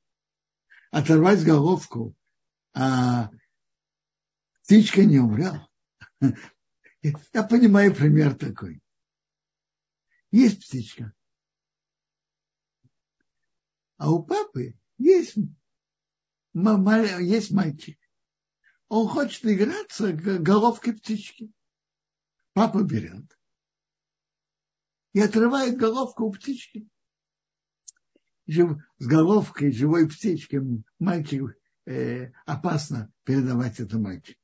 Оторвать 0.92 1.44
головку, 1.44 2.16
а 2.74 3.30
птичка 4.64 5.06
не 5.06 5.20
умрет. 5.20 5.62
Я 7.32 7.44
понимаю 7.44 7.96
пример 7.96 8.36
такой. 8.36 8.82
Есть 10.32 10.60
птичка. 10.60 11.14
А 13.98 14.12
у 14.12 14.24
папы 14.24 14.78
есть, 14.98 15.36
есть 16.54 17.52
мальчик. 17.52 18.00
Он 18.88 19.08
хочет 19.08 19.46
играться 19.46 20.12
головкой 20.12 20.94
птички. 20.94 21.54
Папа 22.60 22.84
берет 22.84 23.40
и 25.14 25.22
отрывает 25.22 25.78
головку 25.78 26.26
у 26.26 26.32
птички. 26.34 26.90
С 28.48 29.08
головкой 29.08 29.72
живой 29.72 30.10
птички 30.10 30.60
мальчик 31.00 31.58
э, 31.86 32.34
опасно 32.46 33.14
передавать 33.24 33.80
это 33.80 33.98
мальчику. 33.98 34.42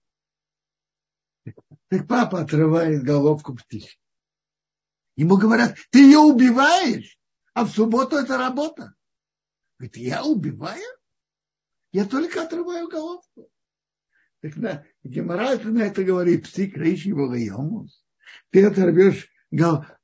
Так 1.89 2.07
папа 2.07 2.39
отрывает 2.39 3.03
головку 3.03 3.53
птички. 3.53 3.99
Ему 5.18 5.36
говорят, 5.36 5.76
ты 5.89 6.05
ее 6.05 6.20
убиваешь, 6.20 7.20
а 7.53 7.66
в 7.66 7.70
субботу 7.72 8.16
это 8.16 8.38
работа. 8.38 8.95
Говорит, 9.78 9.97
я 9.97 10.24
убиваю? 10.24 10.88
Я 11.91 12.05
только 12.05 12.43
отрываю 12.43 12.88
головку. 12.88 13.51
Так 14.39 14.55
на 14.55 14.86
Гемора 15.03 15.57
на 15.57 15.82
это 15.82 16.05
говорит, 16.05 16.43
псик 16.45 16.78
рейши 16.78 17.09
его 17.09 17.28
Ты 18.51 18.65
оторвешь 18.65 19.29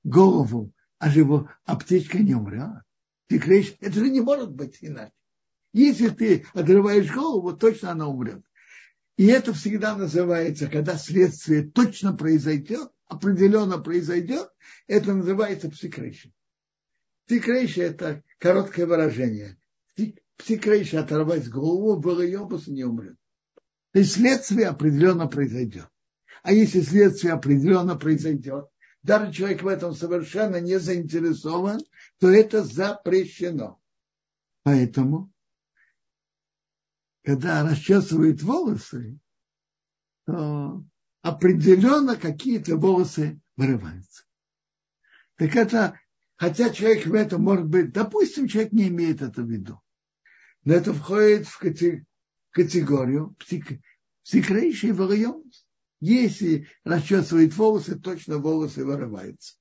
голову, 0.03 0.73
а 0.99 1.09
живо, 1.09 1.53
а 1.65 1.75
птичка 1.75 2.19
не 2.19 2.35
умрет. 2.35 2.83
Ты 3.27 3.39
кричишь, 3.39 3.75
это 3.79 3.93
же 3.93 4.09
не 4.09 4.21
может 4.21 4.51
быть 4.51 4.77
иначе. 4.81 5.13
Если 5.73 6.09
ты 6.09 6.45
отрываешь 6.53 7.11
голову, 7.11 7.55
точно 7.55 7.91
она 7.91 8.07
умрет. 8.07 8.43
И 9.17 9.27
это 9.27 9.53
всегда 9.53 9.95
называется, 9.95 10.67
когда 10.67 10.97
следствие 10.97 11.63
точно 11.63 12.13
произойдет, 12.13 12.89
определенно 13.07 13.77
произойдет, 13.77 14.49
это 14.87 15.13
называется 15.13 15.69
псикрейшн. 15.69 16.29
Псикрейшн– 17.27 17.81
это 17.81 18.23
короткое 18.39 18.85
выражение. 18.85 19.57
Псикрейшн– 20.37 20.97
оторвать 20.97 21.49
голову, 21.49 21.99
ולא 22.01 22.30
ימות 22.30 22.67
не 22.67 22.83
умрет. 22.83 23.17
То 23.93 23.99
есть 23.99 24.13
следствие 24.13 24.67
определенно 24.67 25.27
произойдет. 25.27 25.87
А 26.43 26.53
если 26.53 26.81
следствие 26.81 27.33
определенно 27.33 27.95
произойдет, 27.95 28.67
даже 29.03 29.31
человек 29.31 29.63
в 29.63 29.67
этом 29.67 29.93
совершенно 29.93 30.59
не 30.59 30.79
заинтересован, 30.79 31.81
то 32.19 32.29
это 32.29 32.63
запрещено. 32.63 33.79
Поэтому 34.63 35.31
когда 37.23 37.67
расчесывают 37.67 38.41
волосы, 38.41 39.19
то 40.25 40.83
определенно 41.21 42.15
какие-то 42.15 42.77
волосы 42.77 43.39
вырываются. 43.55 44.23
Так 45.35 45.55
это, 45.55 45.99
хотя 46.35 46.71
человек 46.71 47.05
в 47.05 47.13
этом 47.13 47.43
может 47.43 47.67
быть, 47.67 47.91
допустим, 47.91 48.47
человек 48.47 48.71
не 48.73 48.87
имеет 48.87 49.21
это 49.21 49.43
в 49.43 49.49
виду, 49.49 49.81
но 50.63 50.73
это 50.73 50.93
входит 50.93 51.47
в 51.47 51.59
категорию 52.51 53.35
псих, 53.39 53.65
психрейший 54.23 54.91
вариант. 54.91 55.53
Если 56.01 56.67
расчесывает 56.83 57.55
волосы, 57.55 57.97
точно 57.97 58.39
волосы 58.39 58.83
вырываются. 58.83 59.55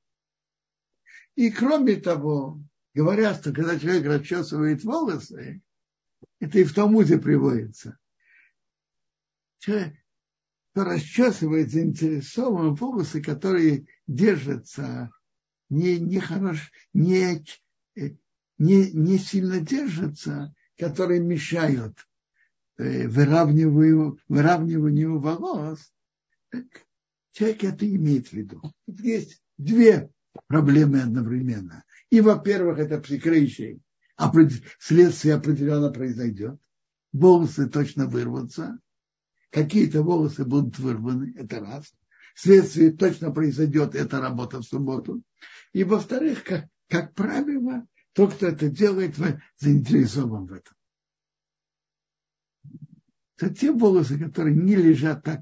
И 1.37 1.51
кроме 1.51 1.97
того, 1.97 2.61
говорят, 2.95 3.41
что 3.41 3.53
когда 3.53 3.79
человек 3.79 4.07
расчесывает 4.07 4.83
волосы, 4.83 5.63
это 6.41 6.59
и 6.59 6.65
в 6.65 6.75
Талмуде 6.75 7.19
приводится. 7.19 7.99
Человек, 9.59 9.95
кто 10.73 10.85
расчесывает 10.85 11.71
заинтересованные 11.71 12.75
волосы, 12.75 13.21
которые 13.23 13.87
держатся 14.07 15.11
не, 15.69 15.99
не, 15.99 16.21
хорош, 16.21 16.73
не, 16.95 17.45
не, 18.57 18.91
не 18.93 19.19
сильно 19.19 19.61
держатся, 19.61 20.55
которые 20.79 21.21
мешают 21.21 22.09
э, 22.79 23.07
выравниванию, 23.09 24.19
выравниванию 24.27 25.21
волос, 25.21 25.93
человек 27.33 27.65
это 27.65 27.87
имеет 27.89 28.29
в 28.29 28.33
виду. 28.33 28.61
Тут 28.87 29.01
есть 29.01 29.43
две 29.59 30.11
проблемы 30.47 31.03
одновременно. 31.03 31.85
И, 32.11 32.21
во-первых, 32.21 32.79
это 32.79 32.99
прикрытие 33.01 33.81
следствие 34.79 35.35
определенно 35.35 35.91
произойдет, 35.91 36.59
волосы 37.13 37.69
точно 37.69 38.07
вырвутся, 38.07 38.79
какие-то 39.51 40.03
волосы 40.03 40.45
будут 40.45 40.79
вырваны, 40.79 41.35
это 41.37 41.61
раз. 41.61 41.93
Следствие 42.35 42.93
точно 42.93 43.31
произойдет, 43.31 43.95
это 43.95 44.21
работа 44.21 44.59
в 44.59 44.65
субботу. 44.65 45.23
И 45.73 45.85
во-вторых, 45.85 46.45
как, 46.45 46.69
как 46.89 47.15
правило, 47.15 47.87
тот, 48.13 48.35
кто 48.35 48.47
это 48.47 48.69
делает, 48.69 49.17
заинтересован 49.59 50.47
в 50.47 50.53
этом. 50.53 50.75
Это 53.37 53.55
те 53.55 53.73
волосы, 53.73 54.19
которые 54.19 54.55
не 54.55 54.77
лежат 54.77 55.23
так 55.25 55.41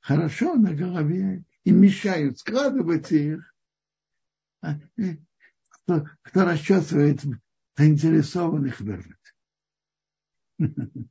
хорошо 0.00 0.54
на 0.54 0.74
голове 0.74 1.44
и 1.64 1.70
мешают 1.70 2.38
складывать 2.38 3.12
их, 3.12 3.54
а, 4.60 4.78
э, 4.98 5.16
кто, 5.68 6.06
кто 6.22 6.44
расчесывает 6.44 7.22
заинтересованных 7.76 8.80
вырвать. 8.80 9.34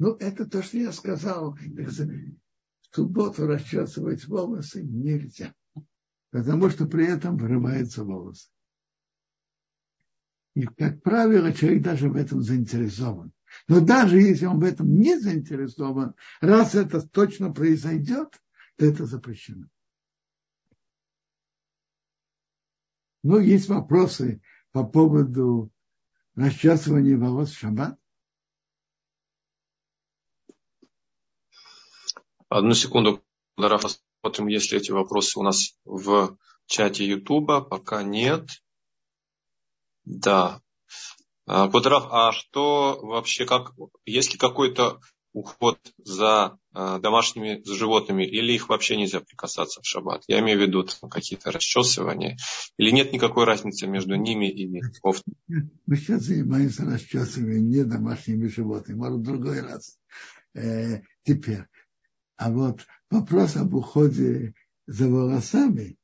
Ну, 0.00 0.14
это 0.14 0.48
то, 0.48 0.62
что 0.62 0.78
я 0.78 0.92
сказал. 0.92 1.54
В 1.54 2.94
субботу 2.94 3.48
расчесывать 3.48 4.24
волосы 4.26 4.84
нельзя. 4.84 5.52
Потому 6.30 6.70
что 6.70 6.86
при 6.86 7.04
этом 7.04 7.36
вырываются 7.36 8.04
волосы. 8.04 8.48
И, 10.54 10.66
как 10.66 11.02
правило, 11.02 11.52
человек 11.52 11.82
даже 11.82 12.08
в 12.08 12.14
этом 12.16 12.42
заинтересован. 12.42 13.32
Но 13.68 13.80
даже 13.80 14.18
если 14.18 14.46
он 14.46 14.60
в 14.60 14.64
этом 14.64 14.98
не 14.98 15.18
заинтересован, 15.18 16.14
раз 16.40 16.74
это 16.74 17.06
точно 17.06 17.52
произойдет, 17.52 18.40
то 18.76 18.86
это 18.86 19.04
запрещено. 19.04 19.66
Ну, 23.22 23.38
есть 23.38 23.68
вопросы 23.68 24.40
по 24.72 24.84
поводу 24.84 25.70
расчесывания 26.34 27.18
волос 27.18 27.50
в 27.50 27.58
шаббат? 27.58 27.98
Одну 32.48 32.72
секунду, 32.72 33.22
Раф, 33.58 33.82
посмотрим, 33.82 34.46
есть 34.46 34.72
ли 34.72 34.78
эти 34.78 34.92
вопросы 34.92 35.38
у 35.38 35.42
нас 35.42 35.76
в 35.84 36.38
чате 36.64 37.06
Ютуба. 37.06 37.60
Пока 37.60 38.02
нет. 38.02 38.48
Да. 40.06 40.62
Квадраф, 41.48 42.08
а 42.10 42.32
что 42.32 43.00
вообще, 43.02 43.46
как, 43.46 43.72
есть 44.04 44.32
ли 44.32 44.38
какой-то 44.38 45.00
уход 45.32 45.78
за 45.98 46.58
э, 46.74 46.98
домашними 47.00 47.62
животными, 47.64 48.24
или 48.24 48.52
их 48.52 48.68
вообще 48.68 48.96
нельзя 48.96 49.20
прикасаться 49.20 49.80
в 49.80 49.86
шаббат? 49.86 50.24
Я 50.26 50.40
имею 50.40 50.58
в 50.58 50.62
виду 50.62 50.86
какие-то 51.10 51.50
расчесывания. 51.50 52.36
Или 52.76 52.90
нет 52.90 53.12
никакой 53.12 53.44
разницы 53.44 53.86
между 53.86 54.16
ними 54.16 54.50
и 54.50 54.82
кофтой? 55.00 55.34
Мы 55.86 55.96
сейчас 55.96 56.22
занимаемся 56.22 56.84
расчесыванием 56.84 57.68
не 57.68 57.84
домашними 57.84 58.46
животными, 58.48 58.98
может, 58.98 59.20
в 59.20 59.22
другой 59.22 59.62
раз. 59.62 59.98
Э, 60.54 61.00
теперь. 61.24 61.64
А 62.36 62.50
вот 62.50 62.86
вопрос 63.10 63.56
об 63.56 63.74
уходе 63.74 64.54
за 64.86 65.08
волосами 65.08 65.96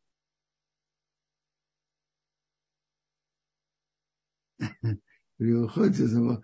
при 5.37 5.53
уходе 5.53 6.07
за, 6.07 6.43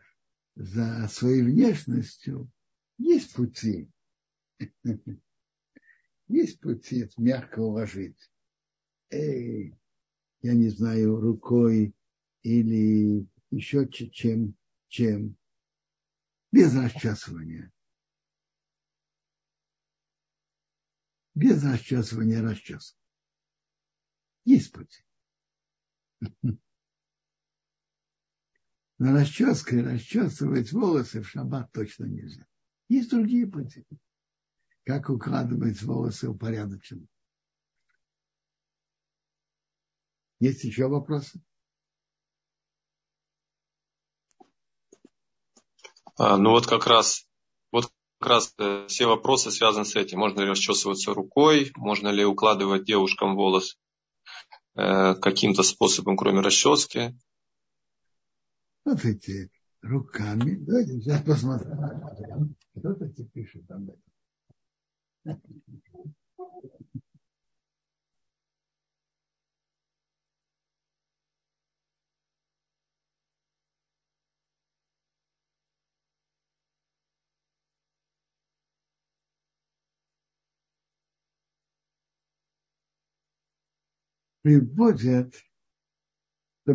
за 0.57 1.09
своей 1.09 1.43
внешностью 1.43 2.51
есть 2.99 3.35
пути. 3.35 3.91
Есть 6.29 6.61
пути 6.61 7.09
мягко 7.17 7.59
уложить. 7.59 8.31
Эй, 9.11 9.75
я 10.43 10.55
не 10.55 10.69
знаю, 10.69 11.19
рукой 11.19 11.93
или 12.43 13.27
еще 13.51 13.89
чем, 13.89 14.55
чем 14.89 15.37
без 16.53 16.73
расчесывания. 16.77 17.73
Без 21.35 21.65
расчесывания 21.65 22.43
расчес. 22.43 22.97
Есть 24.45 24.73
путь. 24.73 25.05
Но 29.01 29.15
расческой 29.15 29.83
расчесывать 29.83 30.73
волосы 30.73 31.23
в 31.23 31.29
шаббат 31.29 31.73
точно 31.73 32.05
нельзя. 32.05 32.47
Есть 32.91 33.09
другие 33.09 33.47
пути. 33.47 33.87
Как 34.85 35.09
укладывать 35.09 35.81
волосы 35.81 36.29
упорядоченно. 36.29 37.07
Есть 40.39 40.65
еще 40.65 40.89
вопросы? 40.89 41.41
А, 46.19 46.37
ну 46.37 46.51
вот 46.51 46.67
как 46.67 46.87
раз, 46.87 47.27
вот 47.73 47.91
как 48.19 48.29
раз 48.29 48.55
э, 48.59 48.87
все 48.89 49.07
вопросы 49.07 49.51
связаны 49.51 49.87
с 49.87 49.97
этим. 49.97 50.19
Можно 50.19 50.43
ли 50.43 50.51
расчесываться 50.51 51.15
рукой, 51.15 51.73
можно 51.75 52.09
ли 52.09 52.23
укладывать 52.23 52.85
девушкам 52.85 53.35
волос 53.35 53.79
э, 54.75 55.15
каким-то 55.15 55.63
способом, 55.63 56.19
кроме 56.19 56.41
расчески. 56.41 57.15
Смотрите, 58.83 59.51
руками. 59.83 60.57
Давайте 60.57 61.01
сейчас 61.01 61.23
посмотрим. 61.23 62.57
Кто-то 62.75 63.09
пишет 63.33 63.71
об 63.71 63.91
этом. 63.91 64.03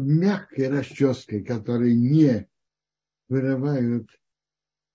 Мягкой 0.03 0.69
расческой, 0.69 1.43
которые 1.43 1.95
не 1.95 2.47
вырывают, 3.27 4.09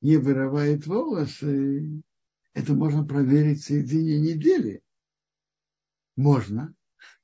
не 0.01 0.17
вырывают 0.17 0.87
волосы, 0.87 2.03
это 2.53 2.75
можно 2.75 3.05
проверить 3.05 3.61
в 3.61 3.67
середине 3.67 4.21
недели. 4.21 4.83
Можно. 6.17 6.75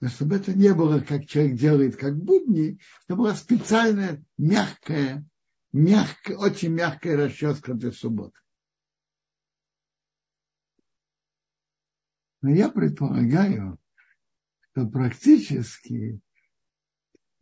Но 0.00 0.08
чтобы 0.08 0.36
это 0.36 0.54
не 0.54 0.72
было, 0.72 1.00
как 1.00 1.26
человек 1.26 1.58
делает, 1.58 1.96
как 1.96 2.16
будни, 2.16 2.78
это 3.06 3.16
была 3.16 3.34
специальная 3.34 4.24
мягкая, 4.38 5.26
мягкая, 5.72 6.36
очень 6.36 6.72
мягкая 6.72 7.16
расческа 7.16 7.74
для 7.74 7.92
субботы. 7.92 8.38
Но 12.42 12.50
я 12.50 12.68
предполагаю, 12.68 13.78
то 14.74 14.86
практически 14.86 16.20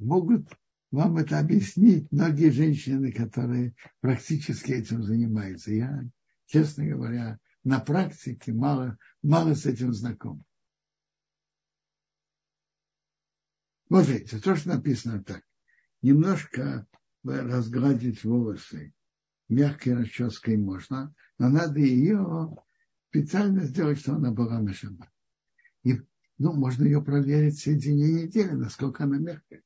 могут 0.04 0.48
вам 0.90 1.16
это 1.16 1.38
объяснить 1.38 2.10
многие 2.12 2.50
женщины, 2.50 3.10
которые 3.12 3.74
практически 4.00 4.72
этим 4.72 5.02
занимаются. 5.02 5.72
Я, 5.72 6.04
честно 6.46 6.86
говоря, 6.86 7.38
на 7.64 7.80
практике 7.80 8.52
мало, 8.52 8.96
мало 9.22 9.54
с 9.54 9.66
этим 9.66 9.92
знаком. 9.92 10.44
Вот 13.88 14.06
видите, 14.08 14.38
то, 14.38 14.54
что 14.54 14.70
написано 14.70 15.22
так. 15.24 15.42
Немножко 16.02 16.86
разгладить 17.24 18.22
волосы 18.24 18.92
мягкой 19.48 19.94
расческой 19.94 20.56
можно, 20.56 21.14
но 21.38 21.48
надо 21.48 21.80
ее 21.80 22.56
специально 23.08 23.64
сделать, 23.64 23.98
чтобы 23.98 24.18
она 24.18 24.30
была 24.30 24.60
на 24.60 24.72
шаббат. 24.74 25.10
И 25.82 26.00
ну, 26.38 26.52
можно 26.52 26.84
ее 26.84 27.02
проверить 27.02 27.54
в 27.54 27.62
середине 27.62 28.24
недели, 28.24 28.50
насколько 28.50 29.04
она 29.04 29.18
мягкая. 29.18 29.62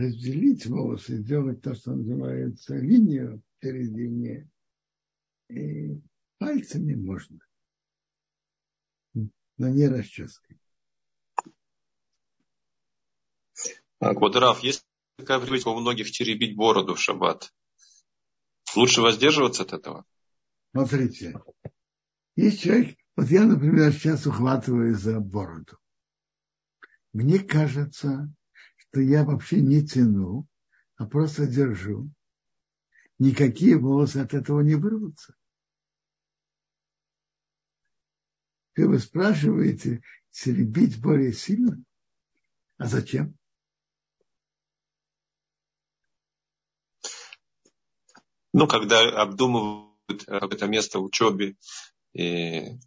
Разделить 0.00 0.66
волосы, 0.66 1.18
сделать 1.18 1.62
то, 1.62 1.74
что 1.74 1.92
называется 1.92 2.76
линию 2.76 3.42
в 3.60 3.64
середине, 3.64 4.48
и 5.48 6.00
пальцами 6.38 6.94
можно, 6.94 7.38
но 9.14 9.68
не 9.68 9.88
расческой. 9.88 10.58
Квадраф, 13.98 14.60
есть 14.60 14.86
такая 15.16 15.40
привычка 15.40 15.68
у 15.68 15.78
многих 15.78 16.10
теребить 16.10 16.56
бороду 16.56 16.94
в 16.94 17.00
шаббат. 17.00 17.52
Лучше 18.74 19.02
воздерживаться 19.02 19.64
от 19.64 19.74
этого? 19.74 20.06
Смотрите, 20.72 21.38
есть 22.36 22.62
человек, 22.62 22.96
вот 23.16 23.28
я, 23.28 23.44
например, 23.44 23.92
сейчас 23.92 24.26
ухватываю 24.26 24.94
за 24.94 25.20
бороду. 25.20 25.76
Мне 27.12 27.40
кажется, 27.40 28.32
что 28.90 29.00
я 29.00 29.24
вообще 29.24 29.60
не 29.60 29.86
тяну, 29.86 30.46
а 30.96 31.06
просто 31.06 31.46
держу. 31.46 32.10
Никакие 33.18 33.78
волосы 33.78 34.18
от 34.18 34.34
этого 34.34 34.60
не 34.60 34.74
вырвутся. 34.74 35.34
И 38.76 38.82
вы 38.82 38.98
спрашиваете, 38.98 40.02
теребить 40.30 41.00
более 41.00 41.32
сильно? 41.32 41.82
А 42.78 42.86
зачем? 42.86 43.36
ну, 48.52 48.66
когда 48.66 49.00
обдумывают 49.22 49.88
это 50.26 50.66
место 50.66 50.98
в 50.98 51.04
учебе. 51.04 51.56
И... 52.12 52.78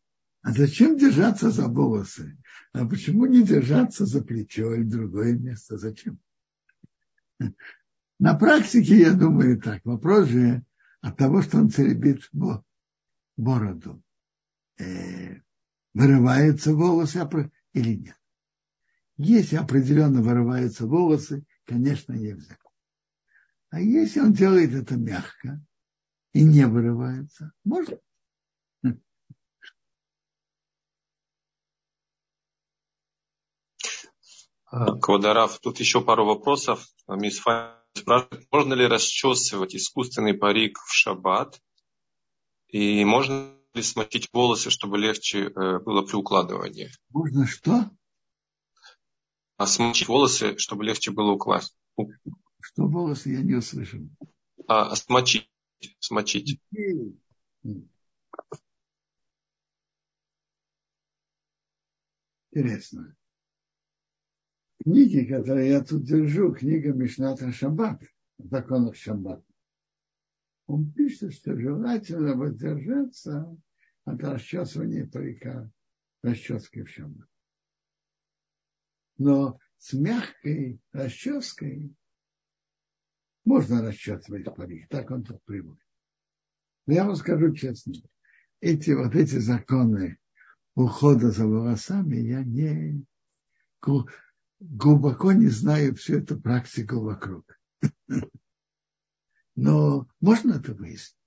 А 0.43 0.51
зачем 0.51 0.97
держаться 0.97 1.51
за 1.51 1.67
волосы? 1.67 2.37
А 2.73 2.85
почему 2.85 3.25
не 3.25 3.43
держаться 3.43 4.05
за 4.05 4.21
плечо 4.21 4.73
или 4.73 4.83
другое 4.83 5.37
место? 5.37 5.77
Зачем? 5.77 6.19
На 8.19 8.35
практике, 8.35 8.99
я 8.99 9.13
думаю, 9.13 9.59
так. 9.59 9.83
Вопрос 9.85 10.27
же 10.27 10.65
от 10.99 11.17
того, 11.17 11.41
что 11.41 11.59
он 11.59 11.69
теребит 11.69 12.29
бороду. 13.37 14.03
Э, 14.77 15.39
вырываются 15.93 16.73
волосы 16.73 17.19
или 17.71 17.95
нет? 17.95 18.17
Если 19.15 19.55
определенно 19.55 20.21
вырываются 20.21 20.85
волосы, 20.85 21.45
конечно, 21.65 22.13
нельзя. 22.13 22.57
А 23.69 23.79
если 23.79 24.19
он 24.19 24.33
делает 24.33 24.73
это 24.73 24.97
мягко 24.97 25.61
и 26.33 26.43
не 26.43 26.67
вырывается, 26.67 27.53
можно. 27.63 27.97
Квадараф, 34.73 35.59
тут 35.59 35.79
еще 35.79 36.01
пару 36.01 36.25
вопросов. 36.25 36.87
Мисс 37.07 37.37
Фай 37.39 37.73
спрашивает, 37.93 38.47
можно 38.51 38.73
ли 38.73 38.87
расчесывать 38.87 39.75
искусственный 39.75 40.33
парик 40.33 40.79
в 40.79 40.91
шаббат? 40.91 41.61
И 42.69 43.05
можно 43.05 43.53
ли 43.75 43.83
смочить 43.83 44.29
волосы, 44.33 44.71
чтобы 44.71 44.97
легче 44.97 45.45
э, 45.45 45.79
было 45.79 46.01
при 46.01 46.15
укладывании? 46.15 46.89
Можно 47.09 47.45
что? 47.45 47.91
А 49.57 49.67
смочить 49.67 50.07
волосы, 50.07 50.57
чтобы 50.57 50.83
легче 50.85 51.11
было 51.11 51.33
укладывать. 51.33 51.71
Что 52.59 52.87
волосы 52.87 53.29
я 53.29 53.43
не 53.43 53.53
услышал? 53.53 53.99
А, 54.67 54.95
смочить. 54.95 55.51
Смочить. 55.99 56.59
Интересно. 62.51 63.15
Книги, 64.83 65.23
которые 65.23 65.69
я 65.69 65.81
тут 65.81 66.03
держу, 66.03 66.53
книга 66.53 66.91
Мишната 66.91 67.49
Шаббат, 67.53 68.01
законах 68.37 68.97
Шаббат. 68.97 69.41
Он 70.67 70.91
пишет, 70.91 71.33
что 71.33 71.57
желательно 71.57 72.35
воздержаться 72.35 73.55
от 74.03 74.21
расчесывания 74.21 75.07
парика 75.07 75.71
расческой 76.21 76.83
в 76.83 76.89
Шаббат. 76.89 77.29
Но 79.17 79.57
с 79.77 79.93
мягкой 79.93 80.81
расческой 80.91 81.95
Можно 83.45 83.81
расчесывать 83.81 84.53
парик, 84.53 84.89
так 84.89 85.11
он 85.11 85.23
тут 85.23 85.41
приводит. 85.45 85.83
Но 86.87 86.93
я 86.93 87.05
вам 87.05 87.15
скажу 87.15 87.55
честно, 87.55 87.93
эти 88.59 88.91
вот 88.91 89.15
эти 89.15 89.37
законы 89.37 90.17
ухода 90.75 91.31
за 91.31 91.47
волосами 91.47 92.17
я 92.17 92.43
не 92.43 93.05
глубоко 94.69 95.33
не 95.33 95.47
знаю 95.47 95.95
всю 95.95 96.19
эту 96.19 96.39
практику 96.39 97.01
вокруг. 97.01 97.59
Но 99.55 100.07
можно 100.19 100.53
это 100.53 100.73
выяснить. 100.73 101.17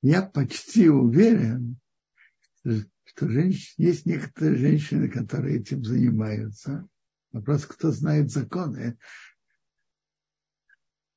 Я 0.00 0.22
почти 0.22 0.88
уверен, 0.88 1.78
что 2.62 3.28
женщ... 3.28 3.74
есть 3.76 4.06
некоторые 4.06 4.56
женщины, 4.56 5.10
которые 5.10 5.58
этим 5.58 5.84
занимаются. 5.84 6.88
Вопрос, 7.32 7.66
кто 7.66 7.90
знает 7.90 8.30
законы. 8.30 8.96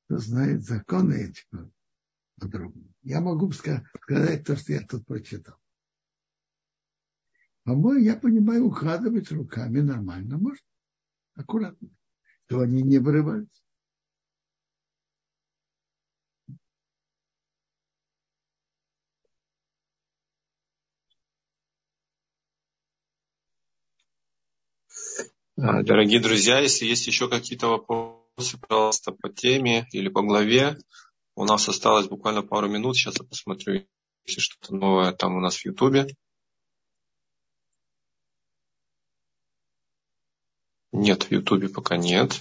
Кто 0.04 0.18
знает 0.18 0.64
законы 0.64 1.14
этих 1.14 1.44
по-другому. 2.38 2.92
Я 3.02 3.20
могу 3.20 3.50
сказать 3.52 4.44
то, 4.44 4.56
что 4.56 4.72
я 4.72 4.80
тут 4.82 5.06
прочитал. 5.06 5.56
По-моему, 7.64 8.04
я 8.04 8.16
понимаю, 8.16 8.66
укладывать 8.66 9.30
руками 9.30 9.80
нормально 9.80 10.36
можно. 10.38 10.66
Аккуратно. 11.34 11.88
То 12.46 12.60
они 12.60 12.82
не 12.82 12.98
вырываются. 12.98 13.62
А, 25.56 25.82
дорогие 25.82 26.18
друзья, 26.18 26.58
если 26.58 26.86
есть 26.86 27.06
еще 27.06 27.28
какие-то 27.28 27.68
вопросы, 27.68 28.58
пожалуйста, 28.58 29.12
по 29.12 29.28
теме 29.28 29.86
или 29.92 30.08
по 30.08 30.22
главе. 30.22 30.76
У 31.36 31.44
нас 31.44 31.68
осталось 31.68 32.08
буквально 32.08 32.42
пару 32.42 32.68
минут. 32.68 32.96
Сейчас 32.96 33.18
я 33.20 33.24
посмотрю, 33.24 33.86
если 34.26 34.40
что-то 34.40 34.74
новое 34.74 35.12
там 35.12 35.36
у 35.36 35.40
нас 35.40 35.56
в 35.56 35.64
Ютубе. 35.64 36.08
Нет, 40.92 41.24
в 41.24 41.32
Ютубе 41.32 41.68
пока 41.68 41.96
нет. 41.96 42.40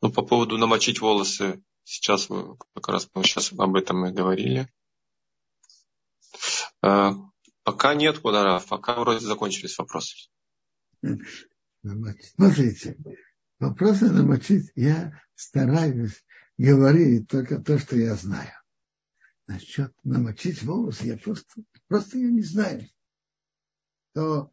Ну, 0.00 0.12
по 0.12 0.22
поводу 0.22 0.56
намочить 0.56 1.00
волосы, 1.00 1.62
сейчас 1.84 2.28
вы 2.28 2.56
как 2.74 2.88
раз 2.88 3.10
мы 3.14 3.24
сейчас 3.24 3.52
об 3.52 3.74
этом 3.74 4.06
и 4.06 4.12
говорили. 4.12 4.72
А, 6.80 7.14
пока 7.64 7.94
нет 7.94 8.20
ударов, 8.24 8.66
пока 8.66 9.00
вроде 9.00 9.20
закончились 9.20 9.76
вопросы. 9.76 10.30
Смотрите, 11.82 12.96
вопросы 13.58 14.10
намочить 14.10 14.70
я 14.74 15.20
стараюсь 15.34 16.24
говорить 16.58 17.28
только 17.28 17.60
то, 17.60 17.78
что 17.78 17.96
я 17.96 18.14
знаю. 18.14 18.52
Насчет 19.46 19.94
намочить 20.02 20.62
волосы, 20.62 21.06
я 21.06 21.16
просто, 21.16 21.62
просто 21.86 22.18
я 22.18 22.30
не 22.30 22.42
знаю, 22.42 22.88
то 24.12 24.52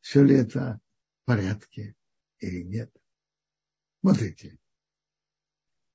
все 0.00 0.22
ли 0.22 0.34
это 0.34 0.80
в 1.22 1.26
порядке 1.26 1.94
или 2.40 2.62
нет. 2.62 2.94
Смотрите, 4.00 4.58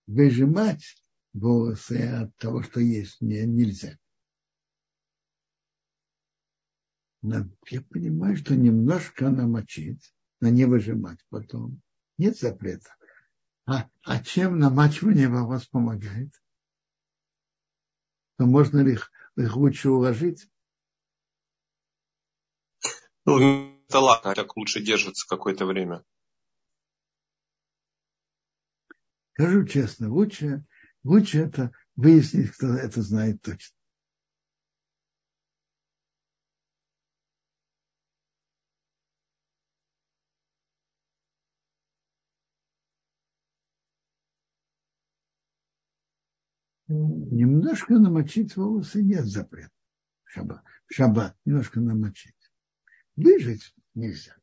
выжимать 0.07 0.95
волосы 1.33 2.01
от 2.01 2.35
того, 2.37 2.63
что 2.63 2.79
есть, 2.79 3.21
не, 3.21 3.45
нельзя. 3.45 3.97
Но 7.21 7.49
я 7.69 7.81
понимаю, 7.81 8.35
что 8.35 8.55
немножко 8.55 9.29
намочить, 9.29 10.13
но 10.41 10.49
не 10.49 10.65
выжимать 10.65 11.19
потом. 11.29 11.81
Нет 12.17 12.37
запрета. 12.37 12.95
А, 13.65 13.89
а 14.03 14.23
чем 14.23 14.59
намачивание 14.59 15.29
волос 15.29 15.65
помогает? 15.67 16.31
То 18.37 18.45
можно 18.45 18.79
ли 18.81 18.93
их, 18.93 19.11
их 19.35 19.55
лучше 19.55 19.89
уложить? 19.89 20.47
Ну, 23.25 23.79
это 23.87 23.99
ладно, 23.99 24.35
так 24.35 24.57
лучше 24.57 24.81
держится 24.81 25.27
какое-то 25.27 25.65
время. 25.65 26.03
Скажу 29.33 29.65
честно, 29.65 30.11
лучше, 30.11 30.65
лучше 31.03 31.39
это 31.39 31.71
выяснить, 31.95 32.51
кто 32.51 32.73
это 32.73 33.01
знает 33.01 33.41
точно. 33.41 33.75
Немножко 47.33 47.95
намочить 47.95 48.55
волосы 48.55 49.01
нет 49.01 49.25
запрета. 49.25 49.71
В 50.23 50.33
шаббат, 50.33 50.63
в 50.85 50.93
шаббат 50.93 51.35
немножко 51.45 51.79
намочить. 51.79 52.35
Выжить 53.15 53.73
нельзя. 53.95 54.35